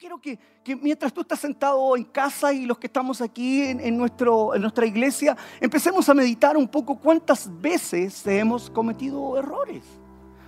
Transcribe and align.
quiero 0.00 0.18
que, 0.18 0.38
mientras 0.80 1.12
tú 1.12 1.20
estás 1.20 1.40
sentado 1.40 1.94
en 1.94 2.04
casa 2.04 2.54
y 2.54 2.64
los 2.64 2.78
que 2.78 2.86
estamos 2.86 3.20
aquí 3.20 3.60
en, 3.60 3.98
nuestra 3.98 4.86
iglesia, 4.86 5.36
empecemos 5.60 6.08
a 6.08 6.14
meditar 6.14 6.56
un 6.56 6.66
poco 6.66 6.98
cuántas 6.98 7.50
veces 7.60 8.26
hemos 8.26 8.70
cometido 8.70 9.36
errores. 9.36 9.84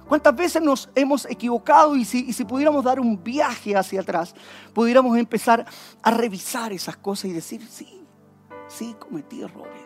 ¿Cuántas 0.08 0.34
veces 0.34 0.62
nos 0.62 0.88
hemos 0.94 1.26
equivocado? 1.26 1.94
Y 1.96 2.06
si, 2.06 2.24
y 2.30 2.32
si, 2.32 2.46
pudiéramos 2.46 2.82
dar 2.82 2.98
un 2.98 3.22
viaje 3.22 3.76
hacia 3.76 4.00
atrás, 4.00 4.34
pudiéramos 4.72 5.18
empezar 5.18 5.66
a 6.02 6.10
revisar 6.10 6.72
esas 6.72 6.96
cosas 6.96 7.26
y 7.26 7.32
decir, 7.34 7.60
sí, 7.68 8.02
sí, 8.68 8.96
cometí 8.98 9.42
errores. 9.42 9.84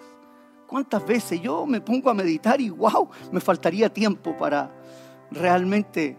¿Cuántas 0.68 1.04
veces 1.04 1.40
yo 1.40 1.66
me 1.66 1.80
pongo 1.80 2.08
a 2.08 2.14
meditar 2.14 2.60
y 2.60 2.70
wow, 2.70 3.08
me 3.32 3.40
faltaría 3.40 3.92
tiempo 3.92 4.36
para 4.36 4.70
realmente 5.32 6.16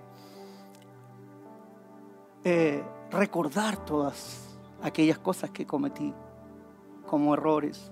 eh, 2.43 2.83
recordar 3.17 3.83
todas 3.83 4.57
aquellas 4.81 5.17
cosas 5.17 5.49
que 5.49 5.65
cometí 5.65 6.13
como 7.05 7.33
errores. 7.33 7.91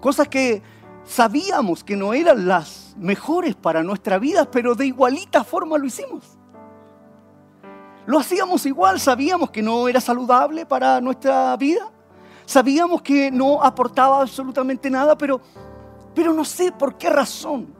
Cosas 0.00 0.28
que 0.28 0.62
sabíamos 1.04 1.82
que 1.82 1.96
no 1.96 2.14
eran 2.14 2.46
las 2.46 2.94
mejores 2.96 3.56
para 3.56 3.82
nuestra 3.82 4.18
vida, 4.18 4.50
pero 4.50 4.74
de 4.74 4.86
igualita 4.86 5.44
forma 5.44 5.76
lo 5.76 5.86
hicimos. 5.86 6.38
Lo 8.06 8.18
hacíamos 8.18 8.64
igual, 8.64 8.98
sabíamos 8.98 9.50
que 9.50 9.62
no 9.62 9.88
era 9.88 10.00
saludable 10.00 10.64
para 10.64 11.00
nuestra 11.00 11.56
vida, 11.56 11.90
sabíamos 12.46 13.02
que 13.02 13.30
no 13.30 13.62
aportaba 13.62 14.22
absolutamente 14.22 14.88
nada, 14.88 15.16
pero, 15.18 15.40
pero 16.14 16.32
no 16.32 16.44
sé 16.44 16.72
por 16.72 16.96
qué 16.96 17.10
razón 17.10 17.74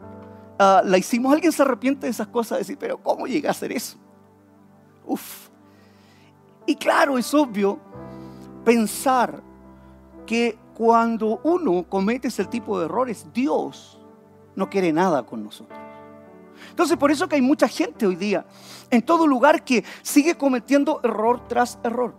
ah, 0.58 0.82
la 0.84 0.98
hicimos. 0.98 1.32
¿Alguien 1.32 1.52
se 1.52 1.62
arrepiente 1.62 2.06
de 2.06 2.10
esas 2.10 2.28
cosas? 2.28 2.58
Decir, 2.58 2.76
pero 2.78 2.98
¿cómo 3.02 3.26
llegué 3.26 3.48
a 3.48 3.52
hacer 3.52 3.72
eso? 3.72 3.96
Uf, 5.04 5.49
y 6.66 6.76
claro, 6.76 7.18
es 7.18 7.32
obvio 7.34 7.78
pensar 8.64 9.42
que 10.26 10.58
cuando 10.74 11.40
uno 11.42 11.84
comete 11.88 12.28
ese 12.28 12.44
tipo 12.44 12.78
de 12.78 12.86
errores, 12.86 13.26
Dios 13.34 13.98
no 14.54 14.70
quiere 14.70 14.92
nada 14.92 15.24
con 15.24 15.44
nosotros. 15.44 15.78
Entonces, 16.70 16.96
por 16.96 17.10
eso 17.10 17.28
que 17.28 17.36
hay 17.36 17.42
mucha 17.42 17.68
gente 17.68 18.06
hoy 18.06 18.16
día 18.16 18.46
en 18.90 19.02
todo 19.02 19.26
lugar 19.26 19.64
que 19.64 19.84
sigue 20.02 20.36
cometiendo 20.36 21.00
error 21.02 21.46
tras 21.48 21.78
error. 21.82 22.14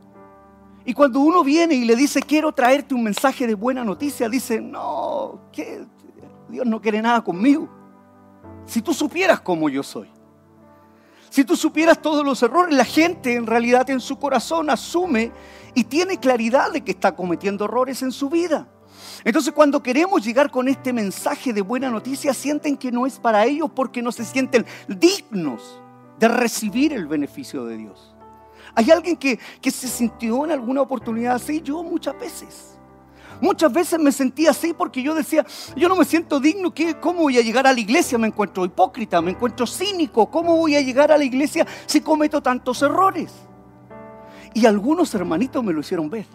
Y 0.84 0.94
cuando 0.94 1.20
uno 1.20 1.44
viene 1.44 1.76
y 1.76 1.86
le 1.86 1.96
dice, 1.96 2.22
quiero 2.22 2.52
traerte 2.52 2.96
un 2.96 3.04
mensaje 3.04 3.46
de 3.46 3.54
buena 3.54 3.84
noticia, 3.84 4.28
dice, 4.28 4.60
no, 4.60 5.42
que 5.52 5.86
Dios 6.50 6.66
no 6.66 6.82
quiere 6.82 7.02
nada 7.02 7.24
conmigo. 7.24 7.70
Si 8.66 8.82
tú 8.82 8.94
supieras 8.94 9.42
cómo 9.42 9.70
yo 9.70 9.84
soy. 9.84 10.10
Si 11.32 11.46
tú 11.46 11.56
supieras 11.56 12.02
todos 12.02 12.26
los 12.26 12.44
errores, 12.44 12.76
la 12.76 12.84
gente 12.84 13.36
en 13.36 13.48
realidad 13.48 13.90
en 13.90 14.02
su 14.02 14.20
corazón 14.20 14.70
asume 14.70 15.32
y 15.74 15.86
tiene 15.86 16.18
claridad 16.18 16.74
de 16.74 16.82
que 16.82 16.92
está 16.92 17.16
cometiendo 17.16 17.64
errores 17.64 18.02
en 18.02 18.12
su 18.12 18.30
vida. 18.30 18.68
Entonces 19.24 19.54
cuando 19.54 19.82
queremos 19.82 20.26
llegar 20.26 20.52
con 20.52 20.68
este 20.68 20.92
mensaje 20.92 21.54
de 21.54 21.62
buena 21.62 21.90
noticia, 21.90 22.34
sienten 22.34 22.76
que 22.76 22.92
no 22.92 23.06
es 23.06 23.18
para 23.18 23.46
ellos 23.46 23.72
porque 23.74 24.02
no 24.02 24.12
se 24.12 24.26
sienten 24.26 24.66
dignos 24.90 25.82
de 26.20 26.28
recibir 26.28 26.92
el 26.92 27.08
beneficio 27.08 27.64
de 27.64 27.78
Dios. 27.78 28.14
¿Hay 28.76 28.92
alguien 28.92 29.16
que, 29.16 29.40
que 29.62 29.72
se 29.72 29.88
sintió 29.88 30.44
en 30.44 30.52
alguna 30.52 30.82
oportunidad 30.82 31.36
así? 31.36 31.62
Yo 31.62 31.82
muchas 31.82 32.20
veces. 32.20 32.78
Muchas 33.42 33.74
veces 33.74 34.00
me 34.00 34.12
sentía 34.12 34.52
así 34.52 34.74
porque 34.74 35.02
yo 35.02 35.16
decía, 35.16 35.46
yo 35.76 35.90
no 35.90 35.96
me 35.96 36.06
siento 36.06 36.40
digno, 36.40 36.72
¿cómo 37.02 37.24
voy 37.24 37.40
a 37.40 37.42
llegar 37.42 37.66
a 37.66 37.74
la 37.74 37.80
iglesia? 37.80 38.20
Me 38.20 38.28
encuentro 38.28 38.64
hipócrita, 38.64 39.20
me 39.20 39.32
encuentro 39.32 39.66
cínico, 39.66 40.30
¿cómo 40.30 40.56
voy 40.56 40.76
a 40.76 40.82
llegar 40.82 41.12
a 41.12 41.18
la 41.18 41.24
iglesia 41.24 41.66
si 41.88 42.02
cometo 42.02 42.42
tantos 42.42 42.82
errores? 42.84 43.34
Y 44.54 44.66
algunos 44.68 45.14
hermanitos 45.16 45.64
me 45.64 45.74
lo 45.74 45.80
hicieron 45.80 46.10
ver. 46.10 46.28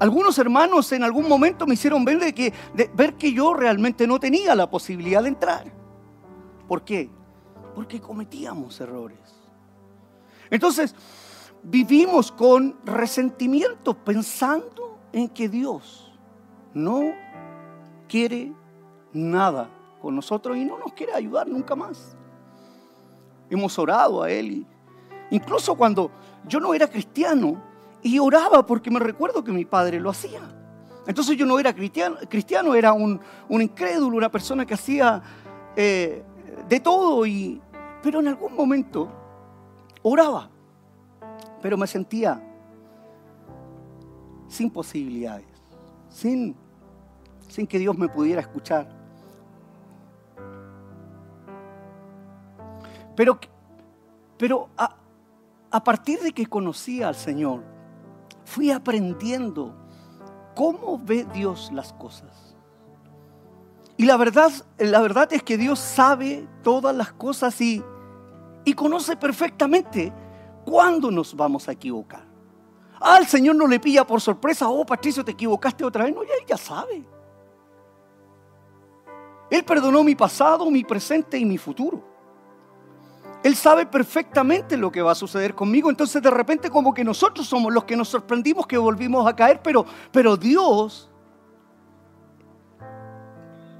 Algunos 0.00 0.38
hermanos 0.38 0.90
en 0.92 1.04
algún 1.04 1.28
momento 1.28 1.66
me 1.66 1.74
hicieron 1.74 2.04
ver, 2.04 2.18
de 2.18 2.34
que, 2.34 2.52
ver 2.94 3.14
que 3.14 3.32
yo 3.32 3.54
realmente 3.54 4.06
no 4.06 4.18
tenía 4.18 4.54
la 4.54 4.68
posibilidad 4.68 5.22
de 5.22 5.28
entrar. 5.28 5.72
¿Por 6.66 6.82
qué? 6.82 7.10
Porque 7.74 8.00
cometíamos 8.00 8.80
errores. 8.80 9.18
Entonces, 10.50 10.94
vivimos 11.62 12.32
con 12.32 12.76
resentimiento 12.84 13.94
pensando 13.94 14.79
en 15.12 15.28
que 15.28 15.48
Dios 15.48 16.12
no 16.74 17.12
quiere 18.08 18.52
nada 19.12 19.68
con 20.00 20.14
nosotros 20.14 20.56
y 20.56 20.64
no 20.64 20.78
nos 20.78 20.92
quiere 20.92 21.14
ayudar 21.14 21.48
nunca 21.48 21.74
más. 21.74 22.16
Hemos 23.48 23.78
orado 23.78 24.22
a 24.22 24.30
Él, 24.30 24.66
incluso 25.30 25.74
cuando 25.74 26.10
yo 26.46 26.60
no 26.60 26.72
era 26.74 26.86
cristiano 26.86 27.60
y 28.02 28.18
oraba 28.18 28.64
porque 28.64 28.90
me 28.90 29.00
recuerdo 29.00 29.44
que 29.44 29.52
mi 29.52 29.64
padre 29.64 30.00
lo 30.00 30.10
hacía. 30.10 30.40
Entonces 31.06 31.36
yo 31.36 31.46
no 31.46 31.58
era 31.58 31.74
cristiano, 31.74 32.16
cristiano 32.28 32.74
era 32.74 32.92
un, 32.92 33.20
incrédulo, 33.48 34.16
una 34.16 34.30
persona 34.30 34.64
que 34.64 34.74
hacía 34.74 35.22
eh, 35.74 36.22
de 36.68 36.80
todo, 36.80 37.26
y, 37.26 37.60
pero 38.02 38.20
en 38.20 38.28
algún 38.28 38.54
momento 38.54 39.08
oraba, 40.02 40.48
pero 41.60 41.76
me 41.76 41.86
sentía 41.86 42.49
sin 44.50 44.68
posibilidades, 44.68 45.46
sin, 46.08 46.56
sin 47.48 47.66
que 47.66 47.78
Dios 47.78 47.96
me 47.96 48.08
pudiera 48.08 48.40
escuchar. 48.40 48.88
Pero, 53.16 53.38
pero 54.36 54.68
a, 54.76 54.96
a 55.70 55.84
partir 55.84 56.20
de 56.20 56.32
que 56.32 56.46
conocí 56.46 57.02
al 57.02 57.14
Señor, 57.14 57.62
fui 58.44 58.72
aprendiendo 58.72 59.74
cómo 60.56 60.98
ve 60.98 61.26
Dios 61.32 61.70
las 61.72 61.92
cosas. 61.92 62.56
Y 63.96 64.04
la 64.04 64.16
verdad, 64.16 64.50
la 64.78 65.00
verdad 65.00 65.32
es 65.32 65.42
que 65.44 65.58
Dios 65.58 65.78
sabe 65.78 66.48
todas 66.62 66.96
las 66.96 67.12
cosas 67.12 67.60
y, 67.60 67.84
y 68.64 68.72
conoce 68.72 69.16
perfectamente 69.16 70.12
cuándo 70.64 71.10
nos 71.10 71.36
vamos 71.36 71.68
a 71.68 71.72
equivocar. 71.72 72.29
Al 73.00 73.26
Señor 73.26 73.56
no 73.56 73.66
le 73.66 73.80
pilla 73.80 74.06
por 74.06 74.20
sorpresa, 74.20 74.68
oh 74.68 74.84
Patricio, 74.84 75.24
te 75.24 75.32
equivocaste 75.32 75.84
otra 75.84 76.04
vez. 76.04 76.14
No, 76.14 76.22
ya, 76.22 76.34
ya 76.46 76.56
sabe. 76.58 77.02
Él 79.48 79.64
perdonó 79.64 80.04
mi 80.04 80.14
pasado, 80.14 80.70
mi 80.70 80.84
presente 80.84 81.38
y 81.38 81.44
mi 81.44 81.56
futuro. 81.56 82.04
Él 83.42 83.56
sabe 83.56 83.86
perfectamente 83.86 84.76
lo 84.76 84.92
que 84.92 85.00
va 85.00 85.12
a 85.12 85.14
suceder 85.14 85.54
conmigo. 85.54 85.88
Entonces 85.88 86.22
de 86.22 86.30
repente 86.30 86.68
como 86.68 86.92
que 86.92 87.02
nosotros 87.02 87.46
somos 87.46 87.72
los 87.72 87.84
que 87.84 87.96
nos 87.96 88.08
sorprendimos 88.08 88.66
que 88.66 88.76
volvimos 88.76 89.26
a 89.26 89.34
caer, 89.34 89.60
pero, 89.62 89.86
pero 90.12 90.36
Dios 90.36 91.10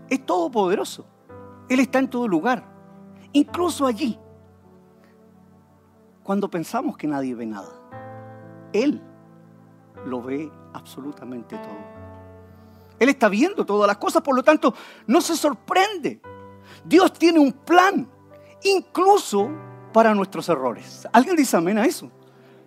es 0.09 0.25
todopoderoso. 0.25 1.06
Él 1.69 1.78
está 1.78 1.98
en 1.98 2.09
todo 2.09 2.26
lugar, 2.26 2.64
incluso 3.32 3.86
allí, 3.86 4.19
cuando 6.25 6.50
pensamos 6.50 6.97
que 6.97 7.06
nadie 7.06 7.34
ve 7.34 7.47
nada. 7.47 7.70
Él 8.72 9.00
lo 10.06 10.22
ve 10.22 10.50
absolutamente 10.72 11.56
todo. 11.56 12.00
Él 12.99 13.09
está 13.09 13.28
viendo 13.28 13.65
todas 13.65 13.87
las 13.87 13.97
cosas, 13.97 14.22
por 14.22 14.37
lo 14.37 14.43
tanto, 14.43 14.75
no 15.06 15.21
se 15.21 15.34
sorprende. 15.34 16.21
Dios 16.84 17.12
tiene 17.15 17.38
un 17.38 17.53
plan, 17.53 18.09
incluso 18.62 19.49
para 19.93 20.15
nuestros 20.15 20.49
errores. 20.49 21.09
¿Alguien 21.12 21.34
dice 21.34 21.56
amén 21.56 21.78
a 21.78 21.84
eso? 21.84 22.10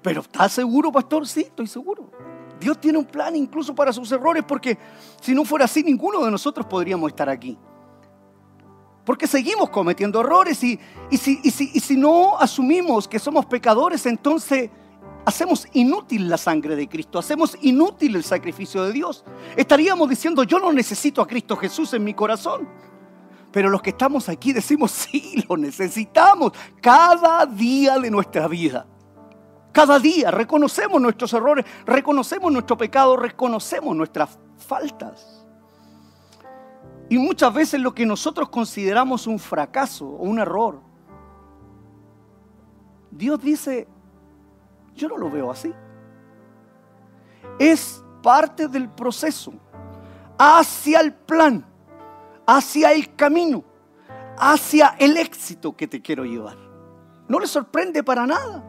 Pero 0.01 0.21
¿está 0.21 0.49
seguro, 0.49 0.91
pastor? 0.91 1.27
Sí, 1.27 1.41
estoy 1.41 1.67
seguro. 1.67 2.09
Dios 2.59 2.79
tiene 2.79 2.97
un 2.97 3.05
plan 3.05 3.35
incluso 3.35 3.75
para 3.75 3.93
sus 3.93 4.11
errores, 4.11 4.43
porque 4.47 4.77
si 5.21 5.33
no 5.35 5.45
fuera 5.45 5.65
así, 5.65 5.83
ninguno 5.83 6.23
de 6.25 6.31
nosotros 6.31 6.65
podríamos 6.65 7.09
estar 7.09 7.29
aquí. 7.29 7.57
Porque 9.05 9.27
seguimos 9.27 9.69
cometiendo 9.69 10.21
errores 10.21 10.63
y, 10.63 10.79
y 11.11 11.17
si 11.17 11.97
no 11.97 12.39
asumimos 12.39 13.07
que 13.07 13.19
somos 13.19 13.45
pecadores, 13.45 14.05
entonces 14.05 14.71
hacemos 15.25 15.67
inútil 15.73 16.29
la 16.29 16.37
sangre 16.37 16.75
de 16.75 16.87
Cristo, 16.87 17.19
hacemos 17.19 17.57
inútil 17.61 18.15
el 18.15 18.23
sacrificio 18.23 18.83
de 18.83 18.91
Dios. 18.91 19.23
Estaríamos 19.55 20.09
diciendo, 20.09 20.43
yo 20.43 20.59
no 20.59 20.71
necesito 20.71 21.21
a 21.21 21.27
Cristo 21.27 21.55
Jesús 21.55 21.93
en 21.93 22.03
mi 22.03 22.13
corazón. 22.13 22.67
Pero 23.51 23.69
los 23.69 23.83
que 23.83 23.91
estamos 23.91 24.29
aquí 24.29 24.51
decimos, 24.51 24.91
sí, 25.11 25.43
lo 25.47 25.57
necesitamos 25.57 26.53
cada 26.81 27.45
día 27.45 27.99
de 27.99 28.09
nuestra 28.09 28.47
vida. 28.47 28.87
Cada 29.71 29.97
día 29.97 30.29
reconocemos 30.29 31.01
nuestros 31.01 31.33
errores, 31.33 31.65
reconocemos 31.85 32.51
nuestro 32.51 32.77
pecado, 32.77 33.17
reconocemos 33.17 33.95
nuestras 33.95 34.37
faltas. 34.57 35.45
Y 37.09 37.17
muchas 37.17 37.53
veces 37.53 37.79
lo 37.79 37.93
que 37.93 38.05
nosotros 38.05 38.49
consideramos 38.49 39.27
un 39.27 39.39
fracaso 39.39 40.05
o 40.05 40.23
un 40.23 40.39
error, 40.39 40.81
Dios 43.11 43.41
dice, 43.41 43.87
yo 44.95 45.07
no 45.07 45.17
lo 45.17 45.29
veo 45.29 45.51
así. 45.51 45.73
Es 47.59 48.03
parte 48.21 48.67
del 48.67 48.89
proceso 48.89 49.53
hacia 50.37 50.99
el 50.99 51.13
plan, 51.13 51.65
hacia 52.45 52.91
el 52.93 53.15
camino, 53.15 53.63
hacia 54.37 54.95
el 54.99 55.17
éxito 55.17 55.75
que 55.75 55.87
te 55.87 56.01
quiero 56.01 56.25
llevar. 56.25 56.57
No 57.27 57.39
le 57.39 57.47
sorprende 57.47 58.03
para 58.03 58.25
nada. 58.25 58.63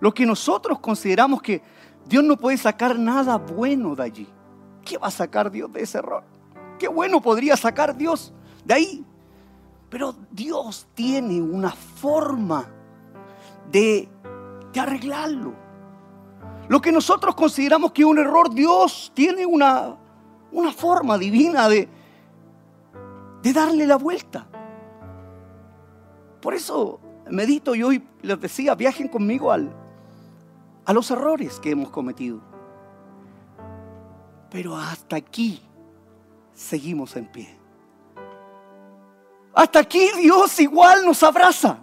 Lo 0.00 0.12
que 0.12 0.26
nosotros 0.26 0.80
consideramos 0.80 1.40
que 1.40 1.62
Dios 2.06 2.22
no 2.24 2.36
puede 2.36 2.56
sacar 2.56 2.98
nada 2.98 3.38
bueno 3.38 3.94
de 3.94 4.02
allí. 4.02 4.28
¿Qué 4.84 4.98
va 4.98 5.08
a 5.08 5.10
sacar 5.10 5.50
Dios 5.50 5.72
de 5.72 5.82
ese 5.82 5.98
error? 5.98 6.22
¿Qué 6.78 6.88
bueno 6.88 7.20
podría 7.20 7.56
sacar 7.56 7.96
Dios 7.96 8.32
de 8.64 8.74
ahí? 8.74 9.04
Pero 9.88 10.14
Dios 10.30 10.86
tiene 10.94 11.40
una 11.40 11.70
forma 11.70 12.66
de, 13.70 14.08
arreglarlo. 14.80 15.54
Lo 16.68 16.80
que 16.80 16.92
nosotros 16.92 17.34
consideramos 17.34 17.92
que 17.92 18.02
es 18.02 18.08
un 18.08 18.18
error, 18.18 18.52
Dios 18.52 19.12
tiene 19.14 19.44
una, 19.44 19.96
una 20.50 20.72
forma 20.72 21.18
divina 21.18 21.68
de, 21.68 21.88
de 23.42 23.52
darle 23.52 23.86
la 23.86 23.96
vuelta. 23.96 24.46
Por 26.40 26.54
eso 26.54 27.00
medito 27.30 27.74
y 27.74 27.82
hoy 27.82 28.02
les 28.22 28.40
decía, 28.40 28.74
viajen 28.74 29.08
conmigo 29.08 29.50
al, 29.50 29.70
a 30.84 30.92
los 30.92 31.10
errores 31.10 31.60
que 31.60 31.70
hemos 31.70 31.90
cometido. 31.90 32.40
Pero 34.50 34.76
hasta 34.76 35.16
aquí 35.16 35.60
seguimos 36.54 37.16
en 37.16 37.26
pie. 37.26 37.58
Hasta 39.54 39.80
aquí 39.80 40.10
Dios 40.18 40.58
igual 40.60 41.04
nos 41.04 41.22
abraza. 41.22 41.78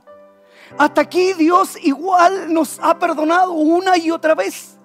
Hasta 0.78 1.02
aquí 1.02 1.34
Dios 1.34 1.78
igual 1.84 2.54
nos 2.54 2.80
ha 2.80 2.98
perdonado 2.98 3.54
una 3.54 3.98
y 3.98 4.12
otra 4.12 4.36
vez. 4.36 4.78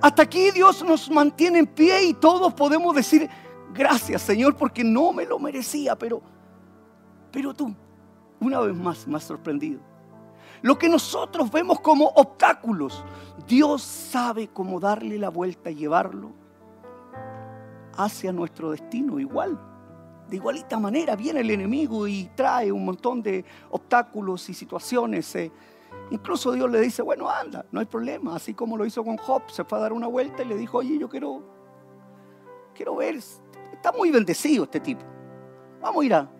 Hasta 0.00 0.22
aquí 0.22 0.50
Dios 0.50 0.84
nos 0.84 1.10
mantiene 1.10 1.60
en 1.60 1.66
pie 1.66 2.04
y 2.04 2.14
todos 2.14 2.52
podemos 2.54 2.94
decir, 2.94 3.28
gracias 3.72 4.22
Señor, 4.22 4.56
porque 4.56 4.82
no 4.82 5.12
me 5.12 5.24
lo 5.24 5.38
merecía, 5.38 5.96
pero, 5.96 6.20
pero 7.30 7.54
tú, 7.54 7.74
una 8.40 8.60
vez 8.60 8.74
más, 8.74 9.06
me 9.06 9.16
has 9.16 9.24
sorprendido. 9.24 9.80
Lo 10.60 10.78
que 10.78 10.88
nosotros 10.88 11.50
vemos 11.50 11.80
como 11.80 12.06
obstáculos, 12.06 13.04
Dios 13.46 13.82
sabe 13.82 14.48
cómo 14.48 14.78
darle 14.78 15.18
la 15.18 15.28
vuelta 15.28 15.70
y 15.70 15.76
llevarlo 15.76 16.32
hacia 17.96 18.32
nuestro 18.32 18.70
destino 18.70 19.18
igual. 19.18 19.58
De 20.32 20.36
igualita 20.36 20.78
manera 20.78 21.14
viene 21.14 21.40
el 21.40 21.50
enemigo 21.50 22.08
y 22.08 22.30
trae 22.34 22.72
un 22.72 22.86
montón 22.86 23.22
de 23.22 23.44
obstáculos 23.68 24.48
y 24.48 24.54
situaciones. 24.54 25.36
Eh. 25.36 25.52
Incluso 26.10 26.52
Dios 26.52 26.70
le 26.70 26.80
dice, 26.80 27.02
bueno, 27.02 27.28
anda, 27.28 27.66
no 27.70 27.80
hay 27.80 27.84
problema. 27.84 28.34
Así 28.34 28.54
como 28.54 28.78
lo 28.78 28.86
hizo 28.86 29.04
con 29.04 29.18
Job, 29.18 29.42
se 29.50 29.62
fue 29.62 29.76
a 29.76 29.82
dar 29.82 29.92
una 29.92 30.06
vuelta 30.06 30.42
y 30.42 30.46
le 30.46 30.56
dijo, 30.56 30.78
oye, 30.78 30.98
yo 30.98 31.06
quiero, 31.10 31.42
quiero 32.74 32.96
ver, 32.96 33.16
está 33.16 33.92
muy 33.92 34.10
bendecido 34.10 34.64
este 34.64 34.80
tipo. 34.80 35.02
Vamos 35.82 36.02
a 36.02 36.06
ir 36.06 36.14
a, 36.14 36.30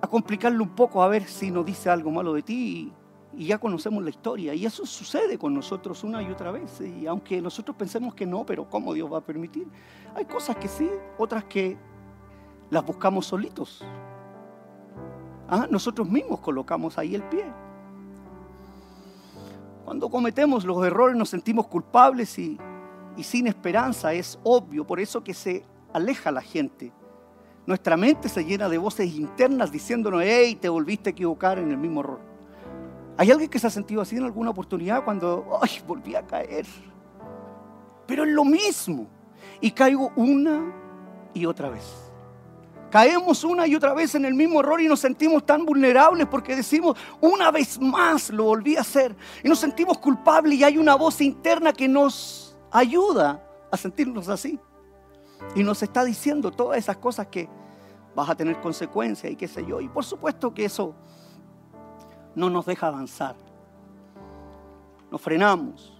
a 0.00 0.06
complicarlo 0.06 0.64
un 0.64 0.74
poco 0.74 1.02
a 1.02 1.08
ver 1.08 1.24
si 1.24 1.50
nos 1.50 1.66
dice 1.66 1.90
algo 1.90 2.10
malo 2.10 2.32
de 2.32 2.40
ti 2.40 2.90
y, 3.34 3.46
ya 3.48 3.58
conocemos 3.58 4.02
la 4.02 4.08
historia. 4.08 4.54
Y 4.54 4.64
eso 4.64 4.86
sucede 4.86 5.36
con 5.36 5.52
nosotros 5.52 6.02
una 6.04 6.22
y 6.22 6.30
otra 6.30 6.52
vez. 6.52 6.80
Y 6.80 7.06
aunque 7.06 7.42
nosotros 7.42 7.76
pensemos 7.76 8.14
que 8.14 8.24
no, 8.24 8.46
pero 8.46 8.66
¿cómo 8.66 8.94
Dios 8.94 9.12
va 9.12 9.18
a 9.18 9.26
permitir? 9.26 9.66
Hay 10.14 10.24
cosas 10.24 10.56
que 10.56 10.68
sí, 10.68 10.88
otras 11.18 11.44
que 11.44 11.89
las 12.70 12.84
buscamos 12.84 13.26
solitos. 13.26 13.84
¿Ah? 15.48 15.66
Nosotros 15.70 16.08
mismos 16.08 16.40
colocamos 16.40 16.96
ahí 16.96 17.14
el 17.14 17.22
pie. 17.24 17.44
Cuando 19.84 20.08
cometemos 20.08 20.64
los 20.64 20.84
errores 20.84 21.16
nos 21.16 21.28
sentimos 21.28 21.66
culpables 21.66 22.38
y, 22.38 22.58
y 23.16 23.22
sin 23.24 23.48
esperanza, 23.48 24.12
es 24.12 24.38
obvio, 24.44 24.86
por 24.86 25.00
eso 25.00 25.22
que 25.24 25.34
se 25.34 25.64
aleja 25.92 26.30
la 26.30 26.42
gente 26.42 26.92
nuestra 27.70 27.96
mente 27.96 28.28
se 28.28 28.44
llena 28.44 28.68
de 28.68 28.78
voces 28.78 29.14
internas 29.14 29.70
diciéndonos, 29.70 30.22
hey, 30.24 30.56
te 30.60 30.68
volviste 30.68 31.10
a 31.10 31.12
equivocar 31.12 31.58
en 31.58 31.70
el 31.70 31.76
mismo 31.76 32.00
error. 32.00 32.20
¿Hay 33.16 33.30
alguien 33.30 33.48
que 33.48 33.60
se 33.60 33.66
ha 33.68 33.70
sentido 33.70 34.00
así 34.00 34.16
en 34.16 34.24
alguna 34.24 34.50
oportunidad 34.50 35.04
cuando, 35.04 35.58
ay, 35.62 35.70
volví 35.86 36.16
a 36.16 36.26
caer? 36.26 36.66
Pero 38.08 38.24
es 38.24 38.30
lo 38.30 38.44
mismo. 38.44 39.06
Y 39.60 39.70
caigo 39.70 40.10
una 40.16 40.74
y 41.32 41.46
otra 41.46 41.68
vez. 41.68 42.09
Caemos 42.90 43.44
una 43.44 43.66
y 43.66 43.74
otra 43.76 43.94
vez 43.94 44.14
en 44.16 44.24
el 44.24 44.34
mismo 44.34 44.60
error 44.60 44.80
y 44.80 44.88
nos 44.88 45.00
sentimos 45.00 45.46
tan 45.46 45.64
vulnerables 45.64 46.26
porque 46.26 46.56
decimos, 46.56 46.96
una 47.20 47.50
vez 47.52 47.80
más 47.80 48.30
lo 48.30 48.44
volví 48.44 48.76
a 48.76 48.80
hacer. 48.80 49.14
Y 49.44 49.48
nos 49.48 49.60
sentimos 49.60 49.98
culpables 49.98 50.58
y 50.58 50.64
hay 50.64 50.76
una 50.76 50.96
voz 50.96 51.20
interna 51.20 51.72
que 51.72 51.86
nos 51.86 52.58
ayuda 52.72 53.42
a 53.70 53.76
sentirnos 53.76 54.28
así. 54.28 54.58
Y 55.54 55.62
nos 55.62 55.82
está 55.82 56.04
diciendo 56.04 56.50
todas 56.50 56.78
esas 56.78 56.96
cosas 56.96 57.28
que 57.28 57.48
vas 58.14 58.28
a 58.28 58.34
tener 58.34 58.60
consecuencias 58.60 59.32
y 59.32 59.36
qué 59.36 59.46
sé 59.46 59.64
yo. 59.64 59.80
Y 59.80 59.88
por 59.88 60.04
supuesto 60.04 60.52
que 60.52 60.64
eso 60.64 60.94
no 62.34 62.50
nos 62.50 62.66
deja 62.66 62.88
avanzar. 62.88 63.36
Nos 65.12 65.20
frenamos. 65.20 65.96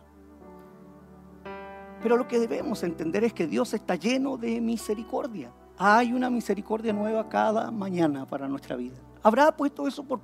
Pero 2.02 2.16
lo 2.16 2.26
que 2.26 2.40
debemos 2.40 2.82
entender 2.82 3.22
es 3.24 3.32
que 3.32 3.46
Dios 3.46 3.74
está 3.74 3.94
lleno 3.94 4.36
de 4.36 4.60
misericordia. 4.60 5.52
Hay 5.82 6.12
una 6.12 6.28
misericordia 6.28 6.92
nueva 6.92 7.26
cada 7.26 7.70
mañana 7.70 8.26
para 8.26 8.46
nuestra 8.46 8.76
vida. 8.76 8.98
¿Habrá 9.22 9.50
puesto 9.50 9.88
eso 9.88 10.04
por. 10.04 10.20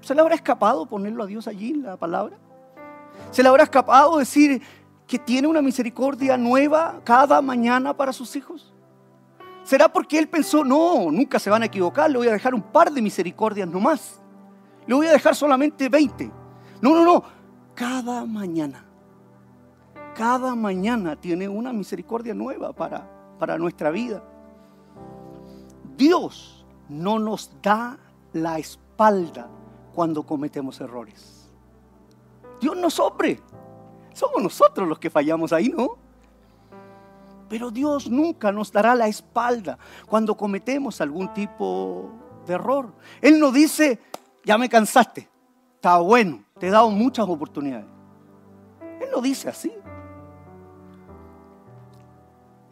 ¿Se 0.00 0.14
le 0.14 0.20
habrá 0.20 0.36
escapado 0.36 0.86
ponerlo 0.86 1.24
a 1.24 1.26
Dios 1.26 1.48
allí 1.48 1.70
en 1.70 1.82
la 1.82 1.96
palabra? 1.96 2.36
¿Se 3.32 3.42
le 3.42 3.48
habrá 3.48 3.64
escapado 3.64 4.18
decir, 4.18 4.62
que 5.08 5.18
tiene 5.18 5.48
una 5.48 5.60
misericordia 5.60 6.36
nueva 6.36 7.00
cada 7.02 7.42
mañana 7.42 7.96
para 7.96 8.12
sus 8.12 8.36
hijos? 8.36 8.72
¿Será 9.64 9.88
porque 9.88 10.20
él 10.20 10.28
pensó, 10.28 10.62
no, 10.62 11.10
nunca 11.10 11.40
se 11.40 11.50
van 11.50 11.62
a 11.62 11.66
equivocar, 11.66 12.08
le 12.08 12.18
voy 12.18 12.28
a 12.28 12.32
dejar 12.34 12.54
un 12.54 12.62
par 12.62 12.92
de 12.92 13.02
misericordias 13.02 13.68
nomás? 13.68 14.20
Le 14.86 14.94
voy 14.94 15.08
a 15.08 15.12
dejar 15.12 15.34
solamente 15.34 15.88
20. 15.88 16.30
No, 16.80 16.94
no, 16.94 17.02
no. 17.02 17.24
Cada 17.74 18.24
mañana, 18.24 18.84
cada 20.14 20.54
mañana 20.54 21.16
tiene 21.16 21.48
una 21.48 21.72
misericordia 21.72 22.34
nueva 22.34 22.72
para, 22.72 23.17
para 23.38 23.58
nuestra 23.58 23.90
vida. 23.90 24.22
Dios 25.96 26.64
no 26.88 27.18
nos 27.18 27.50
da 27.62 27.98
la 28.32 28.58
espalda 28.58 29.48
cuando 29.94 30.24
cometemos 30.24 30.80
errores. 30.80 31.50
Dios 32.60 32.76
no 32.76 32.88
es 32.88 32.98
hombre. 32.98 33.40
Somos 34.12 34.42
nosotros 34.42 34.88
los 34.88 34.98
que 34.98 35.10
fallamos 35.10 35.52
ahí, 35.52 35.68
¿no? 35.68 35.96
Pero 37.48 37.70
Dios 37.70 38.10
nunca 38.10 38.52
nos 38.52 38.70
dará 38.70 38.94
la 38.94 39.08
espalda 39.08 39.78
cuando 40.06 40.36
cometemos 40.36 41.00
algún 41.00 41.32
tipo 41.32 42.10
de 42.46 42.54
error. 42.54 42.92
Él 43.20 43.40
no 43.40 43.50
dice, 43.50 44.00
ya 44.44 44.58
me 44.58 44.68
cansaste, 44.68 45.28
está 45.76 45.98
bueno, 45.98 46.44
te 46.58 46.68
he 46.68 46.70
dado 46.70 46.90
muchas 46.90 47.28
oportunidades. 47.28 47.86
Él 49.00 49.08
no 49.12 49.20
dice 49.20 49.48
así. 49.48 49.72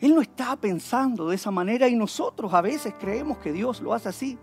Él 0.01 0.15
no 0.15 0.21
está 0.21 0.57
pensando 0.57 1.29
de 1.29 1.37
esa 1.37 1.51
manera 1.51 1.89
y 1.89 1.97
nosotros 1.97 2.53
a 2.53 2.61
veces 2.61 2.95
creemos 2.99 3.39
que 3.39 3.53
Dios 3.53 3.81
lo 3.81 3.95
hace 3.95 4.09
así. 4.09 4.39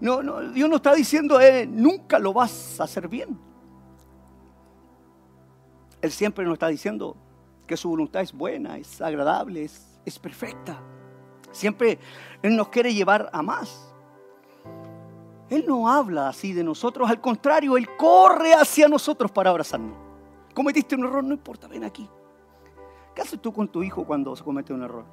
No, 0.00 0.22
Dios 0.50 0.68
no 0.68 0.76
está 0.76 0.94
diciendo, 0.94 1.40
eh, 1.40 1.66
nunca 1.66 2.18
lo 2.18 2.32
vas 2.32 2.80
a 2.80 2.84
hacer 2.84 3.08
bien. 3.08 3.38
Él 6.00 6.12
siempre 6.12 6.44
nos 6.44 6.54
está 6.54 6.68
diciendo 6.68 7.16
que 7.66 7.76
su 7.76 7.88
voluntad 7.88 8.22
es 8.22 8.32
buena, 8.32 8.78
es 8.78 9.00
agradable, 9.00 9.64
es, 9.64 10.00
es 10.04 10.18
perfecta. 10.18 10.80
Siempre 11.50 11.98
Él 12.42 12.56
nos 12.56 12.68
quiere 12.68 12.94
llevar 12.94 13.28
a 13.32 13.42
más. 13.42 13.92
Él 15.50 15.64
no 15.66 15.88
habla 15.88 16.28
así 16.28 16.52
de 16.52 16.62
nosotros, 16.62 17.08
al 17.08 17.20
contrario, 17.20 17.76
Él 17.76 17.88
corre 17.96 18.52
hacia 18.52 18.86
nosotros 18.86 19.30
para 19.30 19.50
abrazarnos. 19.50 19.96
Cometiste 20.54 20.94
un 20.94 21.04
error, 21.04 21.24
no 21.24 21.34
importa, 21.34 21.68
ven 21.68 21.84
aquí. 21.84 22.08
¿Qué 23.18 23.22
haces 23.22 23.42
tú 23.42 23.52
con 23.52 23.66
tu 23.66 23.82
hijo 23.82 24.04
cuando 24.06 24.36
se 24.36 24.44
comete 24.44 24.72
un 24.72 24.84
error? 24.84 25.04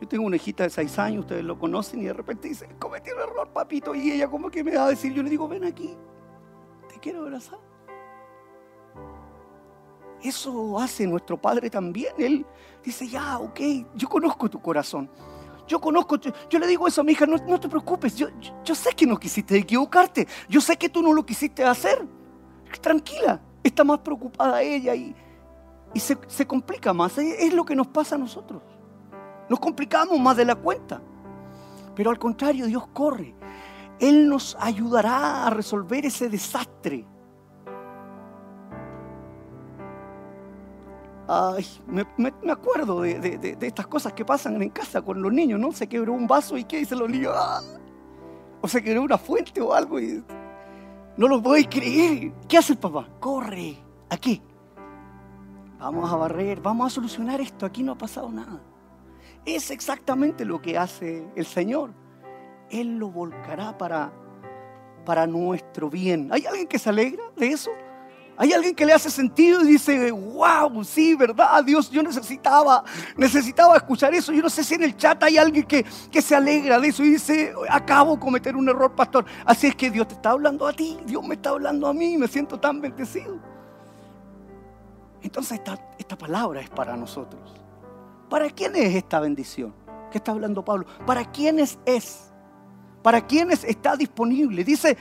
Yo 0.00 0.06
tengo 0.06 0.26
una 0.26 0.36
hijita 0.36 0.62
de 0.62 0.70
seis 0.70 0.96
años, 0.96 1.22
ustedes 1.22 1.42
lo 1.42 1.58
conocen, 1.58 2.00
y 2.00 2.04
de 2.04 2.12
repente 2.12 2.46
dice, 2.46 2.68
cometí 2.78 3.10
un 3.10 3.18
error, 3.18 3.48
papito, 3.52 3.96
y 3.96 4.12
ella 4.12 4.28
como 4.30 4.48
que 4.48 4.62
me 4.62 4.76
va 4.76 4.84
a 4.84 4.88
decir, 4.90 5.12
yo 5.12 5.24
le 5.24 5.30
digo, 5.30 5.48
ven 5.48 5.64
aquí, 5.64 5.96
te 6.88 7.00
quiero 7.00 7.22
abrazar. 7.22 7.58
Eso 10.22 10.78
hace 10.78 11.04
nuestro 11.04 11.36
Padre 11.36 11.68
también. 11.68 12.14
Él 12.16 12.46
dice, 12.84 13.08
ya, 13.08 13.40
ok, 13.40 13.58
yo 13.96 14.08
conozco 14.08 14.48
tu 14.48 14.62
corazón. 14.62 15.10
Yo 15.66 15.80
conozco, 15.80 16.14
yo, 16.16 16.58
le 16.60 16.68
digo 16.68 16.86
eso 16.86 17.00
a 17.00 17.04
mi 17.04 17.10
hija, 17.10 17.26
no, 17.26 17.58
te 17.58 17.68
preocupes, 17.68 18.14
yo, 18.14 18.28
yo, 18.62 18.74
sé 18.76 18.92
que 18.94 19.04
no 19.04 19.18
quisiste 19.18 19.58
equivocarte, 19.58 20.28
yo 20.48 20.60
sé 20.60 20.76
que 20.76 20.88
tú 20.88 21.02
no 21.02 21.12
lo 21.12 21.26
quisiste 21.26 21.64
hacer. 21.64 22.06
Tranquila, 22.80 23.40
está 23.64 23.82
más 23.82 23.98
preocupada 23.98 24.62
ella 24.62 24.94
y, 24.94 25.12
y 25.94 26.00
se, 26.00 26.18
se 26.26 26.46
complica 26.46 26.92
más. 26.92 27.18
Es 27.18 27.52
lo 27.52 27.64
que 27.64 27.76
nos 27.76 27.88
pasa 27.88 28.14
a 28.14 28.18
nosotros. 28.18 28.62
Nos 29.48 29.60
complicamos 29.60 30.18
más 30.20 30.36
de 30.36 30.44
la 30.44 30.54
cuenta. 30.54 31.00
Pero 31.94 32.10
al 32.10 32.18
contrario, 32.18 32.66
Dios 32.66 32.86
corre. 32.92 33.34
Él 33.98 34.28
nos 34.28 34.56
ayudará 34.60 35.46
a 35.46 35.50
resolver 35.50 36.06
ese 36.06 36.28
desastre 36.28 37.04
Ay, 41.30 41.66
me, 41.86 42.50
acuerdo 42.50 43.02
de, 43.02 43.58
estas 43.60 43.86
cosas 43.86 44.14
que 44.14 44.24
pasan 44.24 44.62
en 44.62 44.70
casa 44.70 45.02
con 45.02 45.20
los 45.20 45.30
niños, 45.30 45.60
¿no? 45.60 45.72
Se 45.72 45.86
quebró 45.86 46.14
un 46.14 46.26
vaso 46.26 46.56
y 46.56 46.64
¿qué 46.64 46.78
dicen 46.78 46.98
los 46.98 47.10
niños? 47.10 47.34
O 48.62 48.66
se 48.66 48.82
quebró 48.82 49.02
una 49.02 49.18
fuente 49.18 49.60
o 49.60 49.74
algo 49.74 49.98
No 51.18 51.28
lo 51.28 51.36
a 51.36 51.68
creer. 51.68 52.32
¿Qué 52.48 52.56
hace 52.56 52.72
el 52.72 52.78
papá? 52.78 53.06
Corre. 53.20 53.76
Aquí. 54.08 54.40
Vamos 55.78 56.12
a 56.12 56.16
barrer, 56.16 56.60
vamos 56.60 56.86
a 56.88 56.94
solucionar 56.94 57.40
esto. 57.40 57.64
Aquí 57.64 57.82
no 57.82 57.92
ha 57.92 57.98
pasado 57.98 58.30
nada. 58.30 58.60
Es 59.44 59.70
exactamente 59.70 60.44
lo 60.44 60.60
que 60.60 60.76
hace 60.76 61.26
el 61.36 61.46
Señor. 61.46 61.90
Él 62.68 62.98
lo 62.98 63.10
volcará 63.10 63.78
para, 63.78 64.12
para 65.04 65.26
nuestro 65.26 65.88
bien. 65.88 66.30
¿Hay 66.32 66.44
alguien 66.46 66.66
que 66.66 66.78
se 66.78 66.88
alegra 66.88 67.22
de 67.36 67.48
eso? 67.48 67.70
Hay 68.36 68.52
alguien 68.52 68.74
que 68.74 68.86
le 68.86 68.92
hace 68.92 69.10
sentido 69.10 69.62
y 69.62 69.66
dice, 69.66 70.12
wow, 70.12 70.84
sí, 70.84 71.16
verdad, 71.16 71.64
Dios, 71.64 71.90
yo 71.90 72.04
necesitaba, 72.04 72.84
necesitaba 73.16 73.76
escuchar 73.76 74.14
eso. 74.14 74.32
Yo 74.32 74.42
no 74.42 74.50
sé 74.50 74.62
si 74.62 74.74
en 74.74 74.84
el 74.84 74.96
chat 74.96 75.20
hay 75.24 75.38
alguien 75.38 75.64
que, 75.64 75.84
que 76.10 76.22
se 76.22 76.36
alegra 76.36 76.78
de 76.78 76.88
eso 76.88 77.02
y 77.02 77.10
dice, 77.10 77.52
acabo 77.68 78.14
de 78.14 78.20
cometer 78.20 78.54
un 78.54 78.68
error, 78.68 78.94
pastor. 78.94 79.24
Así 79.44 79.66
es 79.66 79.74
que 79.74 79.90
Dios 79.90 80.06
te 80.06 80.14
está 80.14 80.30
hablando 80.30 80.68
a 80.68 80.72
ti, 80.72 80.98
Dios 81.04 81.26
me 81.26 81.34
está 81.34 81.50
hablando 81.50 81.88
a 81.88 81.92
mí, 81.92 82.16
me 82.16 82.28
siento 82.28 82.60
tan 82.60 82.80
bendecido. 82.80 83.57
Entonces 85.22 85.60
esta, 85.98 86.16
palabra 86.16 86.60
es 86.60 86.70
para 86.70 86.96
nosotros. 86.96 87.54
¿Para 88.28 88.50
quién 88.50 88.76
es 88.76 88.94
esta 88.94 89.20
bendición? 89.20 89.74
¿Qué 90.10 90.18
está 90.18 90.32
hablando 90.32 90.64
Pablo? 90.64 90.86
¿Para 91.06 91.24
quiénes 91.24 91.78
es? 91.84 92.32
¿Para 93.02 93.26
quiénes 93.26 93.64
está 93.64 93.96
disponible? 93.96 94.64
Dice, 94.64 94.96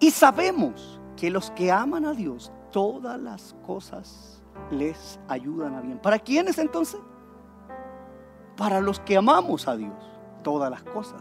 y 0.00 0.10
sabemos 0.10 1.00
que 1.16 1.30
los 1.30 1.50
que 1.52 1.70
aman 1.70 2.04
a 2.04 2.12
Dios, 2.12 2.52
todas 2.70 3.20
las 3.20 3.54
cosas 3.66 4.42
les 4.70 5.18
ayudan 5.28 5.74
a 5.74 5.80
bien. 5.80 5.98
¿Para 5.98 6.18
quiénes 6.18 6.58
entonces? 6.58 7.00
Para 8.56 8.80
los 8.80 9.00
que 9.00 9.16
amamos 9.16 9.68
a 9.68 9.76
Dios, 9.76 9.94
todas 10.42 10.70
las 10.70 10.82
cosas. 10.84 11.20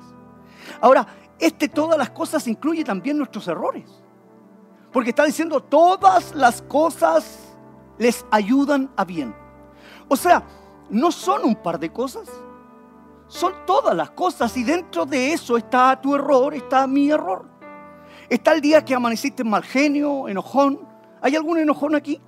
Ahora, 0.82 1.06
este 1.40 1.68
todas 1.68 1.98
las 1.98 2.10
cosas 2.12 2.48
incluye 2.48 2.84
también 2.84 3.18
nuestros 3.18 3.48
errores. 3.48 3.90
Porque 4.92 5.10
está 5.10 5.26
diciendo 5.26 5.60
todas 5.60 6.36
las 6.36 6.62
cosas 6.62 7.43
les 7.98 8.26
ayudan 8.32 8.92
a 8.96 9.06
bien. 9.06 9.36
O 10.08 10.16
sea, 10.16 10.44
no 10.90 11.12
son 11.12 11.44
un 11.46 11.56
par 11.56 11.80
de 11.80 11.92
cosas, 11.92 12.30
son 13.28 13.54
todas 13.66 13.96
las 13.96 14.12
cosas 14.12 14.56
y 14.58 14.64
dentro 14.64 15.06
de 15.06 15.34
eso 15.34 15.58
está 15.58 16.00
tu 16.00 16.16
error, 16.16 16.54
está 16.54 16.86
mi 16.88 17.10
error. 17.10 17.46
Está 18.30 18.54
el 18.54 18.62
día 18.62 18.84
que 18.84 18.96
amaneciste 18.96 19.44
mal 19.44 19.64
genio, 19.64 20.28
enojón, 20.28 20.94
¿Hay 21.24 21.38
algún 21.38 21.58
enojón 21.58 21.96
aquí? 21.96 22.20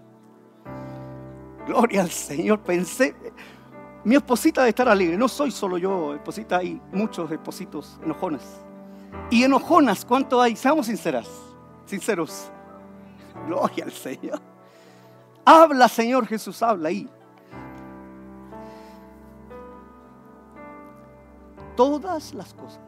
Gloria 1.68 2.02
al 2.02 2.10
Señor. 2.10 2.62
Pensé, 2.62 3.14
mi 4.06 4.16
esposita 4.16 4.64
de 4.64 4.70
estar 4.70 4.88
alegre. 4.88 5.18
No 5.18 5.28
soy 5.28 5.52
solo 5.52 5.78
yo, 5.78 6.16
esposita, 6.16 6.60
hay 6.60 6.82
muchos 6.94 7.30
espositos 7.30 8.00
enojones. 8.02 8.42
Y 9.30 9.44
enojonas, 9.44 10.06
¿cuánto 10.06 10.42
hay? 10.42 10.56
Seamos 10.56 10.86
sinceras, 10.86 11.28
sinceros. 11.86 12.50
Gloria 13.48 13.84
al 13.84 13.92
Señor. 13.92 14.55
Habla, 15.46 15.88
Señor 15.88 16.25
Jesús, 16.25 16.64
habla 16.64 16.90
ahí. 16.90 17.08
Todas 21.75 22.34
las 22.34 22.54
cosas, 22.54 22.82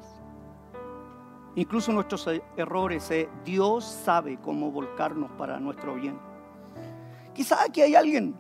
incluso 1.56 1.92
nuestros 1.92 2.28
errores, 2.56 3.12
eh, 3.12 3.30
Dios 3.46 3.84
sabe 3.84 4.40
cómo 4.42 4.72
volcarnos 4.72 5.30
para 5.32 5.60
nuestro 5.60 5.96
bien. 5.96 6.18
Quizá 7.34 7.64
aquí 7.64 7.82
hay 7.82 7.96
alguien 7.96 8.34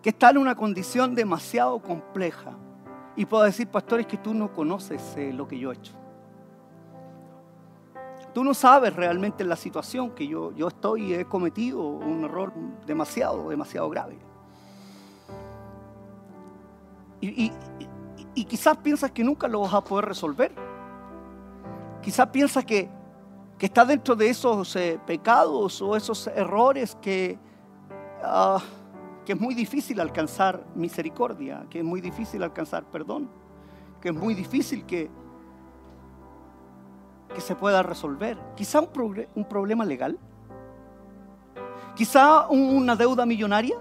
que 0.00 0.10
está 0.10 0.30
en 0.30 0.38
una 0.38 0.54
condición 0.54 1.14
demasiado 1.14 1.82
compleja 1.82 2.56
y 3.16 3.26
pueda 3.26 3.44
decir, 3.44 3.68
pastores, 3.68 4.06
que 4.06 4.16
tú 4.16 4.32
no 4.32 4.52
conoces 4.54 5.14
eh, 5.16 5.32
lo 5.32 5.46
que 5.46 5.58
yo 5.58 5.72
he 5.72 5.74
hecho. 5.74 5.99
Tú 8.32 8.44
no 8.44 8.54
sabes 8.54 8.94
realmente 8.94 9.44
la 9.44 9.56
situación 9.56 10.10
que 10.10 10.26
yo, 10.26 10.52
yo 10.52 10.68
estoy 10.68 11.02
y 11.06 11.14
he 11.14 11.24
cometido 11.24 11.80
un 11.80 12.24
error 12.24 12.52
demasiado, 12.86 13.48
demasiado 13.48 13.88
grave. 13.90 14.18
Y, 17.20 17.52
y 18.34 18.44
quizás 18.44 18.76
piensas 18.78 19.10
que 19.10 19.24
nunca 19.24 19.48
lo 19.48 19.60
vas 19.60 19.74
a 19.74 19.82
poder 19.82 20.06
resolver. 20.06 20.52
Quizás 22.02 22.28
piensa 22.28 22.62
que, 22.62 22.88
que 23.58 23.66
está 23.66 23.84
dentro 23.84 24.16
de 24.16 24.30
esos 24.30 24.74
eh, 24.76 24.98
pecados 25.06 25.82
o 25.82 25.94
esos 25.94 26.26
errores 26.28 26.96
que, 27.02 27.38
ah, 28.22 28.58
que 29.26 29.32
es 29.32 29.40
muy 29.40 29.54
difícil 29.54 30.00
alcanzar 30.00 30.64
misericordia, 30.74 31.66
que 31.68 31.80
es 31.80 31.84
muy 31.84 32.00
difícil 32.00 32.42
alcanzar 32.42 32.84
perdón, 32.84 33.28
que 34.00 34.08
es 34.08 34.14
muy 34.14 34.32
difícil 34.32 34.86
que, 34.86 35.10
que 37.34 37.40
se 37.40 37.54
pueda 37.54 37.82
resolver. 37.82 38.38
Quizá 38.56 38.80
un, 38.80 39.44
problema 39.44 39.84
legal, 39.84 40.18
quizá 41.94 42.48
una 42.48 42.96
deuda 42.96 43.26
millonaria, 43.26 43.76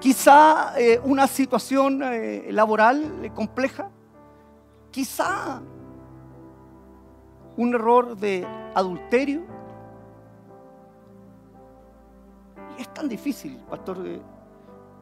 quizá 0.00 0.78
eh, 0.78 1.00
una 1.04 1.26
situación 1.26 2.02
eh, 2.02 2.48
laboral 2.50 3.30
compleja, 3.34 3.90
quizá 4.90 5.62
un 7.56 7.74
error 7.74 8.16
de 8.16 8.46
adulterio. 8.74 9.42
Y 12.78 12.82
es 12.82 12.92
tan 12.92 13.08
difícil, 13.08 13.56
pastor. 13.68 13.98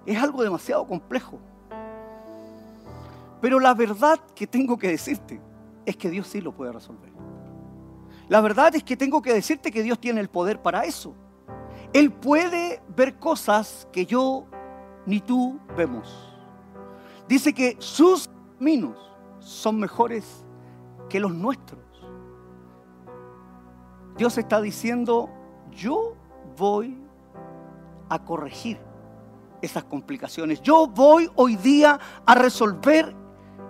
Es 0.07 0.23
algo 0.23 0.43
demasiado 0.43 0.87
complejo. 0.87 1.39
Pero 3.41 3.59
la 3.59 3.73
verdad 3.75 4.21
que 4.35 4.47
tengo 4.47 4.77
que 4.77 4.89
decirte 4.89 5.41
es 5.91 5.97
que 5.97 6.11
Dios 6.11 6.27
sí 6.27 6.41
lo 6.41 6.53
puede 6.53 6.73
resolver. 6.73 7.11
La 8.29 8.41
verdad 8.41 8.75
es 8.75 8.85
que 8.85 8.97
tengo 8.97 9.21
que 9.21 9.35
decirte 9.35 9.71
que 9.71 9.83
Dios 9.83 10.01
tiene 10.01 10.21
el 10.21 10.29
poder 10.29 10.63
para 10.63 10.85
eso. 10.85 11.15
Él 11.93 12.13
puede 12.13 12.81
ver 12.97 13.19
cosas 13.19 13.89
que 13.93 14.07
yo 14.07 14.47
ni 15.05 15.21
tú 15.21 15.59
vemos. 15.77 16.33
Dice 17.29 17.53
que 17.53 17.77
sus 17.79 18.31
caminos 18.59 18.97
son 19.41 19.79
mejores 19.79 20.45
que 21.09 21.19
los 21.19 21.35
nuestros. 21.35 21.81
Dios 24.17 24.39
está 24.39 24.61
diciendo, 24.61 25.29
yo 25.73 26.15
voy 26.57 26.97
a 28.09 28.25
corregir 28.25 28.79
esas 29.63 29.85
complicaciones. 29.85 30.61
Yo 30.63 30.87
voy 30.87 31.31
hoy 31.35 31.57
día 31.57 31.99
a 32.25 32.35
resolver 32.35 33.15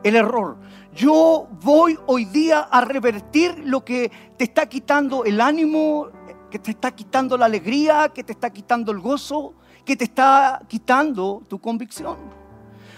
el 0.03 0.17
error. 0.17 0.57
Yo 0.95 1.49
voy 1.63 1.99
hoy 2.07 2.25
día 2.25 2.61
a 2.61 2.81
revertir 2.81 3.63
lo 3.65 3.85
que 3.85 4.11
te 4.37 4.45
está 4.45 4.67
quitando 4.67 5.25
el 5.25 5.41
ánimo, 5.41 6.09
que 6.51 6.59
te 6.59 6.73
está 6.73 6.91
quitando 6.91 7.37
la 7.37 7.47
alegría, 7.47 8.11
que 8.13 8.25
te 8.25 8.33
está 8.33 8.51
quitando 8.51 8.91
el 8.93 9.01
gozo, 9.01 9.55
que 9.85 9.97
te 9.97 10.05
está 10.05 10.61
quitando 10.69 11.43
tu 11.49 11.61
convicción. 11.61 12.40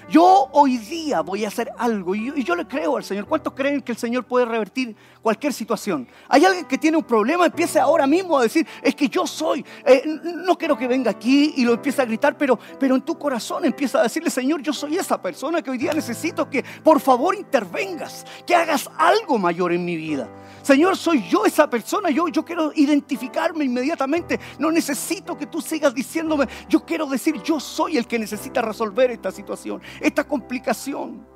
Yo 0.09 0.49
hoy 0.53 0.79
día 0.79 1.21
voy 1.21 1.45
a 1.45 1.49
hacer 1.49 1.71
algo 1.79 2.15
y 2.15 2.43
yo, 2.43 2.55
le 2.55 2.67
creo 2.67 2.97
al 2.97 3.05
Señor. 3.05 3.27
¿Cuántos 3.27 3.53
creen 3.55 3.81
que 3.81 3.93
el 3.93 3.99
Señor 3.99 4.25
puede 4.25 4.45
revertir 4.45 4.95
cualquier 5.23 5.53
situación? 5.53 6.07
Hay 6.29 6.45
alguien 6.45 6.65
que 6.65 6.79
tiene 6.79 6.97
un 6.97 7.05
problema, 7.05 7.47
empiece 7.47 7.79
ahora 7.79 8.07
mismo 8.07 8.39
a 8.39 8.43
decir, 8.43 8.67
es 8.83 8.95
que 8.95 9.09
yo 9.09 9.27
soy, 9.27 9.65
eh, 9.85 10.03
no 10.23 10.57
quiero 10.59 10.77
que 10.77 10.87
venga 10.87 11.11
aquí 11.11 11.55
y 11.57 11.65
lo 11.65 11.75
empiece 11.75 12.03
a 12.03 12.05
gritar, 12.05 12.37
pero, 12.37 12.59
pero 12.79 12.95
en 12.95 13.03
tu 13.03 13.19
corazón 13.19 13.65
empieza 13.65 14.01
a 14.01 14.03
decirle, 14.03 14.31
Señor, 14.31 14.61
yo 14.63 14.73
soy 14.73 14.97
esa 14.97 15.21
persona 15.21 15.63
que 15.63 15.71
hoy 15.71 15.79
día 15.79 15.93
necesito 15.93 16.49
que 16.49 16.65
por 16.83 17.01
favor 17.01 17.35
intervengas, 17.35 18.25
que 18.47 18.55
hagas 18.55 18.91
algo 18.99 19.39
mayor 19.39 19.73
en 19.73 19.85
mi 19.85 19.97
vida. 19.97 20.29
Señor, 20.63 20.97
soy 20.97 21.29
yo 21.29 21.45
esa 21.45 21.69
persona, 21.69 22.11
yo, 22.11 22.29
yo 22.29 22.45
quiero 22.45 22.73
identificarme 22.75 23.65
inmediatamente. 23.65 24.39
No 24.59 24.71
necesito 24.71 25.37
que 25.37 25.47
tú 25.47 25.61
sigas 25.61 25.93
diciéndome, 25.93 26.47
yo 26.69 26.85
quiero 26.85 27.07
decir, 27.07 27.43
yo 27.43 27.59
soy 27.59 27.97
el 27.97 28.07
que 28.07 28.19
necesita 28.19 28.63
resolver 28.63 29.11
esta 29.11 29.33
situación, 29.33 29.83
esta 30.01 30.25
complicación. 30.25 31.27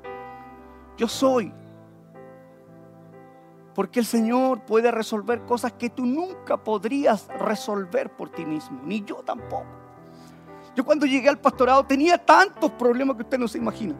Yo 0.97 1.07
soy. 1.07 1.53
Porque 3.75 3.99
el 3.99 4.05
Señor 4.05 4.61
puede 4.65 4.89
resolver 4.89 5.45
cosas 5.45 5.73
que 5.73 5.89
tú 5.89 6.05
nunca 6.05 6.57
podrías 6.57 7.27
resolver 7.39 8.09
por 8.09 8.29
ti 8.29 8.43
mismo, 8.43 8.81
ni 8.83 9.03
yo 9.03 9.17
tampoco. 9.17 9.67
Yo 10.75 10.83
cuando 10.83 11.05
llegué 11.05 11.29
al 11.29 11.39
pastorado 11.39 11.83
tenía 11.83 12.17
tantos 12.17 12.71
problemas 12.71 13.15
que 13.15 13.23
usted 13.23 13.37
no 13.37 13.47
se 13.47 13.59
imagina. 13.59 13.95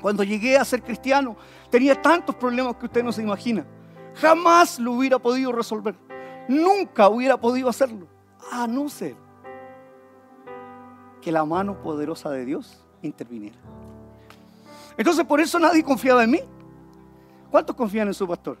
Cuando 0.00 0.22
llegué 0.22 0.56
a 0.56 0.64
ser 0.64 0.82
cristiano 0.82 1.36
tenía 1.70 2.00
tantos 2.00 2.34
problemas 2.36 2.76
que 2.76 2.86
usted 2.86 3.04
no 3.04 3.12
se 3.12 3.22
imagina. 3.22 3.66
Jamás 4.14 4.78
lo 4.78 4.92
hubiera 4.92 5.18
podido 5.18 5.52
resolver. 5.52 5.94
Nunca 6.48 7.08
hubiera 7.08 7.38
podido 7.38 7.68
hacerlo. 7.68 8.06
A 8.50 8.66
no 8.66 8.88
ser 8.88 9.16
que 11.20 11.32
la 11.32 11.44
mano 11.44 11.82
poderosa 11.82 12.30
de 12.30 12.44
Dios 12.44 12.85
interviniera. 13.06 13.56
Entonces 14.96 15.24
por 15.24 15.40
eso 15.40 15.58
nadie 15.58 15.82
confiaba 15.82 16.24
en 16.24 16.30
mí. 16.30 16.40
¿Cuántos 17.50 17.76
confían 17.76 18.08
en 18.08 18.14
su 18.14 18.26
pastor? 18.26 18.58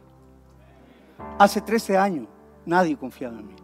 Hace 1.38 1.60
13 1.60 1.96
años 1.96 2.26
nadie 2.64 2.96
confiaba 2.96 3.38
en 3.38 3.46
mí. 3.46 3.54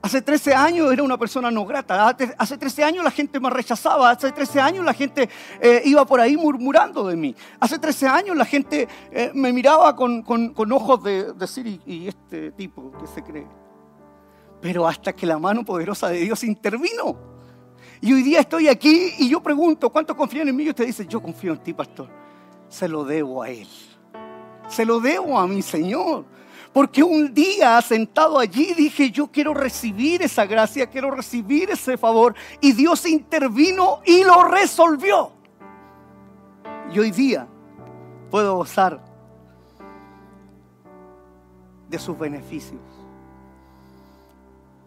Hace 0.00 0.22
13 0.22 0.54
años 0.54 0.92
era 0.92 1.02
una 1.02 1.18
persona 1.18 1.50
no 1.50 1.66
grata. 1.66 2.16
Hace 2.38 2.56
13 2.56 2.84
años 2.84 3.04
la 3.04 3.10
gente 3.10 3.40
me 3.40 3.50
rechazaba. 3.50 4.10
Hace 4.10 4.30
13 4.30 4.60
años 4.60 4.84
la 4.84 4.94
gente 4.94 5.28
eh, 5.60 5.82
iba 5.84 6.04
por 6.04 6.20
ahí 6.20 6.36
murmurando 6.36 7.06
de 7.08 7.16
mí. 7.16 7.34
Hace 7.58 7.78
13 7.78 8.06
años 8.06 8.36
la 8.36 8.44
gente 8.44 8.86
eh, 9.10 9.32
me 9.34 9.52
miraba 9.52 9.96
con, 9.96 10.24
ojos 10.70 11.02
de 11.02 11.32
decir, 11.32 11.66
¿y, 11.66 11.80
¿y 11.84 12.08
este 12.08 12.52
tipo 12.52 12.92
que 13.00 13.06
se 13.08 13.22
cree? 13.22 13.46
Pero 14.60 14.86
hasta 14.86 15.12
que 15.12 15.26
la 15.26 15.38
mano 15.38 15.64
poderosa 15.64 16.08
de 16.08 16.20
Dios 16.20 16.44
intervino. 16.44 17.37
Y 18.00 18.12
hoy 18.12 18.22
día 18.22 18.40
estoy 18.40 18.68
aquí 18.68 19.12
y 19.18 19.28
yo 19.28 19.42
pregunto, 19.42 19.90
¿cuántos 19.90 20.16
confían 20.16 20.48
en 20.48 20.56
mí? 20.56 20.64
Y 20.64 20.70
usted 20.70 20.86
dice, 20.86 21.06
yo 21.06 21.20
confío 21.20 21.52
en 21.52 21.58
ti, 21.58 21.72
pastor. 21.72 22.08
Se 22.68 22.86
lo 22.88 23.04
debo 23.04 23.42
a 23.42 23.50
Él. 23.50 23.66
Se 24.68 24.84
lo 24.84 25.00
debo 25.00 25.38
a 25.38 25.46
mi 25.46 25.62
Señor. 25.62 26.24
Porque 26.72 27.02
un 27.02 27.32
día 27.32 27.80
sentado 27.80 28.38
allí 28.38 28.74
dije, 28.74 29.10
yo 29.10 29.26
quiero 29.26 29.54
recibir 29.54 30.22
esa 30.22 30.46
gracia, 30.46 30.86
quiero 30.86 31.10
recibir 31.10 31.70
ese 31.70 31.96
favor. 31.96 32.34
Y 32.60 32.72
Dios 32.72 33.04
intervino 33.06 34.00
y 34.04 34.22
lo 34.22 34.44
resolvió. 34.44 35.32
Y 36.92 36.98
hoy 36.98 37.10
día 37.10 37.48
puedo 38.30 38.56
gozar 38.56 39.02
de 41.88 41.98
sus 41.98 42.16
beneficios. 42.18 42.80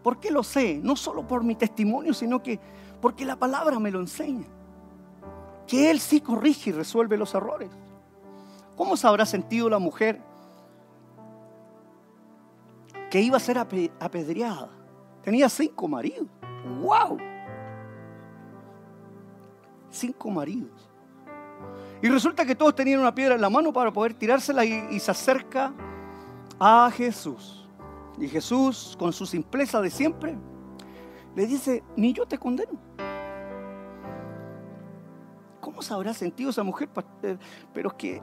¿Por 0.04 0.20
qué 0.20 0.32
lo 0.32 0.44
sé? 0.44 0.80
No 0.82 0.96
solo 0.96 1.28
por 1.28 1.44
mi 1.44 1.56
testimonio, 1.56 2.14
sino 2.14 2.42
que 2.42 2.60
porque 3.02 3.26
la 3.26 3.36
palabra 3.36 3.80
me 3.80 3.92
lo 3.92 4.00
enseña. 4.00 4.48
Que 5.68 5.92
Él 5.92 6.00
sí 6.00 6.22
corrige 6.22 6.70
y 6.70 6.74
resuelve 6.74 7.18
los 7.18 7.34
errores. 7.34 7.72
¿Cómo 8.76 8.96
se 8.96 9.08
habrá 9.08 9.26
sentido 9.26 9.70
la 9.70 9.80
mujer 9.80 10.22
que 13.12 13.20
iba 13.20 13.36
a 13.38 13.42
ser 13.42 13.58
apedreada. 13.60 14.70
Tenía 15.22 15.50
cinco 15.50 15.88
maridos. 15.88 16.28
¡Wow! 16.82 17.18
Cinco 19.90 20.32
maridos. 20.32 20.90
Y 22.02 22.08
resulta 22.08 22.46
que 22.46 22.56
todos 22.56 22.74
tenían 22.74 23.02
una 23.02 23.14
piedra 23.14 23.36
en 23.36 23.42
la 23.42 23.50
mano 23.50 23.74
para 23.74 23.92
poder 23.92 24.14
tirársela 24.14 24.64
y, 24.64 24.98
se 24.98 25.12
acerca 25.12 25.74
a 26.58 26.90
Jesús. 26.96 27.68
Y 28.18 28.30
Jesús, 28.30 28.96
con 28.98 29.12
su 29.12 29.26
simpleza 29.26 29.82
de 29.82 29.90
siempre, 29.90 30.38
le 31.36 31.48
dice, 31.48 31.84
ni 31.96 32.14
yo 32.14 32.26
te 32.26 32.38
condeno. 32.38 32.80
¿Cómo 35.60 35.82
se 35.82 35.94
habrá 35.94 36.14
sentido 36.14 36.50
esa 36.50 36.64
mujer? 36.64 36.90
Eh, 37.24 37.38
pero 37.74 37.90
es 37.90 37.96
que 37.96 38.22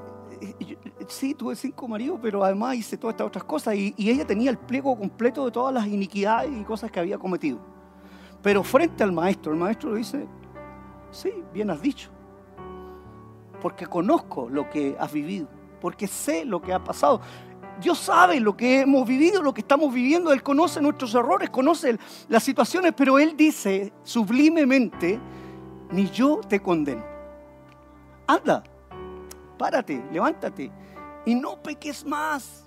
sí, 1.09 1.35
tuve 1.35 1.57
cinco 1.57 1.89
maridos, 1.89 2.19
pero 2.21 2.45
además 2.45 2.77
hice 2.77 2.97
todas 2.97 3.15
estas 3.15 3.27
otras 3.27 3.45
cosas. 3.45 3.75
Y, 3.75 3.95
ella 3.99 4.27
tenía 4.27 4.51
el 4.51 4.59
pliego 4.59 4.97
completo 4.97 5.45
de 5.45 5.51
todas 5.51 5.73
las 5.73 5.87
iniquidades 5.87 6.51
y 6.53 6.65
cosas 6.65 6.91
que 6.91 7.01
había 7.01 7.19
cometido. 7.19 7.59
Pero 8.43 8.63
frente 8.63 9.03
al 9.03 9.13
maestro, 9.13 9.53
el 9.53 9.59
maestro 9.59 9.93
le 9.93 9.99
dice, 9.99 10.27
sí, 11.11 11.33
bien 11.53 11.71
has 11.71 11.81
dicho. 11.81 12.11
Porque 13.61 13.87
conozco 13.87 14.49
lo 14.49 14.69
que 14.71 14.97
has 14.99 15.13
vivido, 15.13 15.49
porque 15.81 16.07
sé 16.07 16.45
lo 16.45 16.61
que 16.61 16.73
ha 16.73 16.83
pasado. 16.83 17.21
Dios 17.81 17.99
sabe 17.99 18.41
lo 18.41 18.57
que 18.57 18.81
hemos 18.81 19.07
vivido, 19.07 19.43
lo 19.43 19.55
que 19.55 19.61
estamos 19.61 19.93
viviendo. 19.93 20.33
Él 20.33 20.43
conoce 20.43 20.81
nuestros 20.81 21.15
errores, 21.15 21.51
conoce 21.51 21.99
las 22.29 22.43
situaciones, 22.43 22.93
pero 22.97 23.19
Él 23.19 23.37
dice 23.37 23.93
sublimemente, 24.03 25.21
ni 25.91 26.11
yo 26.11 26.41
te 26.49 26.61
condeno. 26.61 27.05
Anda, 28.27 28.63
párate, 29.57 30.05
levántate 30.13 30.71
y 31.25 31.35
no 31.35 31.63
peques 31.63 32.05
más. 32.05 32.65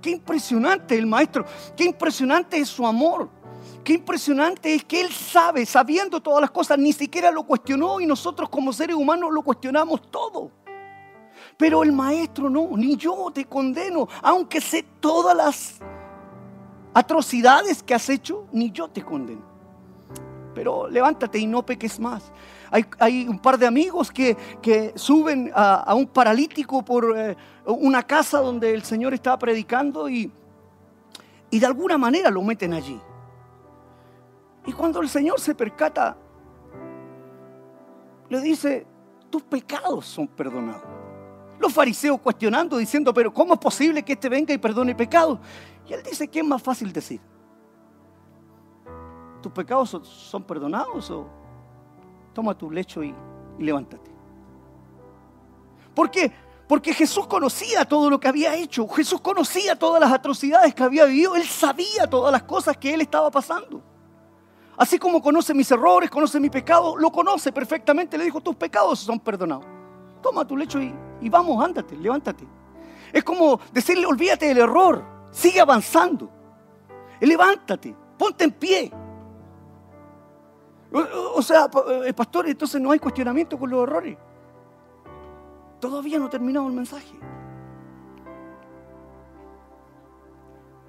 Qué 0.00 0.10
impresionante 0.10 0.96
el 0.96 1.06
maestro, 1.06 1.44
qué 1.76 1.84
impresionante 1.84 2.56
es 2.56 2.68
su 2.68 2.86
amor, 2.86 3.28
qué 3.84 3.94
impresionante 3.94 4.74
es 4.74 4.84
que 4.84 5.00
él 5.00 5.12
sabe, 5.12 5.66
sabiendo 5.66 6.20
todas 6.22 6.40
las 6.40 6.50
cosas, 6.50 6.78
ni 6.78 6.92
siquiera 6.92 7.30
lo 7.30 7.42
cuestionó 7.42 8.00
y 8.00 8.06
nosotros 8.06 8.48
como 8.48 8.72
seres 8.72 8.96
humanos 8.96 9.30
lo 9.30 9.42
cuestionamos 9.42 10.10
todo. 10.10 10.50
Pero 11.60 11.82
el 11.82 11.92
maestro 11.92 12.48
no, 12.48 12.70
ni 12.74 12.96
yo 12.96 13.30
te 13.34 13.44
condeno, 13.44 14.08
aunque 14.22 14.62
sé 14.62 14.82
todas 14.98 15.36
las 15.36 15.78
atrocidades 16.94 17.82
que 17.82 17.92
has 17.92 18.08
hecho, 18.08 18.46
ni 18.50 18.70
yo 18.70 18.88
te 18.88 19.04
condeno. 19.04 19.42
Pero 20.54 20.88
levántate 20.88 21.38
y 21.38 21.46
no 21.46 21.62
peques 21.62 22.00
más. 22.00 22.32
Hay, 22.98 23.28
un 23.28 23.38
par 23.38 23.58
de 23.58 23.66
amigos 23.66 24.10
que, 24.10 24.94
suben 24.94 25.52
a, 25.54 25.94
un 25.94 26.06
paralítico 26.06 26.82
por 26.82 27.14
eh, 27.14 27.36
una 27.66 28.04
casa 28.04 28.40
donde 28.40 28.72
el 28.72 28.82
Señor 28.82 29.12
estaba 29.12 29.38
predicando 29.38 30.08
y, 30.08 30.32
y 31.50 31.58
de 31.58 31.66
alguna 31.66 31.98
manera 31.98 32.30
lo 32.30 32.40
meten 32.40 32.72
allí. 32.72 32.98
Y 34.64 34.72
cuando 34.72 35.02
el 35.02 35.10
Señor 35.10 35.38
se 35.38 35.54
percata, 35.54 36.16
le 38.30 38.40
dice, 38.40 38.86
tus 39.28 39.42
pecados 39.42 40.06
son 40.06 40.26
perdonados. 40.26 40.99
Los 41.60 41.72
fariseos 41.72 42.20
cuestionando, 42.20 42.76
diciendo, 42.76 43.14
pero 43.14 43.32
¿cómo 43.32 43.54
es 43.54 43.60
posible 43.60 44.02
que 44.02 44.14
éste 44.14 44.28
venga 44.28 44.52
y 44.52 44.58
perdone 44.58 44.96
pecados? 44.96 45.38
Y 45.86 45.92
él 45.92 46.02
dice, 46.02 46.26
¿qué 46.26 46.40
es 46.40 46.44
más 46.44 46.60
fácil 46.60 46.92
decir? 46.92 47.20
¿Tus 49.40 49.52
pecados 49.52 49.90
son 50.02 50.42
perdonados 50.42 51.08
o 51.10 51.28
toma 52.32 52.56
tu 52.56 52.70
lecho 52.70 53.02
y, 53.02 53.14
levántate. 53.58 54.10
¿Por 55.94 56.10
qué? 56.10 56.32
Porque 56.66 56.94
Jesús 56.94 57.26
conocía 57.26 57.84
todo 57.84 58.08
lo 58.08 58.20
que 58.20 58.28
había 58.28 58.54
hecho. 58.54 58.86
Jesús 58.88 59.20
conocía 59.20 59.76
todas 59.76 60.00
las 60.00 60.12
atrocidades 60.12 60.74
que 60.74 60.82
había 60.82 61.04
vivido. 61.04 61.34
Él 61.36 61.44
sabía 61.44 62.08
todas 62.08 62.32
las 62.32 62.44
cosas 62.44 62.76
que 62.76 62.94
él 62.94 63.00
estaba 63.00 63.30
pasando. 63.30 63.82
Así 64.76 64.98
como 64.98 65.20
conoce 65.20 65.52
mis 65.52 65.70
errores, 65.70 66.08
conoce 66.08 66.40
mi 66.40 66.48
pecado, 66.48 66.96
lo 66.96 67.10
conoce 67.10 67.52
perfectamente. 67.52 68.16
Le 68.16 68.24
dijo, 68.24 68.40
tus 68.40 68.54
pecados 68.54 69.00
son 69.00 69.18
perdonados. 69.18 69.79
Toma 70.22 70.46
tu 70.46 70.56
lecho 70.56 70.80
y, 70.80 71.28
vamos, 71.28 71.64
ándate, 71.64 71.96
levántate. 71.96 72.46
Es 73.12 73.24
como 73.24 73.60
decirle, 73.72 74.06
olvídate 74.06 74.46
del 74.46 74.58
error, 74.58 75.04
sigue 75.30 75.60
avanzando. 75.60 76.30
Levántate, 77.20 77.94
ponte 78.18 78.44
en 78.44 78.52
pie. 78.52 78.92
O, 80.92 81.42
sea, 81.42 81.70
eh, 82.04 82.12
pastor, 82.12 82.48
entonces 82.48 82.80
no 82.80 82.90
hay 82.90 82.98
cuestionamiento 82.98 83.58
con 83.58 83.70
los 83.70 83.82
errores. 83.82 84.16
Todavía 85.78 86.18
no 86.18 86.26
ha 86.26 86.30
terminado 86.30 86.66
el 86.66 86.74
mensaje. 86.74 87.18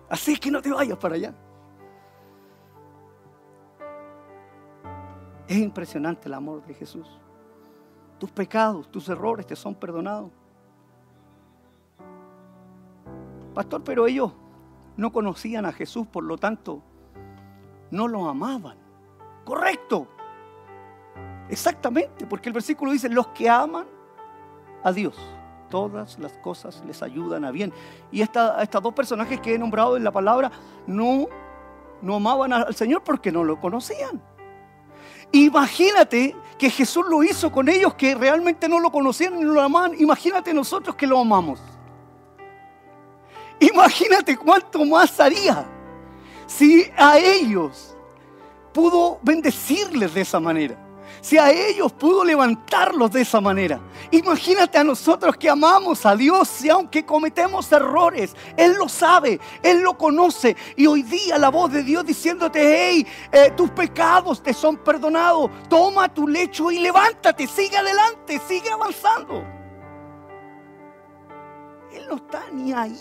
Así 0.09 0.33
es 0.33 0.39
que 0.39 0.51
no 0.51 0.61
te 0.61 0.71
vayas 0.71 0.97
para 0.97 1.15
allá. 1.15 1.33
Es 5.47 5.57
impresionante 5.57 6.27
el 6.27 6.33
amor 6.33 6.65
de 6.65 6.73
Jesús. 6.73 7.20
Tus 8.21 8.29
pecados, 8.29 8.88
tus 8.91 9.10
errores 9.10 9.47
te 9.47 9.55
son 9.55 9.73
perdonados. 9.73 10.29
Pastor, 13.55 13.84
pero 13.84 14.05
ellos 14.05 14.31
no 14.95 15.12
conocían 15.12 15.65
a 15.65 15.73
Jesús, 15.73 16.05
por 16.05 16.23
lo 16.23 16.38
tanto, 16.38 16.84
no 17.89 18.07
lo 18.07 18.29
amaban. 18.29 18.77
Correcto. 19.43 20.07
Exactamente, 21.49 22.27
porque 22.27 22.49
el 22.49 22.53
versículo 22.53 22.91
dice, 22.91 23.10
los 23.10 23.29
que 23.29 23.49
aman 23.49 23.88
a 24.84 24.91
Dios, 24.91 25.17
todas 25.71 26.19
las 26.19 26.34
cosas 26.34 26.84
les 26.86 27.01
ayudan 27.01 27.43
a 27.43 27.49
bien. 27.49 27.73
Y 28.12 28.21
esta, 28.21 28.62
estos 28.62 28.84
dos 28.84 28.93
personajes 28.93 29.41
que 29.41 29.55
he 29.55 29.57
nombrado 29.57 29.97
en 29.97 30.03
la 30.03 30.12
palabra 30.12 30.51
no, 30.86 31.25
no 32.03 32.17
amaban 32.17 32.53
al 32.53 32.75
Señor 32.75 33.03
porque 33.03 33.31
no 33.31 33.43
lo 33.43 33.60
conocían. 33.60 34.21
Imagínate 35.31 36.35
que 36.57 36.69
Jesús 36.69 37.05
lo 37.09 37.23
hizo 37.23 37.51
con 37.51 37.69
ellos 37.69 37.93
que 37.95 38.13
realmente 38.15 38.67
no 38.69 38.79
lo 38.79 38.91
conocían 38.91 39.37
y 39.39 39.43
no 39.43 39.53
lo 39.53 39.61
amaban. 39.61 39.93
Imagínate 39.99 40.53
nosotros 40.53 40.95
que 40.95 41.07
lo 41.07 41.19
amamos. 41.19 41.59
Imagínate 43.59 44.37
cuánto 44.37 44.83
más 44.85 45.19
haría 45.19 45.65
si 46.47 46.91
a 46.97 47.17
ellos 47.17 47.95
pudo 48.73 49.19
bendecirles 49.21 50.13
de 50.13 50.21
esa 50.21 50.39
manera. 50.39 50.77
Si 51.21 51.38
a 51.38 51.51
ellos 51.51 51.93
pudo 51.93 52.25
levantarlos 52.25 53.12
de 53.12 53.21
esa 53.21 53.39
manera. 53.39 53.79
Imagínate 54.10 54.79
a 54.79 54.84
nosotros 54.84 55.38
que 55.38 55.49
amamos 55.49 56.03
a 56.03 56.15
Dios 56.15 56.65
y 56.65 56.69
aunque 56.69 57.05
cometemos 57.05 57.71
errores, 57.71 58.36
Él 58.57 58.73
lo 58.73 58.89
sabe, 58.89 59.39
Él 59.62 59.81
lo 59.81 59.95
conoce. 59.95 60.57
Y 60.75 60.88
hoy 60.88 61.03
día 61.03 61.38
la 61.38 61.49
voz 61.49 61.71
de 61.71 61.84
Dios 61.84 62.03
diciéndote, 62.03 62.60
hey, 62.60 63.07
eh, 63.31 63.51
tus 63.55 63.69
pecados 63.69 64.41
te 64.41 64.51
son 64.51 64.77
perdonados. 64.77 65.51
Toma 65.69 66.12
tu 66.12 66.27
lecho 66.27 66.71
y 66.71 66.79
levántate, 66.79 67.45
sigue 67.45 67.77
adelante, 67.77 68.41
sigue 68.47 68.71
avanzando. 68.71 69.43
Él 71.93 72.07
no 72.10 72.15
está 72.15 72.49
ni 72.51 72.73
ahí. 72.73 72.99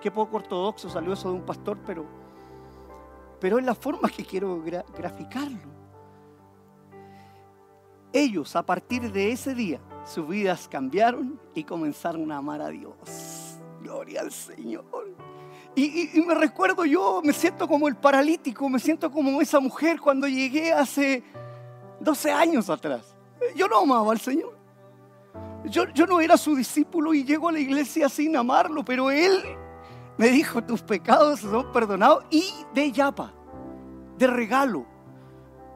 Qué 0.00 0.12
poco 0.12 0.36
ortodoxo 0.36 0.88
salió 0.88 1.12
eso 1.12 1.30
de 1.30 1.34
un 1.34 1.44
pastor, 1.44 1.78
pero 1.84 2.17
pero 3.40 3.58
es 3.58 3.64
la 3.64 3.74
forma 3.74 4.08
que 4.08 4.24
quiero 4.24 4.62
graficarlo. 4.62 5.78
Ellos 8.12 8.56
a 8.56 8.62
partir 8.62 9.12
de 9.12 9.32
ese 9.32 9.54
día 9.54 9.80
sus 10.04 10.26
vidas 10.26 10.66
cambiaron 10.68 11.38
y 11.54 11.64
comenzaron 11.64 12.32
a 12.32 12.38
amar 12.38 12.62
a 12.62 12.68
Dios. 12.68 12.94
Gloria 13.82 14.22
al 14.22 14.32
Señor. 14.32 14.84
Y, 15.74 16.20
me 16.26 16.34
recuerdo 16.34 16.84
yo, 16.84 17.20
me 17.22 17.32
siento 17.32 17.68
como 17.68 17.86
el 17.86 17.94
paralítico, 17.94 18.68
me 18.68 18.80
siento 18.80 19.12
como 19.12 19.40
esa 19.40 19.60
mujer 19.60 20.00
cuando 20.00 20.26
llegué 20.26 20.72
hace 20.72 21.22
12 22.00 22.32
años 22.32 22.68
atrás. 22.68 23.14
Yo 23.54 23.68
no 23.68 23.78
amaba 23.78 24.10
al 24.10 24.18
Señor. 24.18 24.56
Yo, 25.66 25.88
yo 25.90 26.06
no 26.06 26.20
era 26.20 26.36
su 26.36 26.56
discípulo 26.56 27.14
y 27.14 27.22
llego 27.22 27.48
a 27.48 27.52
la 27.52 27.60
iglesia 27.60 28.08
sin 28.08 28.34
amarlo, 28.36 28.84
pero 28.84 29.10
Él 29.10 29.40
me 30.18 30.28
dijo, 30.28 30.62
tus 30.62 30.82
pecados 30.82 31.40
son 31.40 31.72
perdonados 31.72 32.24
y 32.30 32.52
de 32.74 32.92
yapa, 32.92 33.32
de 34.18 34.26
regalo, 34.26 34.84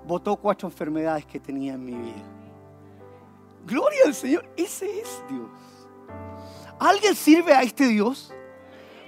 botó 0.07 0.37
cuatro 0.37 0.69
enfermedades 0.69 1.25
que 1.25 1.41
tenía 1.41 1.75
en 1.75 1.85
mi 1.85 1.95
vida. 1.95 2.23
Gloria 3.65 4.01
al 4.05 4.15
Señor, 4.15 4.45
ese 4.57 5.01
es 5.01 5.23
Dios. 5.31 5.49
¿Alguien 6.81 7.15
sirve 7.15 7.55
a 7.55 7.63
este 7.63 7.87
Dios? 7.87 8.35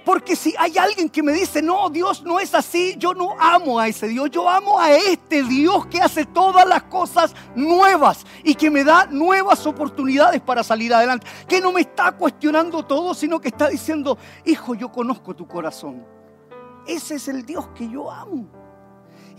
Porque 0.05 0.35
si 0.35 0.53
hay 0.59 0.77
alguien 0.77 1.09
que 1.09 1.23
me 1.23 1.33
dice, 1.33 1.63
no, 1.63 1.89
Dios 1.89 2.21
no 2.21 2.39
es 2.39 2.53
así, 2.53 2.95
yo 2.99 3.15
no 3.15 3.35
amo 3.39 3.79
a 3.79 3.87
ese 3.87 4.07
Dios, 4.07 4.29
yo 4.29 4.47
amo 4.47 4.79
a 4.79 4.95
este 4.95 5.41
Dios 5.41 5.87
que 5.87 5.99
hace 5.99 6.27
todas 6.27 6.67
las 6.67 6.83
cosas 6.83 7.33
nuevas 7.55 8.23
y 8.43 8.53
que 8.53 8.69
me 8.69 8.83
da 8.83 9.07
nuevas 9.07 9.65
oportunidades 9.65 10.41
para 10.41 10.63
salir 10.63 10.93
adelante, 10.93 11.25
que 11.47 11.59
no 11.59 11.71
me 11.71 11.81
está 11.81 12.11
cuestionando 12.11 12.85
todo, 12.85 13.15
sino 13.15 13.41
que 13.41 13.47
está 13.47 13.67
diciendo, 13.67 14.15
hijo, 14.45 14.75
yo 14.75 14.91
conozco 14.91 15.35
tu 15.35 15.47
corazón. 15.47 16.05
Ese 16.85 17.15
es 17.15 17.27
el 17.27 17.43
Dios 17.43 17.69
que 17.69 17.89
yo 17.89 18.11
amo. 18.11 18.47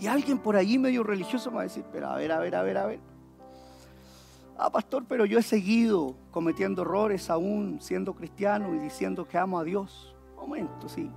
Y 0.01 0.07
alguien 0.07 0.37
por 0.37 0.57
allí 0.57 0.77
medio 0.77 1.01
religioso 1.01 1.49
me 1.49 1.55
va 1.55 1.61
a 1.61 1.65
decir, 1.65 1.85
pero 1.93 2.09
a 2.09 2.17
ver, 2.17 2.33
a 2.33 2.39
ver, 2.39 2.55
a 2.55 2.61
ver, 2.61 2.77
a 2.77 2.85
ver. 2.85 2.99
Ah, 4.57 4.69
pastor, 4.69 5.05
pero 5.07 5.23
yo 5.23 5.39
he 5.39 5.43
seguido 5.43 6.17
cometiendo 6.29 6.81
errores 6.81 7.29
aún 7.29 7.79
siendo 7.79 8.13
cristiano 8.13 8.75
y 8.75 8.79
diciendo 8.79 9.25
que 9.25 9.37
amo 9.37 9.59
a 9.59 9.63
Dios 9.63 10.13
momento, 10.37 10.87
sí. 10.87 11.09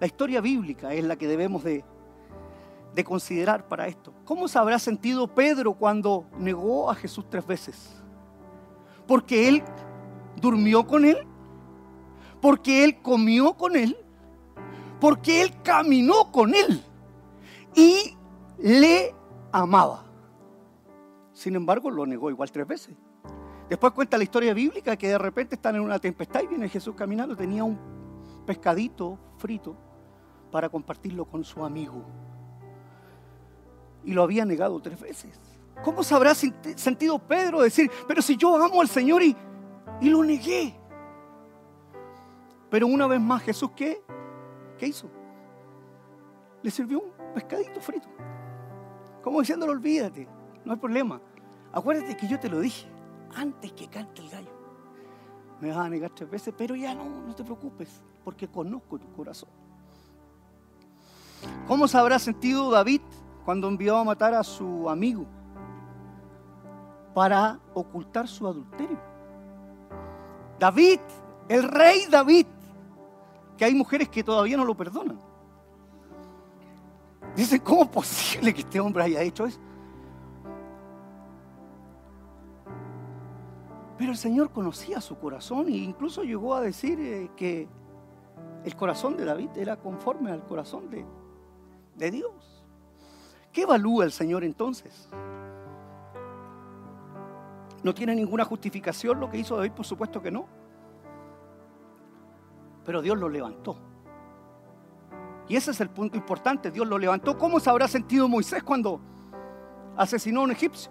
La 0.00 0.06
historia 0.06 0.40
bíblica 0.40 0.94
es 0.94 1.04
la 1.04 1.16
que 1.16 1.26
debemos 1.26 1.64
de, 1.64 1.84
de 2.94 3.04
considerar 3.04 3.66
para 3.68 3.88
esto. 3.88 4.14
¿Cómo 4.24 4.48
se 4.48 4.58
habrá 4.58 4.78
sentido 4.78 5.26
Pedro 5.26 5.74
cuando 5.74 6.24
negó 6.38 6.90
a 6.90 6.94
Jesús 6.94 7.26
tres 7.28 7.46
veces? 7.46 8.00
Porque 9.06 9.48
él 9.48 9.62
durmió 10.36 10.86
con 10.86 11.04
él, 11.04 11.18
porque 12.40 12.84
él 12.84 13.00
comió 13.02 13.54
con 13.54 13.76
él, 13.76 13.96
porque 15.00 15.42
él 15.42 15.52
caminó 15.62 16.30
con 16.30 16.54
él 16.54 16.82
y 17.74 18.16
le 18.58 19.14
amaba. 19.52 20.04
Sin 21.32 21.54
embargo, 21.56 21.90
lo 21.90 22.06
negó 22.06 22.30
igual 22.30 22.50
tres 22.50 22.66
veces. 22.66 22.96
Después 23.68 23.92
cuenta 23.92 24.16
la 24.16 24.24
historia 24.24 24.54
bíblica 24.54 24.96
que 24.96 25.08
de 25.08 25.18
repente 25.18 25.56
están 25.56 25.76
en 25.76 25.82
una 25.82 25.98
tempestad 25.98 26.42
y 26.42 26.46
viene 26.46 26.68
Jesús 26.68 26.94
caminando, 26.94 27.36
tenía 27.36 27.64
un 27.64 27.78
pescadito 28.46 29.18
frito 29.36 29.76
para 30.50 30.70
compartirlo 30.70 31.26
con 31.26 31.44
su 31.44 31.62
amigo. 31.62 32.02
Y 34.04 34.14
lo 34.14 34.22
había 34.22 34.46
negado 34.46 34.80
tres 34.80 34.98
veces. 34.98 35.38
¿Cómo 35.84 36.02
se 36.02 36.14
habrá 36.14 36.34
sentido 36.34 37.18
Pedro 37.18 37.60
decir, 37.60 37.90
pero 38.06 38.22
si 38.22 38.36
yo 38.36 38.56
amo 38.56 38.80
al 38.80 38.88
Señor 38.88 39.22
y, 39.22 39.36
y 40.00 40.08
lo 40.08 40.24
negué? 40.24 40.74
Pero 42.70 42.86
una 42.86 43.06
vez 43.06 43.20
más 43.20 43.42
Jesús, 43.42 43.70
¿qué? 43.76 44.02
¿Qué 44.78 44.86
hizo? 44.86 45.10
Le 46.62 46.70
sirvió 46.70 47.00
un 47.00 47.34
pescadito 47.34 47.80
frito. 47.80 48.08
Como 49.22 49.40
diciéndolo, 49.40 49.72
olvídate, 49.72 50.26
no 50.64 50.72
hay 50.72 50.78
problema. 50.78 51.20
Acuérdate 51.70 52.16
que 52.16 52.26
yo 52.26 52.40
te 52.40 52.48
lo 52.48 52.60
dije 52.60 52.97
antes 53.34 53.72
que 53.72 53.88
cante 53.88 54.22
el 54.22 54.30
gallo. 54.30 54.52
Me 55.60 55.68
vas 55.68 55.78
a 55.78 55.88
negar 55.88 56.10
tres 56.10 56.30
veces, 56.30 56.54
pero 56.56 56.76
ya 56.76 56.94
no, 56.94 57.04
no 57.04 57.34
te 57.34 57.44
preocupes, 57.44 58.02
porque 58.24 58.48
conozco 58.48 58.98
tu 58.98 59.10
corazón. 59.12 59.48
¿Cómo 61.66 61.86
se 61.88 61.98
habrá 61.98 62.18
sentido 62.18 62.70
David 62.70 63.00
cuando 63.44 63.68
envió 63.68 63.96
a 63.96 64.04
matar 64.04 64.34
a 64.34 64.42
su 64.42 64.88
amigo 64.88 65.26
para 67.14 67.58
ocultar 67.74 68.28
su 68.28 68.46
adulterio? 68.46 68.98
David, 70.58 71.00
el 71.48 71.62
rey 71.64 72.06
David, 72.10 72.46
que 73.56 73.64
hay 73.64 73.74
mujeres 73.74 74.08
que 74.08 74.22
todavía 74.22 74.56
no 74.56 74.64
lo 74.64 74.76
perdonan. 74.76 75.18
Dicen, 77.36 77.60
¿cómo 77.60 77.82
es 77.82 77.88
posible 77.88 78.52
que 78.52 78.60
este 78.60 78.80
hombre 78.80 79.04
haya 79.04 79.22
hecho 79.22 79.46
eso? 79.46 79.60
El 84.10 84.16
Señor 84.16 84.50
conocía 84.50 85.00
su 85.00 85.18
corazón 85.18 85.68
e 85.68 85.76
incluso 85.76 86.22
llegó 86.22 86.54
a 86.54 86.60
decir 86.60 86.98
eh, 86.98 87.30
que 87.36 87.68
el 88.64 88.74
corazón 88.74 89.16
de 89.16 89.24
David 89.24 89.50
era 89.56 89.76
conforme 89.76 90.30
al 90.32 90.44
corazón 90.44 90.88
de, 90.88 91.04
de 91.96 92.10
Dios. 92.10 92.64
¿Qué 93.52 93.62
evalúa 93.62 94.04
el 94.04 94.12
Señor 94.12 94.44
entonces? 94.44 95.08
¿No 97.82 97.94
tiene 97.94 98.14
ninguna 98.14 98.44
justificación 98.44 99.20
lo 99.20 99.30
que 99.30 99.38
hizo 99.38 99.56
David? 99.56 99.72
Por 99.72 99.84
supuesto 99.84 100.22
que 100.22 100.30
no. 100.30 100.46
Pero 102.84 103.02
Dios 103.02 103.18
lo 103.18 103.28
levantó. 103.28 103.76
Y 105.48 105.56
ese 105.56 105.70
es 105.70 105.80
el 105.80 105.90
punto 105.90 106.16
importante. 106.16 106.70
Dios 106.70 106.86
lo 106.86 106.98
levantó. 106.98 107.36
¿Cómo 107.36 107.60
se 107.60 107.70
habrá 107.70 107.86
sentido 107.86 108.26
Moisés 108.26 108.62
cuando 108.62 109.00
asesinó 109.96 110.40
a 110.40 110.44
un 110.44 110.50
egipcio? 110.50 110.90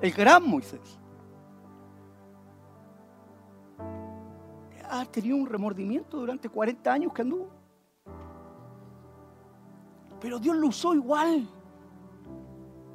El 0.00 0.12
gran 0.12 0.46
Moisés. 0.46 0.99
Ha 4.90 5.04
tenido 5.04 5.36
un 5.36 5.46
remordimiento 5.46 6.18
durante 6.18 6.48
40 6.48 6.92
años 6.92 7.12
que 7.12 7.22
anduvo. 7.22 7.48
Pero 10.20 10.38
Dios 10.38 10.56
lo 10.56 10.66
usó 10.66 10.94
igual. 10.94 11.48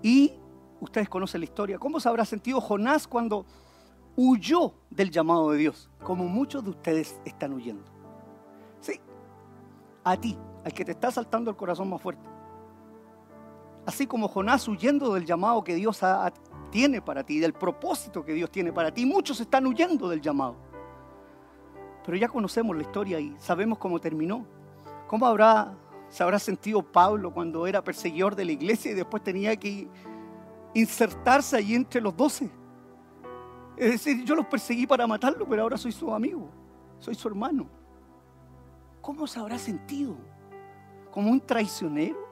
Y 0.02 0.34
ustedes 0.80 1.10
conocen 1.10 1.42
la 1.42 1.46
historia. 1.46 1.80
¿Cómo 1.80 2.00
se 2.00 2.10
habrá 2.10 2.26
sentido 2.26 2.62
Jonás 2.62 3.08
cuando 3.08 3.46
huyó 4.16 4.74
del 4.90 5.10
llamado 5.10 5.52
de 5.52 5.58
Dios? 5.58 5.90
Como 6.04 6.26
muchos 6.26 6.64
de 6.64 6.70
ustedes 6.70 7.20
están 7.26 7.54
huyendo. 7.54 7.84
Sí, 8.80 9.00
a 10.04 10.16
ti, 10.18 10.38
al 10.64 10.74
que 10.74 10.86
te 10.86 10.92
está 10.92 11.10
saltando 11.10 11.50
el 11.50 11.58
corazón 11.58 11.90
más 11.90 12.02
fuerte. 12.02 12.30
Así 13.86 14.06
como 14.06 14.28
Jonás 14.28 14.68
huyendo 14.68 15.14
del 15.14 15.26
llamado 15.26 15.64
que 15.64 15.76
Dios 15.76 16.02
tiene 16.70 17.02
para 17.02 17.24
ti, 17.24 17.40
del 17.40 17.54
propósito 17.54 18.24
que 18.24 18.34
Dios 18.34 18.52
tiene 18.52 18.74
para 18.74 18.94
ti. 18.94 19.06
Muchos 19.06 19.40
están 19.40 19.66
huyendo 19.66 20.10
del 20.10 20.22
llamado. 20.22 20.56
Pero 22.06 22.18
ya 22.18 22.28
conocemos 22.28 22.76
la 22.76 22.84
historia 22.84 23.20
y 23.20 23.36
sabemos 23.40 23.80
cómo 23.80 24.00
terminó. 24.00 24.46
¿Cómo 25.08 25.26
habrá, 25.26 25.76
se 26.10 26.22
habrá 26.22 26.38
sentido 26.38 26.84
Pablo 26.84 27.34
cuando 27.34 27.66
era 27.66 27.84
perseguidor 27.84 28.36
de 28.36 28.46
la 28.46 28.52
iglesia 28.52 28.92
y 28.92 28.94
después 28.94 29.24
tenía 29.24 29.56
que 29.56 29.88
insertarse 30.74 31.58
allí 31.58 31.74
entre 31.74 32.02
los 32.02 32.16
doce? 32.16 32.50
Es 33.76 33.92
decir, 33.92 34.24
yo 34.24 34.36
los 34.36 34.46
perseguí 34.46 34.86
para 34.86 35.08
matarlo, 35.08 35.48
pero 35.48 35.64
ahora 35.64 35.78
soy 35.78 35.92
su 35.92 36.14
amigo, 36.14 36.50
soy 37.00 37.16
su 37.16 37.28
hermano. 37.28 37.68
¿Cómo 39.02 39.26
se 39.26 39.40
habrá 39.40 39.58
sentido? 39.58 40.16
¿Como 41.12 41.32
un 41.32 41.42
traicionero? 41.42 42.24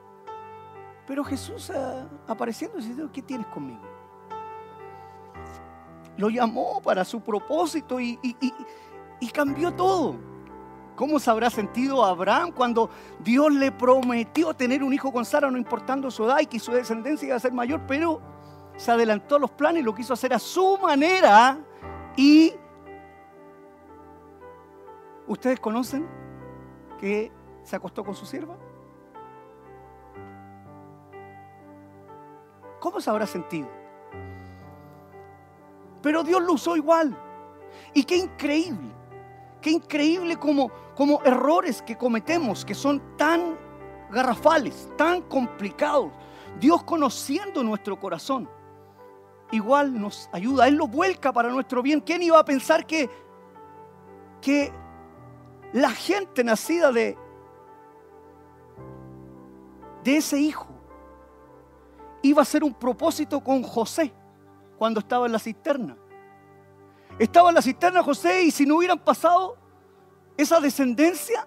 Pero 1.06 1.22
Jesús 1.24 1.70
ah, 1.70 2.08
apareciendo 2.26 2.78
dice, 2.78 2.94
¿qué 3.12 3.22
tienes 3.22 3.46
conmigo? 3.48 3.82
Lo 6.16 6.30
llamó 6.30 6.80
para 6.80 7.04
su 7.04 7.20
propósito 7.20 8.00
y 8.00 8.18
cambió 9.28 9.72
todo. 9.72 10.16
¿Cómo 10.96 11.18
se 11.18 11.28
habrá 11.28 11.50
sentido 11.50 12.04
Abraham 12.04 12.52
cuando 12.52 12.88
Dios 13.18 13.52
le 13.52 13.72
prometió 13.72 14.54
tener 14.54 14.82
un 14.82 14.92
hijo 14.92 15.12
con 15.12 15.24
Sara, 15.24 15.50
no 15.50 15.58
importando 15.58 16.10
su 16.10 16.24
edad 16.24 16.38
y 16.40 16.46
que 16.46 16.60
su 16.60 16.70
descendencia 16.70 17.26
iba 17.26 17.36
a 17.36 17.40
ser 17.40 17.52
mayor, 17.52 17.82
pero 17.88 18.20
se 18.76 18.92
adelantó 18.92 19.36
a 19.36 19.38
los 19.40 19.50
planes 19.50 19.82
y 19.82 19.84
lo 19.84 19.94
quiso 19.94 20.12
hacer 20.12 20.32
a 20.32 20.38
su 20.38 20.78
manera 20.78 21.58
y 22.16 22.54
¿Ustedes 25.26 25.58
conocen 25.58 26.06
que 26.98 27.32
se 27.62 27.76
acostó 27.76 28.04
con 28.04 28.14
su 28.14 28.26
sierva? 28.26 28.56
¿Cómo 32.78 33.00
se 33.00 33.08
habrá 33.08 33.26
sentido? 33.26 33.68
Pero 36.02 36.22
Dios 36.22 36.42
lo 36.42 36.52
usó 36.52 36.76
igual. 36.76 37.16
Y 37.94 38.04
qué 38.04 38.16
increíble 38.16 38.92
Qué 39.64 39.70
increíble 39.70 40.36
como, 40.36 40.70
como 40.94 41.22
errores 41.24 41.80
que 41.80 41.96
cometemos, 41.96 42.66
que 42.66 42.74
son 42.74 43.16
tan 43.16 43.56
garrafales, 44.10 44.90
tan 44.98 45.22
complicados. 45.22 46.12
Dios 46.60 46.82
conociendo 46.82 47.64
nuestro 47.64 47.98
corazón, 47.98 48.46
igual 49.52 49.98
nos 49.98 50.28
ayuda. 50.32 50.68
Él 50.68 50.74
lo 50.74 50.86
vuelca 50.86 51.32
para 51.32 51.48
nuestro 51.48 51.80
bien. 51.80 52.02
¿Quién 52.02 52.20
iba 52.20 52.38
a 52.38 52.44
pensar 52.44 52.84
que, 52.84 53.08
que 54.42 54.70
la 55.72 55.92
gente 55.92 56.44
nacida 56.44 56.92
de, 56.92 57.16
de 60.02 60.16
ese 60.18 60.38
hijo 60.38 60.68
iba 62.20 62.42
a 62.42 62.44
ser 62.44 62.64
un 62.64 62.74
propósito 62.74 63.40
con 63.40 63.62
José 63.62 64.12
cuando 64.76 65.00
estaba 65.00 65.24
en 65.24 65.32
la 65.32 65.38
cisterna? 65.38 65.96
Estaba 67.18 67.48
en 67.50 67.54
la 67.54 67.62
cisterna 67.62 68.02
José 68.02 68.44
y 68.44 68.50
si 68.50 68.66
no 68.66 68.76
hubieran 68.76 68.98
pasado 68.98 69.56
esa 70.36 70.58
descendencia, 70.58 71.46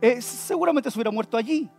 eh, 0.00 0.20
seguramente 0.20 0.90
se 0.90 0.98
hubiera 0.98 1.10
muerto 1.10 1.36
allí. 1.36 1.70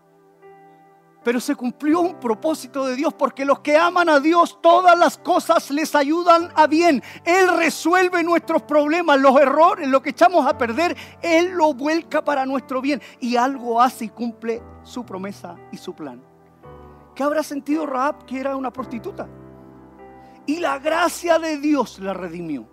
Pero 1.23 1.39
se 1.39 1.55
cumplió 1.55 2.01
un 2.01 2.19
propósito 2.19 2.85
de 2.85 2.95
Dios 2.95 3.13
porque 3.13 3.45
los 3.45 3.59
que 3.59 3.77
aman 3.77 4.09
a 4.09 4.19
Dios, 4.19 4.59
todas 4.61 4.97
las 4.97 5.17
cosas 5.17 5.69
les 5.71 5.93
ayudan 5.95 6.49
a 6.55 6.67
bien. 6.67 7.03
Él 7.23 7.55
resuelve 7.55 8.23
nuestros 8.23 8.61
problemas, 8.63 9.19
los 9.19 9.39
errores, 9.39 9.87
lo 9.87 10.01
que 10.01 10.11
echamos 10.11 10.47
a 10.47 10.57
perder, 10.57 10.95
Él 11.21 11.51
lo 11.51 11.73
vuelca 11.73 12.23
para 12.23 12.45
nuestro 12.45 12.81
bien. 12.81 13.01
Y 13.19 13.35
algo 13.37 13.81
hace 13.81 14.05
y 14.05 14.09
cumple 14.09 14.61
su 14.83 15.03
promesa 15.03 15.55
y 15.71 15.77
su 15.77 15.93
plan. 15.93 16.21
¿Qué 17.15 17.23
habrá 17.23 17.43
sentido 17.43 17.85
Raab 17.85 18.25
que 18.25 18.39
era 18.39 18.55
una 18.55 18.71
prostituta? 18.71 19.27
Y 20.45 20.59
la 20.59 20.77
gracia 20.77 21.39
de 21.39 21.57
Dios 21.57 21.99
la 21.99 22.13
redimió. 22.13 22.67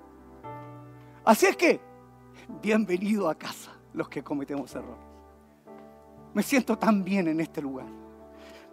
Así 1.24 1.46
es 1.46 1.56
que, 1.56 1.80
bienvenido 2.60 3.28
a 3.30 3.34
casa 3.34 3.72
los 3.94 4.08
que 4.08 4.22
cometemos 4.22 4.74
errores. 4.74 5.00
Me 6.34 6.42
siento 6.42 6.76
tan 6.76 7.02
bien 7.02 7.28
en 7.28 7.40
este 7.40 7.62
lugar. 7.62 7.86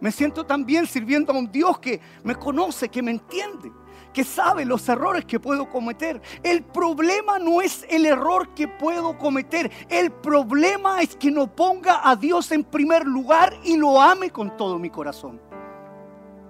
Me 0.01 0.11
siento 0.11 0.45
tan 0.45 0.65
bien 0.65 0.85
sirviendo 0.85 1.31
a 1.31 1.37
un 1.37 1.51
Dios 1.51 1.79
que 1.79 1.99
me 2.23 2.35
conoce, 2.35 2.89
que 2.89 3.01
me 3.01 3.11
entiende, 3.11 3.71
que 4.13 4.23
sabe 4.23 4.65
los 4.65 4.87
errores 4.87 5.25
que 5.25 5.39
puedo 5.39 5.69
cometer. 5.69 6.21
El 6.41 6.63
problema 6.63 7.37
no 7.37 7.61
es 7.61 7.85
el 7.89 8.05
error 8.05 8.53
que 8.53 8.67
puedo 8.67 9.17
cometer. 9.17 9.69
El 9.89 10.11
problema 10.11 11.01
es 11.01 11.15
que 11.15 11.31
no 11.31 11.53
ponga 11.53 12.09
a 12.09 12.15
Dios 12.15 12.51
en 12.51 12.63
primer 12.63 13.05
lugar 13.05 13.53
y 13.63 13.75
lo 13.75 14.01
ame 14.01 14.29
con 14.29 14.55
todo 14.55 14.79
mi 14.79 14.89
corazón. 14.89 15.39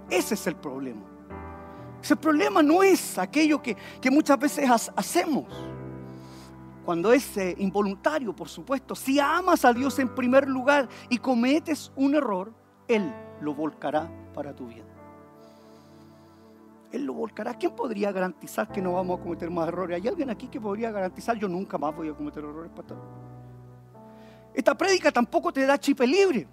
Ese 0.10 0.36
es 0.36 0.48
el 0.48 0.56
problema. 0.56 1.09
Ese 2.02 2.16
problema 2.16 2.64
no 2.64 2.82
es 2.82 3.18
aquello 3.18 3.62
que, 3.62 3.76
muchas 4.12 4.40
veces 4.40 4.70
hacemos 4.96 5.46
cuando 6.86 7.12
es 7.12 7.38
eh, 7.38 7.56
involuntario, 7.60 8.36
por 8.36 8.50
supuesto, 8.50 8.96
si 8.96 9.20
amas 9.20 9.64
a 9.64 9.74
Dios 9.74 10.00
en 10.00 10.10
primer 10.16 10.48
lugar 10.48 10.90
y 11.08 11.20
cometes 11.20 11.92
un 11.96 12.16
error, 12.16 12.52
Él 12.88 13.14
lo 13.42 13.54
volcará 13.54 14.10
para 14.34 14.56
tu 14.56 14.68
bien. 14.68 14.86
Él 16.92 17.06
lo 17.06 17.14
volcará. 17.14 17.54
¿Quién 17.54 17.76
podría 17.76 18.12
garantizar 18.12 18.72
que 18.72 18.82
no 18.82 18.94
vamos 18.94 19.20
a 19.20 19.22
cometer 19.22 19.52
más 19.52 19.68
errores? 19.68 20.02
¿Hay 20.02 20.08
alguien 20.08 20.32
aquí 20.32 20.48
que 20.48 20.60
podría 20.60 20.90
garantizar 20.90 21.38
yo 21.38 21.48
nunca 21.48 21.78
más 21.78 21.96
voy 21.96 22.10
a 22.10 22.14
cometer 22.14 22.44
errores, 22.44 22.72
pastor? 22.76 22.98
Esta 24.52 24.76
prédica 24.76 25.12
tampoco 25.12 25.54
te 25.54 25.68
da 25.68 25.78
chipe 25.78 26.08
libre 26.08 26.48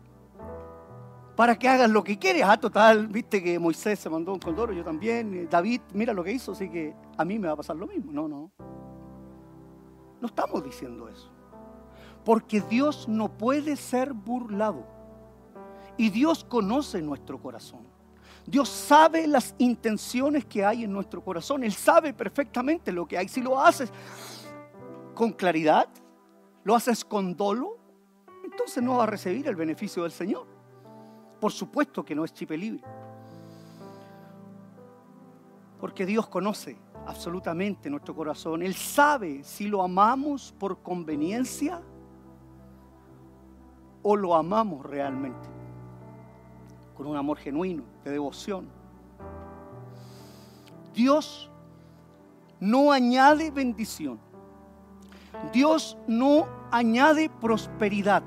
para 1.36 1.58
que 1.58 1.68
hagas 1.68 1.90
lo 1.90 2.02
que 2.02 2.18
quieres. 2.18 2.42
Ah, 2.44 2.56
total, 2.56 3.06
viste 3.08 3.42
que 3.42 3.58
Moisés 3.58 3.98
se 3.98 4.08
mandó 4.08 4.32
un 4.32 4.40
condoro, 4.40 4.72
yo 4.72 4.82
también. 4.82 5.34
Eh, 5.34 5.46
David, 5.48 5.82
mira 5.92 6.14
lo 6.14 6.24
que 6.24 6.32
hizo, 6.32 6.52
así 6.52 6.70
que 6.70 6.94
a 7.16 7.24
mí 7.24 7.38
me 7.38 7.46
va 7.46 7.52
a 7.52 7.56
pasar 7.56 7.76
lo 7.76 7.86
mismo. 7.86 8.10
No, 8.10 8.26
no. 8.26 8.50
No 10.20 10.26
estamos 10.26 10.64
diciendo 10.64 11.08
eso. 11.08 11.30
Porque 12.24 12.62
Dios 12.62 13.06
no 13.06 13.28
puede 13.36 13.76
ser 13.76 14.14
burlado. 14.14 14.86
Y 15.98 16.08
Dios 16.08 16.42
conoce 16.42 17.02
nuestro 17.02 17.40
corazón. 17.40 17.86
Dios 18.46 18.68
sabe 18.68 19.26
las 19.26 19.54
intenciones 19.58 20.44
que 20.44 20.64
hay 20.64 20.84
en 20.84 20.92
nuestro 20.92 21.22
corazón. 21.22 21.64
Él 21.64 21.72
sabe 21.72 22.14
perfectamente 22.14 22.92
lo 22.92 23.06
que 23.06 23.18
hay. 23.18 23.28
Si 23.28 23.42
lo 23.42 23.60
haces 23.60 23.92
con 25.14 25.32
claridad, 25.32 25.88
lo 26.64 26.74
haces 26.74 27.04
con 27.04 27.36
dolo, 27.36 27.78
entonces 28.44 28.82
no 28.82 28.96
va 28.96 29.04
a 29.04 29.06
recibir 29.06 29.46
el 29.48 29.56
beneficio 29.56 30.02
del 30.04 30.12
Señor. 30.12 30.55
Por 31.40 31.52
supuesto 31.52 32.04
que 32.04 32.14
no 32.14 32.24
es 32.24 32.32
chipe 32.32 32.56
libre. 32.56 32.82
Porque 35.80 36.06
Dios 36.06 36.26
conoce 36.28 36.76
absolutamente 37.06 37.90
nuestro 37.90 38.14
corazón. 38.14 38.62
Él 38.62 38.74
sabe 38.74 39.44
si 39.44 39.68
lo 39.68 39.82
amamos 39.82 40.54
por 40.58 40.82
conveniencia 40.82 41.80
o 44.02 44.16
lo 44.16 44.34
amamos 44.34 44.84
realmente. 44.84 45.48
Con 46.96 47.06
un 47.06 47.16
amor 47.16 47.38
genuino, 47.38 47.82
de 48.04 48.12
devoción. 48.12 48.68
Dios 50.94 51.50
no 52.58 52.90
añade 52.90 53.50
bendición. 53.50 54.18
Dios 55.52 55.98
no 56.06 56.46
añade 56.70 57.28
prosperidad. 57.28 58.22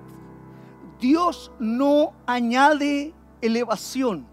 Dios 0.99 1.51
no 1.59 2.13
añade 2.25 3.13
elevación. 3.41 4.27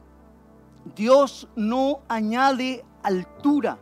Dios 0.95 1.49
no 1.55 2.01
añade 2.09 2.85
altura. 3.03 3.79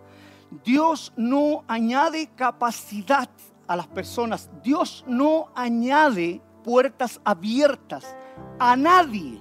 Dios 0.65 1.13
no 1.17 1.65
añade 1.67 2.29
capacidad 2.37 3.29
a 3.67 3.77
las 3.77 3.87
personas. 3.87 4.51
Dios 4.63 5.05
no 5.07 5.49
añade 5.55 6.43
puertas 6.63 7.21
abiertas 7.25 8.15
a 8.59 8.77
nadie 8.77 9.41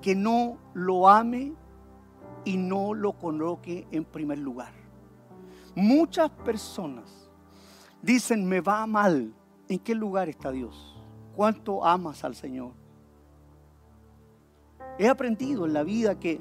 que 0.00 0.14
no 0.14 0.58
lo 0.74 1.08
ame 1.08 1.52
y 2.44 2.56
no 2.56 2.94
lo 2.94 3.12
coloque 3.12 3.86
en 3.90 4.04
primer 4.04 4.38
lugar. 4.38 4.72
Muchas 5.74 6.30
personas 6.30 7.30
dicen, 8.02 8.46
me 8.46 8.60
va 8.60 8.86
mal. 8.86 9.34
¿En 9.68 9.78
qué 9.78 9.94
lugar 9.94 10.28
está 10.28 10.50
Dios? 10.50 10.99
¿Cuánto 11.40 11.82
amas 11.82 12.22
al 12.22 12.34
Señor? 12.34 12.72
He 14.98 15.08
aprendido 15.08 15.64
en 15.64 15.72
la 15.72 15.82
vida 15.82 16.20
que 16.20 16.38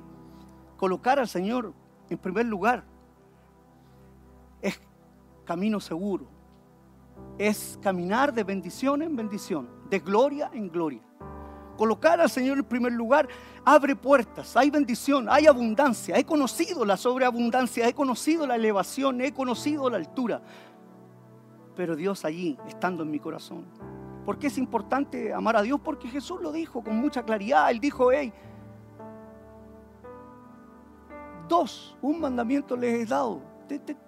colocar 0.75 1.19
al 1.19 1.29
Señor 1.29 1.73
en 2.09 2.17
primer 2.17 2.45
lugar 2.47 2.83
es 4.61 4.77
camino 5.45 5.79
seguro. 5.79 6.27
Es 7.37 7.79
caminar 7.81 8.33
de 8.33 8.43
bendición 8.43 9.01
en 9.01 9.15
bendición, 9.15 9.69
de 9.89 9.99
gloria 9.99 10.51
en 10.51 10.69
gloria. 10.69 11.01
Colocar 11.77 12.19
al 12.19 12.29
Señor 12.29 12.57
en 12.57 12.65
primer 12.65 12.91
lugar 12.91 13.29
abre 13.63 13.95
puertas, 13.95 14.57
hay 14.57 14.69
bendición, 14.69 15.27
hay 15.29 15.47
abundancia. 15.47 16.17
He 16.17 16.25
conocido 16.25 16.83
la 16.83 16.97
sobreabundancia, 16.97 17.87
he 17.87 17.93
conocido 17.93 18.45
la 18.45 18.57
elevación, 18.57 19.21
he 19.21 19.31
conocido 19.31 19.89
la 19.89 19.95
altura. 19.95 20.41
Pero 21.77 21.95
Dios 21.95 22.25
allí, 22.25 22.57
estando 22.67 23.03
en 23.03 23.11
mi 23.11 23.19
corazón. 23.21 23.63
¿Por 24.25 24.37
qué 24.37 24.47
es 24.47 24.57
importante 24.57 25.33
amar 25.33 25.55
a 25.55 25.61
Dios? 25.61 25.79
Porque 25.83 26.07
Jesús 26.07 26.39
lo 26.41 26.51
dijo 26.51 26.83
con 26.83 26.97
mucha 26.97 27.23
claridad. 27.23 27.71
Él 27.71 27.79
dijo, 27.79 28.11
hey, 28.11 28.31
dos, 31.47 31.97
un 32.01 32.19
mandamiento 32.19 32.75
les 32.75 33.01
he 33.01 33.05
dado 33.05 33.41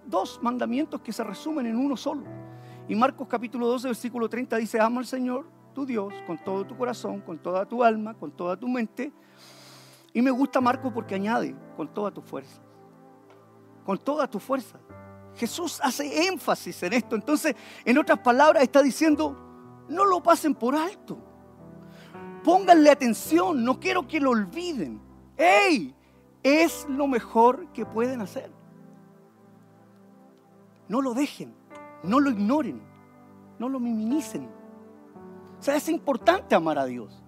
dos 0.05 0.39
mandamientos 0.41 1.01
que 1.01 1.13
se 1.13 1.23
resumen 1.23 1.65
en 1.67 1.77
uno 1.77 1.95
solo. 1.95 2.23
Y 2.87 2.95
Marcos 2.95 3.27
capítulo 3.27 3.67
12, 3.67 3.87
versículo 3.89 4.27
30 4.27 4.57
dice, 4.57 4.79
ama 4.79 4.99
al 4.99 5.05
Señor, 5.05 5.45
tu 5.73 5.85
Dios, 5.85 6.13
con 6.25 6.37
todo 6.37 6.65
tu 6.65 6.75
corazón, 6.75 7.21
con 7.21 7.37
toda 7.37 7.65
tu 7.65 7.83
alma, 7.83 8.13
con 8.13 8.31
toda 8.31 8.57
tu 8.57 8.67
mente. 8.67 9.11
Y 10.13 10.21
me 10.21 10.31
gusta 10.31 10.59
Marcos 10.59 10.91
porque 10.93 11.15
añade, 11.15 11.55
con 11.77 11.87
toda 11.93 12.11
tu 12.11 12.21
fuerza. 12.21 12.61
Con 13.85 13.97
toda 13.97 14.27
tu 14.27 14.39
fuerza. 14.39 14.79
Jesús 15.35 15.79
hace 15.81 16.27
énfasis 16.27 16.83
en 16.83 16.93
esto. 16.93 17.15
Entonces, 17.15 17.55
en 17.85 17.97
otras 17.97 18.19
palabras, 18.19 18.63
está 18.63 18.81
diciendo, 18.81 19.50
no 19.91 20.05
lo 20.05 20.23
pasen 20.23 20.55
por 20.55 20.75
alto. 20.75 21.17
Pónganle 22.43 22.89
atención, 22.89 23.63
no 23.63 23.79
quiero 23.79 24.07
que 24.07 24.19
lo 24.19 24.31
olviden. 24.31 24.99
¡Ey! 25.37 25.95
Es 26.43 26.87
lo 26.89 27.07
mejor 27.07 27.67
que 27.67 27.85
pueden 27.85 28.21
hacer. 28.21 28.51
No 30.87 31.01
lo 31.01 31.13
dejen, 31.13 31.53
no 32.03 32.19
lo 32.19 32.31
ignoren, 32.31 32.81
no 33.59 33.69
lo 33.69 33.79
minimicen. 33.79 34.49
O 35.59 35.63
sea, 35.63 35.75
es 35.75 35.87
importante 35.87 36.55
amar 36.55 36.79
a 36.79 36.85
Dios. 36.85 37.23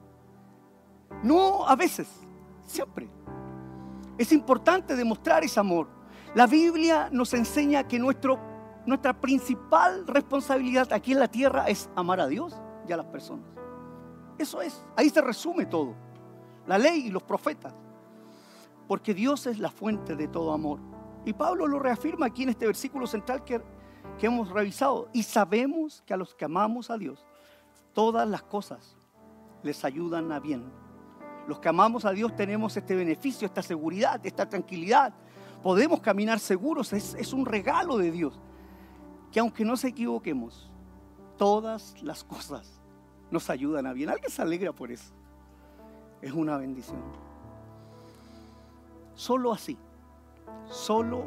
No 1.21 1.67
a 1.67 1.75
veces, 1.75 2.07
siempre. 2.65 3.07
Es 4.17 4.31
importante 4.31 4.95
demostrar 4.95 5.43
ese 5.43 5.59
amor. 5.59 5.87
La 6.33 6.47
Biblia 6.47 7.09
nos 7.11 7.33
enseña 7.35 7.87
que 7.87 7.99
nuestro, 7.99 8.39
nuestra 8.85 9.13
principal 9.13 10.05
responsabilidad 10.07 10.91
aquí 10.91 11.13
en 11.13 11.19
la 11.19 11.27
tierra 11.27 11.65
es 11.67 11.89
amar 11.95 12.19
a 12.19 12.27
Dios 12.27 12.61
y 12.87 12.91
a 12.91 12.97
las 12.97 13.05
personas. 13.05 13.45
Eso 14.37 14.61
es, 14.61 14.83
ahí 14.95 15.09
se 15.09 15.21
resume 15.21 15.65
todo. 15.65 15.95
La 16.67 16.77
ley 16.77 17.07
y 17.07 17.09
los 17.09 17.23
profetas. 17.23 17.73
Porque 18.87 19.13
Dios 19.13 19.47
es 19.47 19.59
la 19.59 19.69
fuente 19.69 20.15
de 20.15 20.27
todo 20.27 20.51
amor. 20.51 20.79
Y 21.25 21.33
Pablo 21.33 21.67
lo 21.67 21.79
reafirma 21.79 22.25
aquí 22.25 22.43
en 22.43 22.49
este 22.49 22.65
versículo 22.65 23.07
central 23.07 23.43
que, 23.43 23.61
hemos 24.21 24.49
revisado. 24.49 25.09
Y 25.13 25.23
sabemos 25.23 26.03
que 26.05 26.13
a 26.13 26.17
los 26.17 26.35
que 26.35 26.45
amamos 26.45 26.89
a 26.89 26.97
Dios, 26.97 27.25
todas 27.93 28.27
las 28.27 28.43
cosas 28.43 28.97
les 29.63 29.85
ayudan 29.85 30.31
a 30.31 30.39
bien. 30.39 30.71
Los 31.47 31.59
que 31.59 31.69
amamos 31.69 32.05
a 32.05 32.11
Dios 32.11 32.35
tenemos 32.35 32.75
este 32.75 32.95
beneficio, 32.95 33.45
esta 33.45 33.61
seguridad, 33.61 34.19
esta 34.25 34.47
tranquilidad. 34.47 35.13
Podemos 35.61 36.01
caminar 36.01 36.39
seguros, 36.39 36.91
es 36.91 37.33
un 37.33 37.45
regalo 37.45 37.97
de 37.97 38.11
Dios. 38.11 38.41
Que 39.33 39.41
aunque 39.41 39.65
nos 39.65 39.83
equivoquemos, 39.83 40.71
todas 41.37 42.01
las 42.01 42.23
cosas 42.23 42.79
nos 43.29 43.49
ayudan 43.49 43.85
a 43.85 43.91
bien. 43.91 44.09
Alguien 44.09 44.31
se 44.31 44.41
alegra 44.41 44.71
por 44.71 44.93
eso. 44.93 45.13
Es 46.21 46.31
una 46.31 46.55
bendición. 46.57 47.01
Solo 49.15 49.51
así 49.51 49.77
Solo 50.67 51.25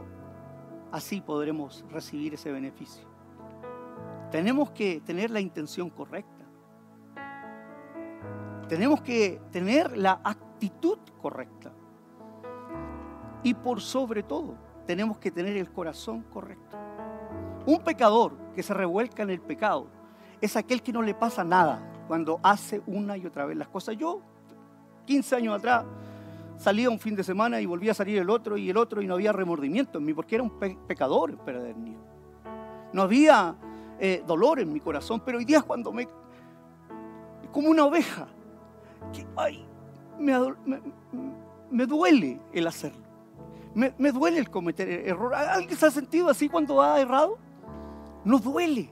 así 0.92 1.20
podremos 1.20 1.84
recibir 1.90 2.34
ese 2.34 2.50
beneficio. 2.50 3.04
Tenemos 4.30 4.70
que 4.70 5.00
tener 5.00 5.30
la 5.30 5.40
intención 5.40 5.90
correcta. 5.90 6.44
Tenemos 8.68 9.00
que 9.02 9.40
tener 9.52 9.96
la 9.96 10.20
actitud 10.24 10.98
correcta. 11.20 11.72
Y 13.42 13.54
por 13.54 13.80
sobre 13.80 14.22
todo, 14.22 14.56
tenemos 14.86 15.18
que 15.18 15.30
tener 15.30 15.56
el 15.56 15.70
corazón 15.70 16.22
correcto. 16.22 16.76
Un 17.66 17.80
pecador 17.80 18.32
que 18.54 18.62
se 18.62 18.72
revuelca 18.72 19.24
en 19.24 19.30
el 19.30 19.40
pecado 19.40 19.88
es 20.40 20.56
aquel 20.56 20.82
que 20.82 20.92
no 20.92 21.02
le 21.02 21.14
pasa 21.14 21.42
nada 21.42 21.82
cuando 22.06 22.38
hace 22.44 22.80
una 22.86 23.16
y 23.16 23.26
otra 23.26 23.44
vez 23.44 23.56
las 23.56 23.66
cosas. 23.66 23.96
Yo, 23.96 24.20
15 25.04 25.34
años 25.34 25.56
atrás, 25.56 25.84
salía 26.56 26.88
un 26.88 27.00
fin 27.00 27.16
de 27.16 27.24
semana 27.24 27.60
y 27.60 27.66
volvía 27.66 27.90
a 27.90 27.94
salir 27.94 28.18
el 28.18 28.30
otro 28.30 28.56
y 28.56 28.70
el 28.70 28.76
otro 28.76 29.02
y 29.02 29.06
no 29.08 29.14
había 29.14 29.32
remordimiento 29.32 29.98
en 29.98 30.04
mí 30.04 30.14
porque 30.14 30.36
era 30.36 30.44
un 30.44 30.58
pecador 30.86 31.30
empedernido. 31.30 32.00
No 32.92 33.02
había 33.02 33.56
eh, 33.98 34.22
dolor 34.24 34.60
en 34.60 34.72
mi 34.72 34.78
corazón, 34.78 35.20
pero 35.24 35.38
hoy 35.38 35.44
día 35.44 35.62
cuando 35.62 35.92
me... 35.92 36.08
como 37.50 37.68
una 37.68 37.84
oveja, 37.84 38.28
que, 39.12 39.26
ay, 39.36 39.66
me, 40.20 40.34
me, 41.70 41.86
duele 41.86 42.40
el 42.52 42.66
hacerlo. 42.68 43.04
Me, 43.74 43.92
me, 43.98 44.12
duele 44.12 44.38
el 44.38 44.50
cometer 44.50 44.88
error. 44.88 45.34
¿Alguien 45.34 45.76
se 45.76 45.86
ha 45.86 45.90
sentido 45.90 46.30
así 46.30 46.48
cuando 46.48 46.80
ha 46.80 47.00
errado? 47.00 47.38
Nos 48.26 48.42
duele. 48.42 48.90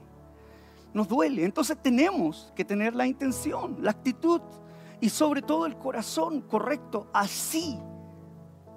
Nos 0.93 1.09
duele. 1.09 1.43
Entonces 1.43 1.77
tenemos 1.81 2.53
que 2.55 2.63
tener 2.63 2.95
la 2.95 3.05
intención, 3.05 3.77
la 3.81 3.91
actitud 3.91 4.41
y 5.01 5.09
sobre 5.09 5.41
todo 5.41 5.65
el 5.65 5.77
corazón 5.77 6.39
correcto. 6.41 7.07
Así, 7.13 7.77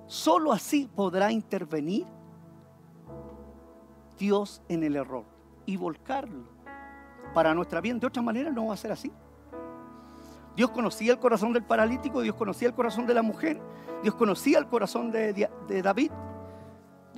solo 0.09 0.53
así 0.53 0.91
podrá 0.93 1.31
intervenir 1.31 2.07
Dios 4.19 4.61
en 4.69 4.83
el 4.83 4.97
error 4.97 5.25
y 5.65 5.77
volcarlo 5.77 6.49
para 7.33 7.55
nuestra 7.55 7.81
bien. 7.81 8.01
De 8.01 8.09
otra 8.09 8.21
manera 8.21 8.51
no 8.51 8.67
va 8.67 8.75
a 8.75 8.77
ser 8.77 8.91
así. 8.91 9.13
Dios 10.57 10.73
conocía 10.73 11.13
el 11.13 11.21
corazón 11.21 11.53
del 11.53 11.63
paralítico, 11.63 12.21
Dios 12.21 12.35
conocía 12.35 12.67
el 12.67 12.75
corazón 12.75 13.07
de 13.07 13.15
la 13.15 13.23
mujer, 13.23 13.63
Dios 14.03 14.17
conocía 14.17 14.59
el 14.59 14.67
corazón 14.67 15.13
de, 15.13 15.33
de 15.69 15.83
David. 15.83 16.11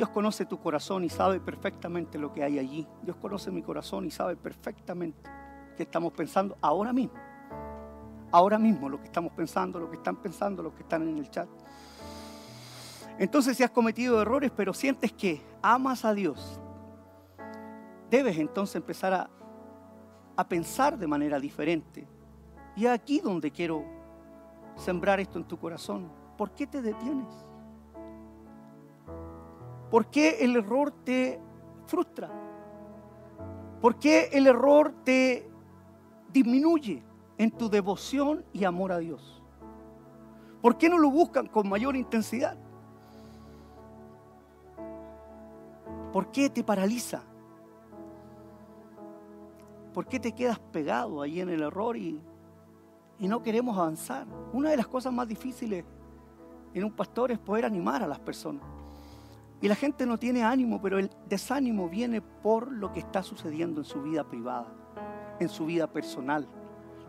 Dios 0.01 0.09
conoce 0.09 0.47
tu 0.47 0.59
corazón 0.59 1.05
y 1.05 1.11
sabe 1.11 1.41
perfectamente 1.41 2.17
lo 2.17 2.33
que 2.33 2.43
hay 2.43 2.59
allí. 2.59 2.89
Dios 3.03 3.19
conoce 3.19 3.51
mi 3.51 3.61
corazón 3.61 4.07
y 4.07 4.11
sabe 4.11 4.35
perfectamente 4.35 5.29
qué 5.77 5.83
estamos 5.83 6.15
pensando 6.15 6.57
ahora 6.63 6.91
mismo 6.91 7.13
ahora 8.33 8.59
mismo 8.59 8.89
lo 8.89 8.99
que 8.99 9.05
estamos 9.05 9.31
pensando, 9.35 9.79
lo 9.79 9.91
que 9.91 9.97
están 9.97 10.17
pensando, 10.17 10.63
lo 10.63 10.75
que 10.75 10.85
están 10.85 11.07
en 11.07 11.19
el 11.19 11.29
chat. 11.29 11.51
Entonces 13.19 13.59
si 13.59 13.63
has 13.63 13.73
cometido 13.73 14.23
errores, 14.23 14.51
pero 14.57 14.73
sientes 14.73 15.13
que 15.13 15.43
amas 15.61 16.07
a 16.07 16.15
Dios, 16.15 16.59
debes 18.09 18.39
entonces 18.39 18.77
empezar 18.77 19.13
a, 19.13 19.29
a 20.35 20.49
pensar 20.49 20.97
de 20.97 21.07
manera 21.07 21.39
diferente. 21.39 22.09
Y 22.75 22.87
aquí 22.87 23.21
donde 23.21 23.51
quiero 23.51 23.85
sembrar 24.77 25.21
esto 25.21 25.39
en 25.39 25.45
tu 25.45 25.59
corazón. 25.59 26.11
¿Por 26.39 26.53
qué 26.53 26.67
te 26.67 26.81
detienes? 26.81 27.50
¿Por 29.91 30.07
qué 30.07 30.39
el 30.41 30.57
error 30.57 30.93
te 31.05 31.41
frustra? 31.87 32.31
¿Por 33.81 33.99
qué 33.99 34.29
el 34.33 34.47
error 34.47 34.93
te 35.05 35.51
disminuye? 36.33 37.03
en 37.41 37.51
tu 37.51 37.71
devoción 37.71 38.45
y 38.53 38.65
amor 38.65 38.93
a 38.93 38.99
Dios? 38.99 39.43
¿Por 40.61 40.77
qué 40.77 40.91
no 40.91 40.99
lo 40.99 41.11
buscan 41.11 41.47
con 41.47 41.67
mayor 41.67 41.97
intensidad? 41.97 42.55
¿Por 46.13 46.31
qué 46.31 46.51
te 46.51 46.63
paraliza? 46.63 47.23
¿Por 49.95 50.07
qué 50.07 50.21
te 50.21 50.33
quedas 50.33 50.59
pegado 50.59 51.23
ahí 51.23 51.41
en 51.41 51.49
el 51.49 51.63
error 51.63 51.97
y, 51.97 52.21
y 53.19 53.27
no 53.27 53.43
queremos 53.43 53.75
avanzar? 53.79 54.27
Una 54.53 54.69
de 54.69 54.77
las 54.77 54.87
cosas 54.87 55.11
más 55.11 55.27
difíciles 55.27 55.83
en 56.75 56.85
un 56.85 56.93
pastor 56.93 57.33
es 57.33 57.39
poder 57.39 57.65
animar 57.65 58.03
a 58.03 58.07
las 58.07 58.21
personas. 58.21 58.80
Y 59.61 59.69
la 59.69 59.75
gente 59.75 60.07
no 60.07 60.19
tiene 60.19 60.43
ánimo, 60.43 60.81
pero 60.81 60.99
el 60.99 61.11
desánimo 61.29 61.89
viene 61.89 62.21
por 62.23 62.73
lo 62.73 62.93
que 62.93 63.01
está 63.01 63.23
sucediendo 63.23 63.81
en 63.81 63.85
su 63.85 64.03
vida 64.03 64.25
privada, 64.25 64.73
en 65.39 65.49
su 65.49 65.67
vida 65.67 65.87
personal 65.87 66.49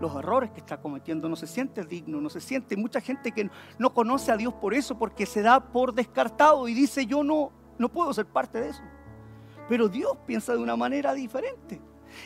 los 0.01 0.15
errores 0.15 0.51
que 0.51 0.59
está 0.59 0.81
cometiendo, 0.81 1.29
no 1.29 1.35
se 1.35 1.47
siente 1.47 1.85
digno, 1.85 2.19
no 2.19 2.29
se 2.29 2.41
siente. 2.41 2.75
Mucha 2.75 2.99
gente 2.99 3.31
que 3.31 3.49
no 3.77 3.93
conoce 3.93 4.31
a 4.31 4.37
Dios 4.37 4.53
por 4.55 4.73
eso, 4.73 4.97
porque 4.97 5.25
se 5.25 5.41
da 5.41 5.59
por 5.71 5.93
descartado 5.93 6.67
y 6.67 6.73
dice 6.73 7.05
yo 7.05 7.23
no, 7.23 7.51
no 7.77 7.87
puedo 7.87 8.11
ser 8.13 8.25
parte 8.25 8.59
de 8.59 8.69
eso. 8.69 8.81
Pero 9.69 9.87
Dios 9.87 10.17
piensa 10.25 10.53
de 10.53 10.59
una 10.59 10.75
manera 10.75 11.13
diferente. 11.13 11.79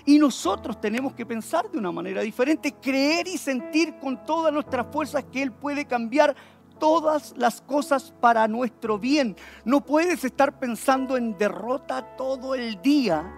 Y 0.04 0.18
nosotros 0.18 0.82
tenemos 0.82 1.14
que 1.14 1.28
pensar 1.28 1.70
de 1.70 1.78
una 1.78 1.92
manera 1.92 2.22
diferente, 2.22 2.74
creer 2.74 3.28
y 3.28 3.38
sentir 3.38 4.00
con 4.00 4.26
todas 4.26 4.52
nuestras 4.52 4.88
fuerzas 4.92 5.26
que 5.26 5.44
Él 5.44 5.52
puede 5.52 5.86
cambiar 5.86 6.36
todas 6.80 7.34
las 7.38 7.62
cosas 7.62 8.14
para 8.20 8.48
nuestro 8.48 8.98
bien. 8.98 9.36
No 9.64 9.82
puedes 9.82 10.24
estar 10.24 10.60
pensando 10.60 11.18
en 11.18 11.38
derrota 11.38 12.16
todo 12.16 12.56
el 12.56 12.82
día 12.82 13.32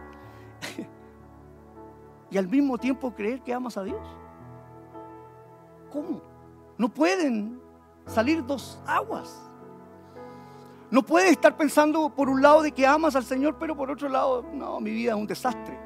y 2.32 2.38
al 2.38 2.48
mismo 2.48 2.78
tiempo 2.78 3.14
creer 3.14 3.42
que 3.42 3.54
amas 3.54 3.78
a 3.78 3.84
Dios. 3.84 4.06
¿Cómo? 5.92 6.22
No 6.78 6.90
pueden 6.90 7.60
salir 8.06 8.46
dos 8.46 8.80
aguas. 8.86 9.42
No 10.90 11.04
puedes 11.04 11.32
estar 11.32 11.58
pensando 11.58 12.10
por 12.10 12.30
un 12.30 12.42
lado 12.42 12.62
de 12.62 12.72
que 12.72 12.88
amas 12.88 13.16
al 13.16 13.26
Señor, 13.26 13.58
pero 13.60 13.76
por 13.76 13.92
otro 13.92 14.08
lado, 14.08 14.46
no, 14.54 14.80
mi 14.80 14.92
vida 14.92 15.12
es 15.12 15.18
un 15.18 15.28
desastre. 15.28 15.78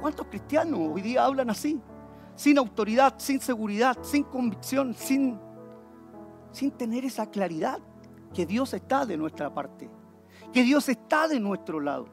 ¿Cuántos 0.00 0.26
cristianos 0.26 0.78
hoy 0.92 1.02
día 1.02 1.24
hablan 1.24 1.50
así? 1.50 1.80
Sin 2.36 2.58
autoridad, 2.58 3.14
sin 3.16 3.40
seguridad, 3.40 3.96
sin 4.02 4.22
convicción, 4.22 4.94
sin, 4.94 5.40
sin 6.54 6.70
tener 6.70 7.04
esa 7.04 7.28
claridad 7.30 7.80
que 8.32 8.46
Dios 8.46 8.72
está 8.74 9.04
de 9.04 9.16
nuestra 9.16 9.52
parte, 9.52 9.90
que 10.52 10.62
Dios 10.62 10.88
está 10.88 11.26
de 11.26 11.40
nuestro 11.40 11.80
lado. 11.80 12.06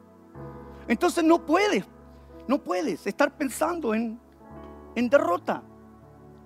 Entonces 0.88 1.22
no 1.22 1.46
puedes, 1.46 1.84
no 2.48 2.58
puedes 2.58 3.06
estar 3.06 3.36
pensando 3.36 3.94
en, 3.94 4.18
derrota 4.96 5.62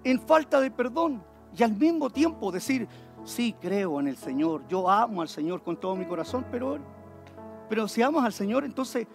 en 0.05 0.21
falta 0.21 0.61
de 0.61 0.71
perdón 0.71 1.23
y 1.57 1.63
al 1.63 1.73
mismo 1.73 2.11
tiempo 2.11 2.53
decir, 2.53 2.87
sí 3.25 3.55
creo 3.59 3.99
en 3.99 4.09
el 4.09 4.19
Señor, 4.19 4.69
yo 4.69 4.91
amo 4.91 5.23
al 5.23 5.29
Señor 5.29 5.63
con 5.63 5.79
todo 5.79 5.97
mi 5.97 6.05
corazón, 6.05 6.45
pero, 6.51 6.79
pero 7.69 7.89
si 7.89 8.03
amas 8.03 8.27
al 8.27 8.33
Señor, 8.35 8.65
entonces 8.65 9.07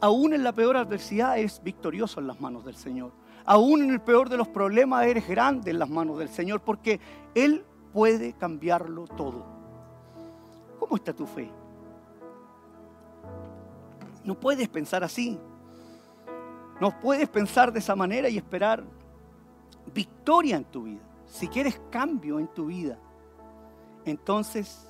aún 0.00 0.34
en 0.34 0.44
la 0.44 0.52
peor 0.52 0.76
adversidad 0.76 1.36
eres 1.36 1.60
victorioso 1.60 2.20
en 2.20 2.28
las 2.28 2.40
manos 2.40 2.64
del 2.64 2.76
Señor. 2.76 3.10
Aún 3.44 3.82
en 3.82 3.90
el 3.90 4.00
peor 4.00 4.28
de 4.28 4.36
los 4.36 4.46
problemas 4.46 5.04
eres 5.04 5.26
grande 5.26 5.72
en 5.72 5.80
las 5.80 5.90
manos 5.90 6.18
del 6.18 6.28
Señor 6.28 6.60
porque 6.60 7.00
Él 7.34 7.64
puede 7.92 8.32
cambiarlo 8.34 9.06
todo. 9.06 9.44
¿Cómo 10.78 10.96
está 10.96 11.12
tu 11.12 11.26
fe? 11.26 11.50
No 14.24 14.38
puedes 14.38 14.68
pensar 14.68 15.04
así. 15.04 15.38
No 16.80 16.98
puedes 16.98 17.28
pensar 17.28 17.72
de 17.72 17.78
esa 17.78 17.94
manera 17.94 18.28
y 18.28 18.38
esperar 18.38 18.82
victoria 19.92 20.56
en 20.56 20.64
tu 20.64 20.84
vida, 20.84 21.00
si 21.26 21.48
quieres 21.48 21.80
cambio 21.90 22.38
en 22.38 22.48
tu 22.48 22.66
vida, 22.66 22.98
entonces 24.04 24.86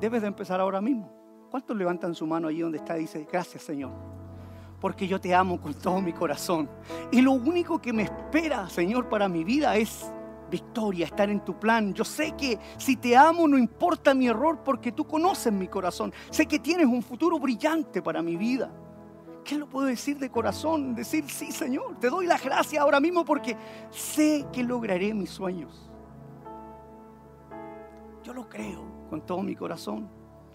debes 0.00 0.22
de 0.22 0.28
empezar 0.28 0.60
ahora 0.60 0.80
mismo. 0.80 1.10
¿Cuántos 1.50 1.76
levantan 1.76 2.14
su 2.14 2.26
mano 2.26 2.48
allí 2.48 2.60
donde 2.60 2.78
está 2.78 2.96
y 2.98 3.02
dicen, 3.02 3.26
gracias 3.30 3.62
Señor? 3.62 3.90
Porque 4.80 5.08
yo 5.08 5.20
te 5.20 5.34
amo 5.34 5.60
con 5.60 5.74
todo 5.74 6.00
mi 6.00 6.12
corazón. 6.12 6.68
Y 7.10 7.20
lo 7.20 7.32
único 7.32 7.80
que 7.80 7.92
me 7.92 8.02
espera, 8.02 8.68
Señor, 8.68 9.08
para 9.08 9.28
mi 9.28 9.42
vida 9.42 9.76
es 9.76 10.12
victoria, 10.50 11.06
estar 11.06 11.30
en 11.30 11.44
tu 11.44 11.58
plan. 11.58 11.94
Yo 11.94 12.04
sé 12.04 12.32
que 12.36 12.58
si 12.76 12.96
te 12.96 13.16
amo 13.16 13.46
no 13.46 13.58
importa 13.58 14.14
mi 14.14 14.28
error 14.28 14.62
porque 14.64 14.92
tú 14.92 15.06
conoces 15.06 15.52
mi 15.52 15.68
corazón. 15.68 16.12
Sé 16.30 16.46
que 16.46 16.58
tienes 16.58 16.86
un 16.86 17.02
futuro 17.02 17.38
brillante 17.38 18.02
para 18.02 18.22
mi 18.22 18.36
vida. 18.36 18.72
¿Qué 19.44 19.56
lo 19.56 19.68
puedo 19.68 19.86
decir 19.86 20.18
de 20.18 20.30
corazón? 20.30 20.94
Decir, 20.94 21.28
sí, 21.30 21.52
Señor, 21.52 21.98
te 21.98 22.10
doy 22.10 22.26
la 22.26 22.36
gracia 22.36 22.82
ahora 22.82 23.00
mismo 23.00 23.24
porque 23.24 23.56
sé 23.90 24.46
que 24.52 24.62
lograré 24.62 25.14
mis 25.14 25.30
sueños. 25.30 25.90
Yo 28.22 28.34
lo 28.34 28.48
creo 28.48 28.84
con 29.08 29.24
todo 29.24 29.42
mi 29.42 29.56
corazón. 29.56 30.10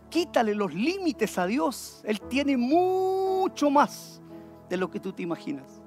Quítale 0.10 0.54
los 0.54 0.74
límites 0.76 1.40
a 1.40 1.48
Dios. 1.48 2.04
Él 2.06 2.22
tiene 2.22 2.56
mucho 2.56 3.72
más 3.72 4.22
de 4.70 4.78
lo 4.78 4.92
que 4.92 5.00
tú 5.00 5.12
te 5.12 5.24
imaginas. 5.24 5.82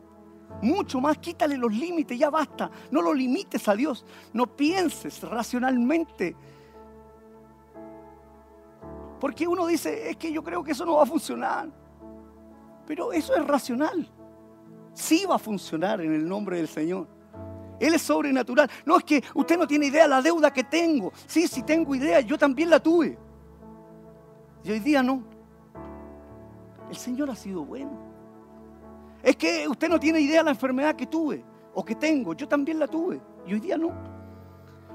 Mucho 0.63 1.01
más, 1.01 1.19
quítale 1.19 1.57
los 1.57 1.73
límites, 1.73 2.19
ya 2.19 2.31
basta. 2.31 2.71
No 2.91 3.03
lo 3.03 3.13
limites 3.13 3.69
a 3.69 3.75
Dios. 3.75 4.05
No 4.33 4.47
pienses 4.47 5.23
racionalmente. 5.23 6.35
Porque 9.21 9.47
uno 9.47 9.67
dice, 9.67 10.11
es 10.11 10.17
que 10.17 10.33
yo 10.33 10.43
creo 10.43 10.63
que 10.63 10.73
eso 10.73 10.85
no 10.85 10.97
va 10.97 11.03
a 11.03 11.07
funcionar. 11.07 11.69
Pero 12.87 13.13
eso 13.13 13.35
es 13.35 13.47
racional. 13.47 14.09
Sí 14.95 15.27
va 15.27 15.35
a 15.35 15.39
funcionar 15.39 16.01
en 16.01 16.15
el 16.15 16.27
nombre 16.27 16.57
del 16.57 16.69
Señor. 16.69 17.07
Él 17.79 17.95
es 17.95 18.03
sobrenatural. 18.03 18.71
No 18.85 18.97
es 18.97 19.05
que 19.05 19.23
usted 19.35 19.59
no 19.59 19.67
tiene 19.67 19.87
idea 19.87 20.05
de 20.05 20.09
la 20.09 20.23
deuda 20.23 20.53
que 20.53 20.65
tengo. 20.65 21.13
Sí, 21.27 21.47
sí 21.49 21.63
tengo 21.63 21.95
idea, 21.95 22.21
yo 22.21 22.39
también 22.39 22.71
la 22.71 22.81
tuve. 22.81 23.19
Y 24.65 24.71
hoy 24.71 24.81
día 24.81 25.03
no. 25.03 25.23
El 26.89 26.97
Señor 26.97 27.31
ha 27.31 27.37
sido 27.37 27.65
bueno. 27.65 28.06
Es 29.23 29.37
que 29.37 29.67
usted 29.69 29.89
no 29.89 29.99
tiene 29.99 30.21
idea 30.21 30.39
de 30.39 30.45
la 30.45 30.51
enfermedad 30.51 30.95
que 30.95 31.07
tuve. 31.07 31.45
o 31.79 31.85
que 31.85 31.95
tengo, 31.95 32.33
yo 32.33 32.49
también 32.49 32.79
la 32.79 32.89
tuve 32.89 33.21
y 33.47 33.53
hoy 33.53 33.61
día 33.61 33.77
no. 33.77 33.93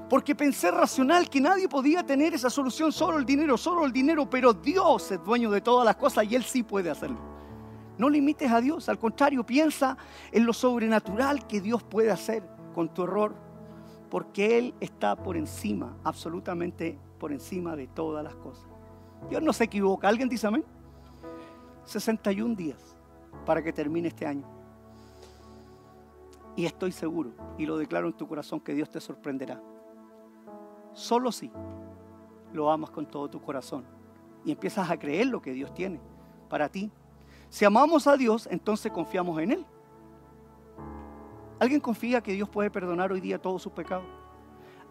Porque 0.08 0.34
pensé 0.34 0.70
racional 0.70 1.30
que 1.30 1.40
nadie 1.40 1.68
podía 1.68 2.04
tener 2.04 2.34
esa 2.34 2.50
solución, 2.50 2.90
solo 2.90 3.18
el 3.18 3.24
dinero, 3.24 3.56
solo 3.56 3.86
el 3.86 3.92
dinero, 3.92 4.28
pero 4.28 4.52
Dios 4.52 5.12
es 5.12 5.22
dueño 5.22 5.50
de 5.50 5.60
todas 5.60 5.86
las 5.86 5.94
cosas 5.94 6.24
y 6.28 6.34
Él 6.34 6.42
sí 6.42 6.64
puede 6.64 6.90
hacerlo. 6.90 7.18
No 7.96 8.10
limites 8.10 8.50
a 8.50 8.60
Dios, 8.60 8.88
al 8.88 8.98
contrario, 8.98 9.46
piensa 9.46 9.96
en 10.32 10.44
lo 10.44 10.52
sobrenatural 10.52 11.46
que 11.46 11.60
Dios 11.60 11.82
puede 11.84 12.10
hacer 12.10 12.42
con 12.74 12.92
tu 12.92 13.04
error, 13.04 13.34
porque 14.10 14.58
Él 14.58 14.74
está 14.80 15.14
por 15.14 15.36
encima, 15.36 15.96
absolutamente 16.02 16.98
por 17.18 17.32
encima 17.32 17.76
de 17.76 17.86
todas 17.86 18.24
las 18.24 18.34
cosas. 18.34 18.66
Dios 19.30 19.40
no 19.40 19.52
se 19.52 19.64
equivoca. 19.64 20.08
¿Alguien 20.08 20.28
dice 20.28 20.48
amén? 20.48 20.64
61 21.84 22.54
días 22.56 22.91
para 23.44 23.62
que 23.62 23.72
termine 23.72 24.08
este 24.08 24.26
año. 24.26 24.46
Y 26.54 26.66
estoy 26.66 26.92
seguro, 26.92 27.32
y 27.56 27.66
lo 27.66 27.78
declaro 27.78 28.06
en 28.06 28.12
tu 28.12 28.28
corazón, 28.28 28.60
que 28.60 28.74
Dios 28.74 28.90
te 28.90 29.00
sorprenderá. 29.00 29.60
Solo 30.92 31.32
si 31.32 31.50
lo 32.52 32.70
amas 32.70 32.90
con 32.90 33.06
todo 33.06 33.28
tu 33.30 33.40
corazón 33.40 33.84
y 34.44 34.52
empiezas 34.52 34.90
a 34.90 34.98
creer 34.98 35.26
lo 35.26 35.40
que 35.40 35.52
Dios 35.52 35.72
tiene 35.72 36.00
para 36.48 36.68
ti. 36.68 36.90
Si 37.48 37.64
amamos 37.64 38.06
a 38.06 38.16
Dios, 38.16 38.46
entonces 38.50 38.92
confiamos 38.92 39.40
en 39.40 39.52
Él. 39.52 39.66
¿Alguien 41.58 41.80
confía 41.80 42.20
que 42.20 42.32
Dios 42.32 42.48
puede 42.48 42.70
perdonar 42.70 43.12
hoy 43.12 43.20
día 43.20 43.40
todos 43.40 43.62
sus 43.62 43.72
pecados? 43.72 44.04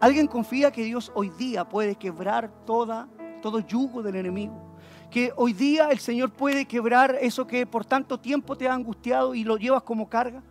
¿Alguien 0.00 0.26
confía 0.26 0.72
que 0.72 0.82
Dios 0.82 1.12
hoy 1.14 1.30
día 1.30 1.68
puede 1.68 1.94
quebrar 1.94 2.50
toda, 2.64 3.08
todo 3.40 3.60
yugo 3.60 4.02
del 4.02 4.16
enemigo? 4.16 4.71
Que 5.12 5.30
hoy 5.36 5.52
día 5.52 5.90
el 5.90 5.98
Señor 5.98 6.30
puede 6.30 6.64
quebrar 6.64 7.18
eso 7.20 7.46
que 7.46 7.66
por 7.66 7.84
tanto 7.84 8.18
tiempo 8.18 8.56
te 8.56 8.66
ha 8.66 8.72
angustiado 8.72 9.34
y 9.34 9.44
lo 9.44 9.58
llevas 9.58 9.82
como 9.82 10.08
carga? 10.08 10.42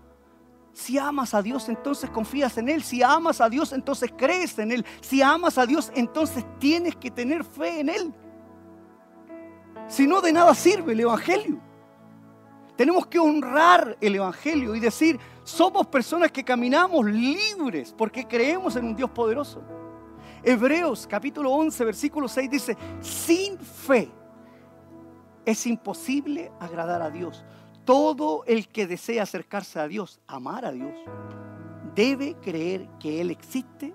Si 0.72 1.00
amas 1.00 1.34
a 1.34 1.42
Dios, 1.42 1.68
entonces 1.68 2.12
confías 2.12 2.56
en 2.60 2.70
Él. 2.70 2.84
Si 2.84 3.02
amas 3.02 3.42
a 3.42 3.50
Dios, 3.50 3.74
entonces 3.74 4.12
crees 4.16 4.60
en 4.60 4.72
Él. 4.72 4.86
Si 5.02 5.20
amas 5.20 5.58
a 5.58 5.66
Dios, 5.66 5.92
entonces 5.96 6.46
tienes 6.60 6.96
que 6.96 7.10
tener 7.10 7.44
fe 7.44 7.80
en 7.80 7.90
Él. 7.90 8.14
Si 9.88 10.06
no, 10.06 10.22
de 10.22 10.32
nada 10.32 10.54
sirve 10.54 10.94
el 10.94 11.00
Evangelio. 11.00 11.60
Tenemos 12.76 13.08
que 13.08 13.18
honrar 13.18 13.98
el 14.00 14.14
Evangelio 14.14 14.76
y 14.76 14.80
decir, 14.80 15.20
somos 15.44 15.88
personas 15.88 16.32
que 16.32 16.44
caminamos 16.44 17.04
libres 17.08 17.96
porque 17.98 18.28
creemos 18.28 18.76
en 18.76 18.86
un 18.86 18.96
Dios 18.96 19.10
poderoso. 19.10 19.64
Hebreos 20.44 21.08
capítulo 21.10 21.50
11, 21.50 21.84
versículo 21.84 22.28
6 22.28 22.48
dice, 22.48 22.78
sin 23.02 23.58
fe 23.58 24.21
es 25.46 25.66
imposible 25.68 26.52
agradar 26.60 27.02
a 27.02 27.10
Dios. 27.10 27.44
Todo 27.86 28.44
el 28.46 28.68
que 28.68 28.88
desea 28.88 29.24
acercarse 29.24 29.80
a 29.80 29.88
Dios, 29.88 30.22
amar 30.28 30.66
a 30.66 30.72
Dios, 30.72 30.94
debe 31.96 32.36
creer 32.36 32.88
que 33.00 33.22
Él 33.22 33.32
existe 33.32 33.94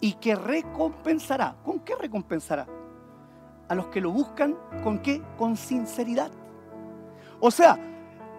y 0.00 0.14
que 0.14 0.34
recompensará. 0.34 1.56
¿Con 1.62 1.80
qué 1.80 1.94
recompensará? 1.94 2.66
A 3.68 3.74
los 3.74 3.86
que 3.86 4.00
lo 4.00 4.10
buscan, 4.10 4.56
¿con 4.82 4.98
qué? 4.98 5.22
Con 5.38 5.56
sinceridad. 5.56 6.32
O 7.38 7.50
sea, 7.50 7.78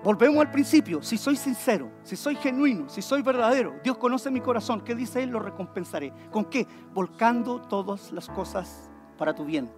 volvemos 0.04 0.42
al 0.42 0.52
principio, 0.52 1.02
si 1.02 1.18
soy 1.18 1.38
sincero, 1.38 1.90
si 2.04 2.18
soy 2.18 2.36
genuino, 2.36 2.90
si 2.90 3.02
soy 3.02 3.22
verdadero, 3.22 3.76
Dios 3.84 3.98
conoce 3.98 4.30
mi 4.30 4.42
corazón, 4.42 4.82
¿qué 4.82 4.94
dice 4.94 5.24
Él? 5.24 5.30
Lo 5.30 5.40
recompensaré. 5.40 6.12
¿Con 6.32 6.46
qué? 6.46 6.68
Volcando 6.94 7.62
todas 7.62 8.12
las 8.12 8.28
cosas 8.28 8.90
para 9.18 9.34
tu 9.34 9.46
bien 9.46 9.72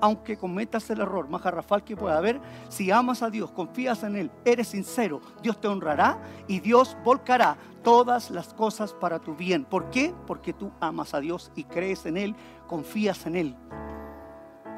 aunque 0.00 0.36
cometas 0.36 0.88
el 0.90 1.00
error 1.00 1.28
más 1.28 1.42
garrafal 1.42 1.84
que 1.84 1.96
pueda 1.96 2.18
haber, 2.18 2.40
si 2.68 2.90
amas 2.90 3.22
a 3.22 3.30
Dios, 3.30 3.50
confías 3.50 4.02
en 4.02 4.16
Él, 4.16 4.30
eres 4.44 4.68
sincero, 4.68 5.20
Dios 5.42 5.60
te 5.60 5.68
honrará 5.68 6.18
y 6.46 6.60
Dios 6.60 6.96
volcará 7.04 7.56
todas 7.82 8.30
las 8.30 8.54
cosas 8.54 8.92
para 8.92 9.18
tu 9.18 9.34
bien. 9.34 9.64
¿Por 9.64 9.90
qué? 9.90 10.14
Porque 10.26 10.52
tú 10.52 10.70
amas 10.80 11.14
a 11.14 11.20
Dios 11.20 11.50
y 11.54 11.64
crees 11.64 12.06
en 12.06 12.16
Él, 12.16 12.34
confías 12.66 13.26
en 13.26 13.36
Él. 13.36 13.56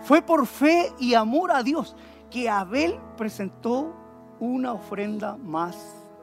Fue 0.03 0.23
por 0.23 0.47
fe 0.47 0.93
y 0.99 1.15
amor 1.15 1.51
a 1.53 1.63
Dios 1.63 1.95
que 2.31 2.49
Abel 2.49 2.99
presentó 3.17 3.95
una 4.39 4.73
ofrenda 4.73 5.37
más 5.37 5.77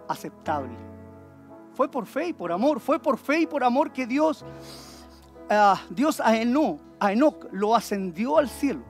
aceptable. 0.08 0.76
Fue 1.74 1.89
por 1.89 2.08
fe 2.08 2.30
y 2.30 2.34
por 2.34 2.52
amor, 2.52 2.80
fue 2.80 3.00
por 3.00 3.18
fe 3.18 3.41
y 3.41 3.48
por 3.48 3.64
amor 3.64 3.91
que 3.91 4.08
Dios, 4.08 4.43
uh, 5.50 5.93
Dios 5.93 6.20
a 6.20 6.36
Enoch, 6.36 6.80
a 7.00 7.12
Enoch 7.12 7.48
lo 7.52 7.76
ascendió 7.76 8.38
al 8.38 8.50
cielo 8.50 8.82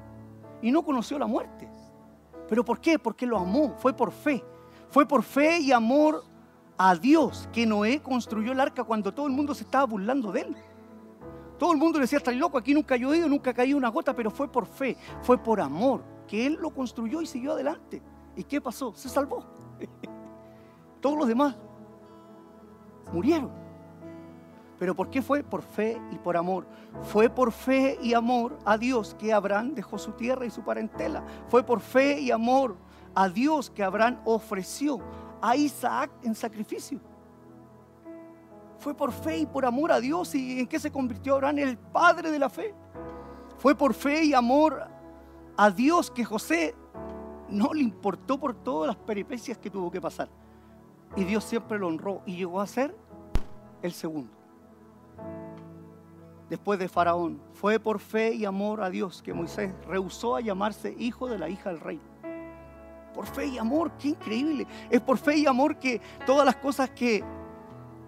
y 0.62 0.72
no 0.72 0.84
conoció 0.84 1.18
la 1.20 1.28
muerte. 1.28 1.70
¿Pero 2.48 2.64
por 2.64 2.80
qué? 2.80 2.98
Porque 2.98 3.26
lo 3.26 3.38
amó, 3.38 3.76
fue 3.78 3.94
por 3.94 4.12
fe. 4.12 4.44
Fue 4.90 5.06
por 5.06 5.24
fe 5.24 5.60
y 5.60 5.72
amor 5.72 6.24
a 6.78 6.96
Dios 6.96 7.50
que 7.52 7.66
Noé 7.66 8.02
construyó 8.02 8.52
el 8.52 8.60
arca 8.60 8.84
cuando 8.84 9.14
todo 9.14 9.28
el 9.28 9.34
mundo 9.34 9.54
se 9.54 9.64
estaba 9.64 9.86
burlando 9.86 10.32
de 10.32 10.42
él. 10.42 10.56
Todo 11.58 11.72
el 11.72 11.78
mundo 11.78 11.98
le 11.98 12.04
decía, 12.04 12.20
está 12.20 12.32
loco, 12.32 12.58
aquí 12.58 12.74
nunca 12.74 12.96
ha 12.96 12.98
llovido, 12.98 13.28
nunca 13.28 13.50
ha 13.50 13.54
caído 13.54 13.78
una 13.78 13.90
gota, 13.90 14.16
pero 14.16 14.30
fue 14.30 14.48
por 14.48 14.68
fe, 14.68 14.96
fue 15.22 15.38
por 15.38 15.60
amor, 15.60 16.04
que 16.28 16.46
él 16.46 16.58
lo 16.62 16.70
construyó 16.70 17.22
y 17.22 17.26
siguió 17.26 17.54
adelante. 17.54 18.02
¿Y 18.36 18.44
qué 18.44 18.62
pasó? 18.62 18.94
Se 18.94 19.10
salvó. 19.10 19.44
Todos 21.02 21.18
los 21.18 21.28
demás 21.28 21.56
murieron. 23.12 23.67
¿Pero 24.80 24.96
por 24.96 25.10
qué 25.10 25.22
fue? 25.22 25.44
Por 25.44 25.62
fe 25.62 26.00
y 26.12 26.18
por 26.18 26.38
amor. 26.38 26.66
Fue 27.04 27.30
por 27.30 27.52
fe 27.52 27.98
y 28.02 28.14
amor 28.14 28.58
a 28.64 28.78
Dios 28.78 29.16
que 29.18 29.34
Abraham 29.34 29.74
dejó 29.74 29.98
su 29.98 30.12
tierra 30.12 30.46
y 30.46 30.52
su 30.52 30.64
parentela. 30.64 31.24
Fue 31.48 31.64
por 31.64 31.80
fe 31.80 32.20
y 32.20 32.32
amor 32.32 32.76
a 33.16 33.28
Dios 33.28 33.70
que 33.70 33.84
Abraham 33.84 34.20
ofreció 34.26 35.00
a 35.42 35.56
Isaac 35.56 36.12
en 36.22 36.36
sacrificio. 36.36 37.00
Fue 38.78 38.94
por 38.94 39.12
fe 39.12 39.40
y 39.40 39.46
por 39.48 39.66
amor 39.66 39.92
a 39.92 40.00
Dios. 40.00 40.36
¿Y 40.36 40.60
en 40.60 40.68
qué 40.68 40.80
se 40.80 40.92
convirtió 40.92 41.36
Abraham? 41.36 41.58
El 41.58 41.78
padre 41.78 42.30
de 42.30 42.38
la 42.38 42.50
fe. 42.50 42.76
Fue 43.58 43.74
por 43.74 43.96
fe 43.96 44.26
y 44.26 44.34
amor 44.36 44.88
a 45.58 45.72
Dios 45.72 46.12
que 46.12 46.24
José 46.24 46.76
no 47.50 47.74
le 47.74 47.82
importó 47.82 48.40
por 48.40 48.54
todas 48.54 48.88
las 48.88 48.98
peripecias 48.98 49.58
que 49.58 49.72
tuvo 49.72 49.90
que 49.90 50.00
pasar. 50.00 50.30
Y 51.16 51.24
Dios 51.24 51.44
siempre 51.44 51.80
lo 51.80 51.88
honró 51.88 52.22
y 52.28 52.36
llegó 52.36 52.62
a 52.62 52.68
ser 52.68 52.96
el 53.82 53.94
segundo 53.94 54.37
después 56.50 56.80
de 56.80 56.88
Faraón. 56.88 57.40
Fue 57.54 57.80
por 57.80 58.00
fe 58.00 58.34
y 58.34 58.46
amor 58.46 58.82
a 58.82 58.90
Dios 58.90 59.22
que 59.22 59.34
Moisés 59.34 59.74
rehusó 59.88 60.36
a 60.36 60.42
llamarse 60.42 60.96
hijo 60.98 61.28
de 61.28 61.40
la 61.40 61.50
hija 61.50 61.70
del 61.70 61.80
rey. 61.80 62.00
Por 63.14 63.26
fe 63.26 63.48
y 63.48 63.58
amor, 63.58 63.92
qué 63.98 64.10
increíble. 64.10 64.68
Es 64.90 65.02
por 65.02 65.18
fe 65.18 65.38
y 65.38 65.46
amor 65.48 65.78
que 65.80 66.00
todas 66.26 66.46
las 66.46 66.56
cosas 66.58 66.90
que, 66.92 67.24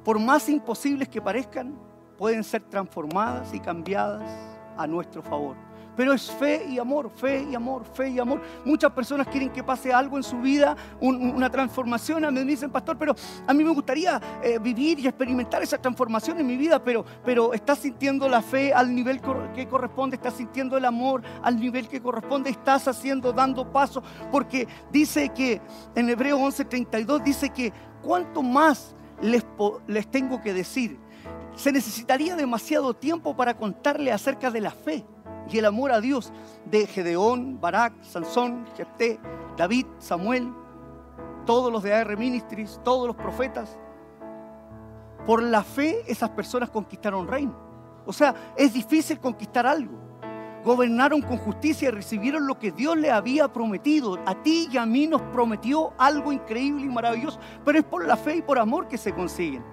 por 0.04 0.20
más 0.20 0.48
imposibles 0.50 1.10
que 1.10 1.22
parezcan, 1.22 1.76
pueden 2.18 2.44
ser 2.44 2.62
transformadas 2.64 3.54
y 3.54 3.60
cambiadas 3.60 4.32
a 4.78 4.86
nuestro 4.86 5.24
favor. 5.24 5.69
Pero 6.00 6.14
es 6.14 6.32
fe 6.32 6.66
y 6.70 6.80
amor, 6.80 7.12
fe 7.14 7.46
y 7.52 7.56
amor, 7.56 7.84
fe 7.84 8.08
y 8.08 8.20
amor. 8.20 8.42
Muchas 8.64 8.90
personas 8.94 9.28
quieren 9.28 9.50
que 9.50 9.62
pase 9.62 9.92
algo 9.92 10.16
en 10.16 10.24
su 10.24 10.38
vida, 10.38 10.74
una 11.02 11.50
transformación. 11.50 12.24
A 12.24 12.32
mí 12.32 12.40
me 12.40 12.46
dicen, 12.46 12.72
pastor, 12.72 12.98
pero 12.98 13.14
a 13.46 13.54
mí 13.54 13.66
me 13.66 13.72
gustaría 13.72 14.18
eh, 14.42 14.58
vivir 14.60 14.98
y 14.98 15.08
experimentar 15.08 15.62
esa 15.62 15.78
transformación 15.78 16.40
en 16.40 16.48
mi 16.48 16.56
vida, 16.56 16.82
pero, 16.82 17.04
pero 17.26 17.52
estás 17.54 17.80
sintiendo 17.80 18.30
la 18.30 18.42
fe 18.42 18.72
al 18.72 18.96
nivel 18.96 19.20
que 19.54 19.68
corresponde, 19.68 20.16
estás 20.16 20.36
sintiendo 20.36 20.78
el 20.78 20.86
amor 20.86 21.22
al 21.44 21.60
nivel 21.60 21.90
que 21.90 22.00
corresponde, 22.00 22.50
estás 22.50 22.88
haciendo, 22.88 23.34
dando 23.34 23.70
pasos, 23.70 24.02
porque 24.32 24.70
dice 24.94 25.28
que 25.36 25.62
en 25.96 26.08
Hebreo 26.08 26.40
11:32 26.40 27.24
dice 27.24 27.50
que 27.50 27.74
cuánto 28.02 28.42
más 28.42 28.96
les, 29.22 29.46
les 29.86 30.10
tengo 30.10 30.42
que 30.42 30.54
decir. 30.54 30.98
Se 31.58 31.74
necesitaría 31.74 32.38
demasiado 32.38 32.94
tiempo 32.94 33.36
para 33.36 33.58
contarle 33.58 34.14
acerca 34.14 34.50
de 34.50 34.62
la 34.62 34.72
fe 34.72 35.04
y 35.52 35.58
el 35.58 35.66
amor 35.66 35.92
a 35.92 36.02
Dios 36.02 36.32
de 36.66 36.86
Gedeón, 36.86 37.60
Barak, 37.60 37.94
Sansón, 38.04 38.66
Jefté, 38.76 39.20
David, 39.58 39.86
Samuel, 39.98 40.54
todos 41.46 41.72
los 41.72 41.82
de 41.84 41.94
AR 41.94 42.18
Ministries, 42.18 42.80
todos 42.84 43.08
los 43.08 43.16
profetas. 43.16 43.78
Por 45.26 45.42
la 45.42 45.64
fe 45.64 46.04
esas 46.08 46.30
personas 46.30 46.70
conquistaron 46.70 47.28
reino. 47.28 47.56
O 48.06 48.14
sea, 48.14 48.54
es 48.56 48.74
difícil 48.74 49.20
conquistar 49.20 49.66
algo. 49.66 49.98
Gobernaron 50.64 51.22
con 51.22 51.38
justicia 51.38 51.88
y 51.88 51.92
recibieron 51.92 52.46
lo 52.46 52.60
que 52.60 52.72
Dios 52.72 52.98
le 52.98 53.12
había 53.12 53.52
prometido. 53.52 54.18
A 54.26 54.36
ti 54.36 54.68
y 54.72 54.78
a 54.78 54.86
mí 54.86 55.08
nos 55.08 55.22
prometió 55.22 55.94
algo 55.98 56.32
increíble 56.32 56.84
y 56.84 56.90
maravilloso, 56.90 57.40
pero 57.64 57.80
es 57.80 57.86
por 57.86 58.06
la 58.06 58.18
fe 58.18 58.38
y 58.38 58.42
por 58.42 58.60
amor 58.60 58.88
que 58.88 58.98
se 58.98 59.14
consiguen. 59.14 59.64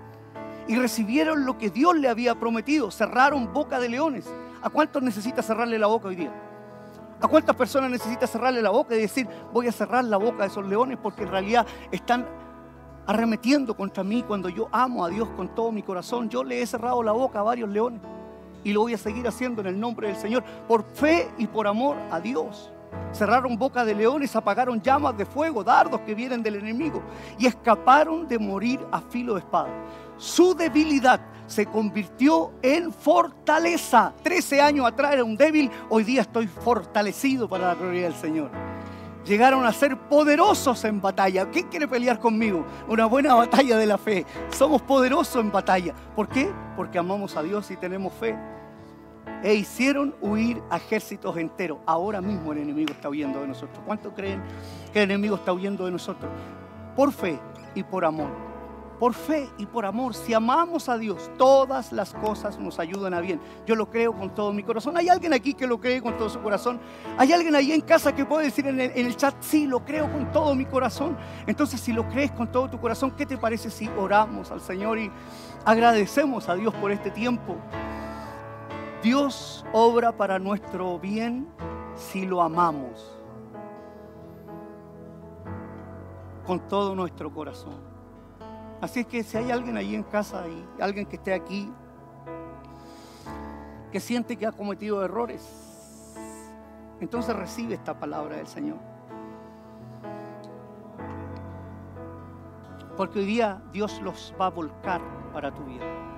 Y 0.68 0.76
recibieron 0.76 1.44
lo 1.44 1.58
que 1.58 1.70
Dios 1.70 1.96
le 1.96 2.08
había 2.08 2.34
prometido. 2.34 2.90
Cerraron 2.90 3.52
boca 3.52 3.78
de 3.78 3.88
leones 3.88 4.32
¿A 4.66 4.68
cuántos 4.68 5.00
necesita 5.00 5.42
cerrarle 5.42 5.78
la 5.78 5.86
boca 5.86 6.08
hoy 6.08 6.16
día? 6.16 6.32
¿A 7.20 7.28
cuántas 7.28 7.54
personas 7.54 7.88
necesita 7.88 8.26
cerrarle 8.26 8.60
la 8.60 8.70
boca 8.70 8.96
y 8.96 8.98
decir, 8.98 9.28
voy 9.52 9.68
a 9.68 9.72
cerrar 9.72 10.02
la 10.02 10.16
boca 10.16 10.42
de 10.42 10.48
esos 10.48 10.66
leones 10.66 10.98
porque 11.00 11.22
en 11.22 11.30
realidad 11.30 11.64
están 11.92 12.26
arremetiendo 13.06 13.76
contra 13.76 14.02
mí 14.02 14.24
cuando 14.24 14.48
yo 14.48 14.68
amo 14.72 15.04
a 15.04 15.08
Dios 15.08 15.28
con 15.36 15.54
todo 15.54 15.70
mi 15.70 15.84
corazón? 15.84 16.28
Yo 16.28 16.42
le 16.42 16.60
he 16.60 16.66
cerrado 16.66 17.00
la 17.04 17.12
boca 17.12 17.38
a 17.38 17.42
varios 17.44 17.68
leones 17.68 18.00
y 18.64 18.72
lo 18.72 18.80
voy 18.80 18.94
a 18.94 18.98
seguir 18.98 19.28
haciendo 19.28 19.60
en 19.60 19.68
el 19.68 19.78
nombre 19.78 20.08
del 20.08 20.16
Señor, 20.16 20.42
por 20.66 20.82
fe 20.82 21.30
y 21.38 21.46
por 21.46 21.68
amor 21.68 21.96
a 22.10 22.18
Dios. 22.18 22.72
Cerraron 23.12 23.56
boca 23.56 23.84
de 23.84 23.94
leones, 23.94 24.36
apagaron 24.36 24.80
llamas 24.80 25.16
de 25.16 25.24
fuego, 25.24 25.64
dardos 25.64 26.00
que 26.00 26.14
vienen 26.14 26.42
del 26.42 26.56
enemigo 26.56 27.02
y 27.38 27.46
escaparon 27.46 28.28
de 28.28 28.38
morir 28.38 28.80
a 28.92 29.00
filo 29.00 29.34
de 29.34 29.40
espada. 29.40 29.68
Su 30.16 30.54
debilidad 30.54 31.20
se 31.46 31.66
convirtió 31.66 32.52
en 32.62 32.92
fortaleza. 32.92 34.12
Trece 34.22 34.60
años 34.60 34.86
atrás 34.86 35.14
era 35.14 35.24
un 35.24 35.36
débil, 35.36 35.70
hoy 35.88 36.04
día 36.04 36.22
estoy 36.22 36.46
fortalecido 36.46 37.48
para 37.48 37.68
la 37.68 37.74
gloria 37.74 38.04
del 38.04 38.14
Señor. 38.14 38.50
Llegaron 39.24 39.66
a 39.66 39.72
ser 39.72 39.96
poderosos 40.08 40.84
en 40.84 41.00
batalla. 41.00 41.50
¿Quién 41.50 41.66
quiere 41.66 41.88
pelear 41.88 42.20
conmigo? 42.20 42.64
Una 42.88 43.06
buena 43.06 43.34
batalla 43.34 43.76
de 43.76 43.86
la 43.86 43.98
fe. 43.98 44.24
Somos 44.50 44.82
poderosos 44.82 45.42
en 45.42 45.50
batalla. 45.50 45.94
¿Por 46.14 46.28
qué? 46.28 46.52
Porque 46.76 46.98
amamos 46.98 47.36
a 47.36 47.42
Dios 47.42 47.68
y 47.72 47.76
tenemos 47.76 48.12
fe. 48.12 48.38
E 49.46 49.54
hicieron 49.54 50.12
huir 50.20 50.60
ejércitos 50.72 51.36
enteros. 51.36 51.78
Ahora 51.86 52.20
mismo 52.20 52.50
el 52.50 52.58
enemigo 52.58 52.90
está 52.90 53.08
huyendo 53.08 53.40
de 53.40 53.46
nosotros. 53.46 53.78
¿Cuánto 53.86 54.12
creen 54.12 54.42
que 54.92 55.04
el 55.04 55.10
enemigo 55.12 55.36
está 55.36 55.52
huyendo 55.52 55.84
de 55.84 55.92
nosotros? 55.92 56.28
Por 56.96 57.12
fe 57.12 57.38
y 57.72 57.84
por 57.84 58.04
amor 58.04 58.46
por 58.98 59.12
fe 59.14 59.48
y 59.58 59.66
por 59.66 59.84
amor. 59.84 60.14
Si 60.14 60.32
amamos 60.32 60.88
a 60.88 60.96
Dios, 60.96 61.30
todas 61.36 61.92
las 61.92 62.14
cosas 62.14 62.58
nos 62.58 62.78
ayudan 62.78 63.14
a 63.14 63.20
bien. 63.20 63.40
Yo 63.66 63.76
lo 63.76 63.90
creo 63.90 64.14
con 64.14 64.34
todo 64.34 64.52
mi 64.54 64.62
corazón. 64.62 64.96
¿Hay 64.96 65.08
alguien 65.08 65.32
aquí 65.34 65.54
que 65.54 65.66
lo 65.66 65.78
cree 65.78 66.00
con 66.00 66.16
todo 66.16 66.28
su 66.28 66.40
corazón? 66.40 66.80
¿Hay 67.18 67.30
alguien 67.30 67.54
ahí 67.54 67.72
en 67.72 67.82
casa 67.82 68.14
que 68.14 68.24
puede 68.24 68.46
decir 68.46 68.66
en 68.66 68.80
el, 68.80 69.16
chat, 69.16 69.34
sí, 69.40 69.66
lo 69.66 69.84
creo 69.84 70.10
con 70.10 70.32
todo 70.32 70.54
mi 70.54 70.64
corazón? 70.64 71.16
Entonces, 71.46 71.78
si 71.78 71.92
lo 71.92 72.08
crees 72.08 72.32
con 72.32 72.50
todo 72.50 72.70
tu 72.70 72.80
corazón, 72.80 73.10
¿qué 73.10 73.26
te 73.26 73.36
parece 73.36 73.70
si 73.70 73.86
oramos 73.98 74.50
al 74.50 74.62
Señor 74.62 74.98
y 74.98 75.10
agradecemos 75.64 76.48
a 76.48 76.54
Dios 76.54 76.74
por 76.74 76.90
este 76.90 77.10
tiempo? 77.10 77.56
Dios 79.06 79.64
obra 79.72 80.10
para 80.10 80.40
nuestro 80.40 80.98
bien 80.98 81.46
si 81.94 82.26
lo 82.26 82.42
amamos 82.42 83.16
con 86.44 86.58
todo 86.66 86.92
nuestro 86.96 87.32
corazón. 87.32 87.76
Así 88.80 88.98
es 88.98 89.06
que 89.06 89.22
si 89.22 89.36
hay 89.36 89.52
alguien 89.52 89.76
ahí 89.76 89.94
en 89.94 90.02
casa 90.02 90.48
y 90.48 90.82
alguien 90.82 91.06
que 91.06 91.14
esté 91.14 91.32
aquí 91.32 91.72
que 93.92 94.00
siente 94.00 94.36
que 94.36 94.44
ha 94.44 94.50
cometido 94.50 95.04
errores, 95.04 96.16
entonces 97.00 97.36
recibe 97.36 97.74
esta 97.74 97.96
palabra 97.96 98.38
del 98.38 98.48
Señor. 98.48 98.78
Porque 102.96 103.20
hoy 103.20 103.26
día 103.26 103.62
Dios 103.72 104.02
los 104.02 104.34
va 104.40 104.46
a 104.46 104.50
volcar 104.50 105.00
para 105.32 105.54
tu 105.54 105.62
vida. 105.62 106.15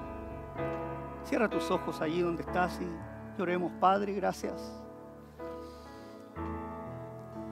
Cierra 1.29 1.49
tus 1.49 1.71
ojos 1.71 2.01
allí 2.01 2.21
donde 2.21 2.43
estás 2.43 2.79
y 2.81 3.39
lloremos, 3.39 3.73
Padre, 3.81 4.15
gracias. 4.15 4.73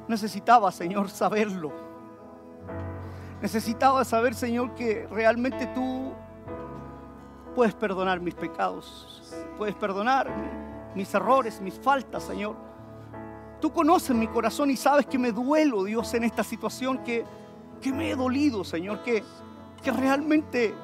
Necesitaba, 0.08 0.70
Señor, 0.70 1.10
saberlo 1.10 1.86
Necesitaba 3.40 4.04
saber, 4.04 4.34
Señor, 4.34 4.74
que 4.74 5.06
realmente 5.10 5.66
tú 5.74 6.12
puedes 7.54 7.74
perdonar 7.74 8.18
mis 8.18 8.34
pecados, 8.34 9.34
puedes 9.58 9.74
perdonar 9.74 10.30
mis 10.94 11.12
errores, 11.14 11.60
mis 11.60 11.74
faltas, 11.74 12.24
Señor. 12.24 12.56
Tú 13.60 13.72
conoces 13.72 14.16
mi 14.16 14.26
corazón 14.26 14.70
y 14.70 14.76
sabes 14.76 15.06
que 15.06 15.18
me 15.18 15.32
duelo, 15.32 15.84
Dios, 15.84 16.12
en 16.14 16.24
esta 16.24 16.42
situación, 16.42 17.04
que, 17.04 17.24
que 17.80 17.92
me 17.92 18.10
he 18.10 18.16
dolido, 18.16 18.64
Señor, 18.64 19.02
que, 19.02 19.22
que 19.82 19.90
realmente 19.90 20.74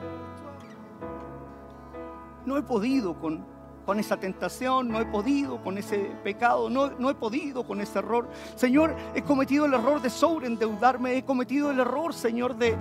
no 2.46 2.56
he 2.56 2.62
podido 2.62 3.14
con, 3.14 3.44
con 3.84 3.98
esa 3.98 4.16
tentación, 4.16 4.88
no 4.88 5.00
he 5.00 5.06
podido 5.06 5.62
con 5.62 5.78
ese 5.78 5.98
pecado, 6.22 6.70
no, 6.70 6.90
no, 6.90 7.10
he 7.10 7.14
podido 7.14 7.64
con 7.64 7.80
ese 7.80 7.98
error. 7.98 8.28
Señor, 8.54 8.94
he 9.14 9.22
cometido 9.22 9.66
el 9.66 9.74
error 9.74 10.00
de 10.00 10.10
sobreendeudarme, 10.10 11.16
he 11.16 11.24
cometido 11.24 11.70
el 11.70 11.80
error, 11.80 12.14
Señor, 12.14 12.56
de, 12.56 12.76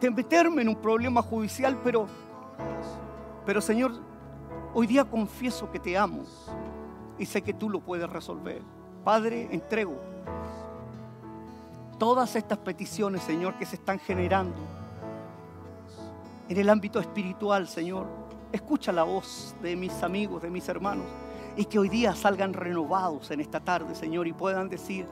de 0.00 0.10
meterme 0.10 0.62
en 0.62 0.68
un 0.68 0.76
problema 0.76 1.22
judicial, 1.22 1.78
pero, 1.82 2.06
pero 3.46 3.60
Señor, 3.60 3.92
hoy 4.74 4.86
día 4.86 5.04
confieso 5.04 5.70
que 5.70 5.78
te 5.78 5.96
amo 5.96 6.24
y 7.18 7.26
sé 7.26 7.42
que 7.42 7.54
tú 7.54 7.70
lo 7.70 7.80
puedes 7.80 8.08
resolver. 8.08 8.62
Padre, 9.04 9.48
entrego 9.50 9.96
todas 11.98 12.36
estas 12.36 12.58
peticiones, 12.58 13.22
Señor, 13.22 13.58
que 13.58 13.66
se 13.66 13.76
están 13.76 13.98
generando 13.98 14.56
en 16.48 16.56
el 16.56 16.68
ámbito 16.70 17.00
espiritual, 17.00 17.66
Señor 17.66 18.27
escucha 18.52 18.92
la 18.92 19.02
voz 19.02 19.54
de 19.62 19.76
mis 19.76 20.02
amigos, 20.02 20.42
de 20.42 20.50
mis 20.50 20.68
hermanos, 20.68 21.06
y 21.56 21.64
que 21.64 21.78
hoy 21.78 21.88
día 21.88 22.14
salgan 22.14 22.52
renovados 22.52 23.30
en 23.30 23.40
esta 23.40 23.60
tarde, 23.60 23.94
Señor, 23.94 24.26
y 24.26 24.32
puedan 24.32 24.68
decir, 24.68 25.06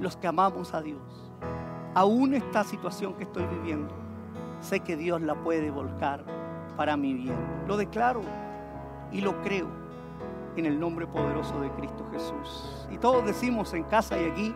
los 0.00 0.16
que 0.16 0.26
amamos 0.26 0.74
a 0.74 0.82
Dios, 0.82 1.02
aún 1.94 2.34
esta 2.34 2.64
situación 2.64 3.14
que 3.14 3.24
estoy 3.24 3.44
viviendo, 3.46 3.94
sé 4.60 4.80
que 4.80 4.96
Dios 4.96 5.20
la 5.20 5.34
puede 5.34 5.70
volcar 5.70 6.24
para 6.76 6.96
mi 6.96 7.14
bien. 7.14 7.36
Lo 7.66 7.76
declaro 7.76 8.22
y 9.12 9.20
lo 9.20 9.40
creo 9.42 9.68
en 10.56 10.66
el 10.66 10.78
nombre 10.78 11.06
poderoso 11.06 11.60
de 11.60 11.70
Cristo 11.72 12.06
Jesús. 12.12 12.86
Y 12.90 12.98
todos 12.98 13.24
decimos 13.24 13.72
en 13.74 13.84
casa 13.84 14.20
y 14.20 14.30
aquí, 14.30 14.54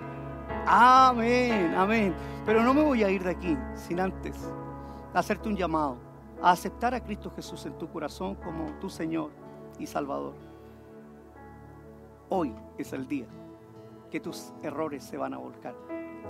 amén, 0.67 1.75
amén. 1.77 2.15
Pero 2.47 2.63
no 2.63 2.73
me 2.73 2.83
voy 2.83 3.03
a 3.03 3.11
ir 3.11 3.23
de 3.23 3.31
aquí 3.31 3.57
sin 3.75 4.01
antes 4.01 4.51
hacerte 5.15 5.49
un 5.49 5.57
llamado 5.57 6.08
a 6.43 6.51
aceptar 6.53 6.95
a 6.95 7.03
Cristo 7.03 7.31
Jesús 7.35 7.67
en 7.67 7.77
tu 7.79 7.89
corazón 7.89 8.35
como 8.37 8.67
tu 8.79 8.89
Señor 8.89 9.31
y 9.79 9.87
Salvador. 9.87 10.35
Hoy 12.29 12.55
es 12.77 12.93
el 12.93 13.09
día 13.09 13.27
que 14.11 14.21
tus 14.21 14.53
errores 14.63 15.03
se 15.05 15.17
van 15.17 15.35
a 15.35 15.39
volcar. 15.39 15.75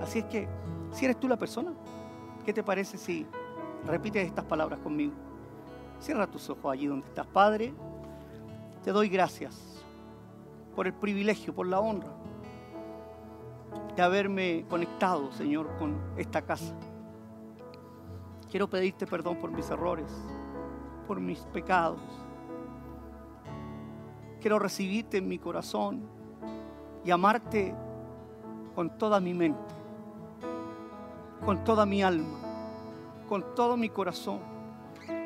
Así 0.01 0.21
es 0.21 0.25
que, 0.27 0.49
si 0.93 1.05
eres 1.05 1.19
tú 1.19 1.29
la 1.29 1.37
persona, 1.37 1.73
¿qué 2.45 2.53
te 2.53 2.63
parece 2.63 2.97
si 2.97 3.27
repites 3.85 4.27
estas 4.27 4.45
palabras 4.45 4.81
conmigo? 4.81 5.13
Cierra 6.01 6.27
tus 6.27 6.49
ojos 6.49 6.73
allí 6.73 6.87
donde 6.87 7.07
estás. 7.07 7.27
Padre, 7.27 7.75
te 8.85 8.93
doy 8.93 9.09
gracias 9.09 9.85
por 10.75 10.87
el 10.87 10.95
privilegio, 10.95 11.55
por 11.55 11.67
la 11.67 11.81
honra 11.81 12.09
de 13.97 14.03
haberme 14.03 14.65
conectado, 14.71 15.33
Señor, 15.33 15.77
con 15.77 15.97
esta 16.17 16.43
casa. 16.43 16.75
Quiero 18.51 18.69
pedirte 18.69 19.07
perdón 19.07 19.37
por 19.37 19.51
mis 19.51 19.69
errores, 19.71 20.11
por 21.07 21.21
mis 21.21 21.41
pecados. 21.41 22.01
Quiero 24.41 24.59
recibirte 24.59 25.19
en 25.19 25.29
mi 25.29 25.39
corazón 25.39 26.03
y 27.05 27.11
amarte 27.11 27.75
con 28.75 28.97
toda 28.97 29.21
mi 29.21 29.35
mente, 29.35 29.75
con 31.45 31.63
toda 31.65 31.85
mi 31.85 32.03
alma, 32.03 32.39
con 33.29 33.55
todo 33.55 33.77
mi 33.77 33.91
corazón 33.91 34.41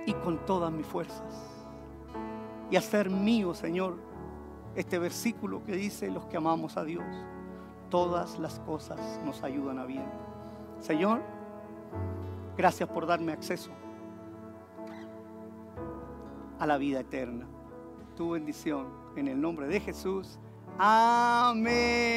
y 0.07 0.15
con 0.15 0.45
todas 0.45 0.73
mis 0.73 0.87
fuerzas. 0.87 1.51
Y 2.71 2.77
hacer 2.77 3.11
mío, 3.11 3.55
Señor, 3.55 3.99
este 4.75 4.99
versículo 4.99 5.63
que 5.65 5.73
dice, 5.73 6.11
los 6.11 6.25
que 6.27 6.39
amamos 6.39 6.77
a 6.77 6.85
Dios, 6.85 7.05
todas 7.91 8.39
las 8.39 8.59
cosas 8.61 9.21
nos 9.25 9.43
ayudan 9.43 9.79
a 9.79 9.85
bien. 9.85 10.07
Señor, 10.81 11.21
Gracias 12.57 12.89
por 12.89 13.07
darme 13.07 13.33
acceso 13.33 13.71
a 16.59 16.67
la 16.67 16.77
vida 16.77 17.01
eterna. 17.01 17.47
Tu 18.17 18.31
bendición 18.31 18.87
en 19.17 19.29
el 19.29 19.41
nombre 19.41 19.67
de 19.67 19.81
Jesús. 19.81 20.39
Amén. 20.79 22.09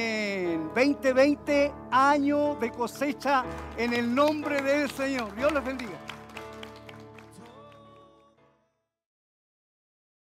2020 0.76 1.74
año 1.92 2.56
de 2.56 2.72
cosecha 2.72 3.44
en 3.78 3.94
el 3.94 4.14
nombre 4.14 4.62
del 4.62 4.90
Señor. 4.90 5.34
Dios 5.36 5.52
los 5.52 5.64
bendiga. 5.64 5.98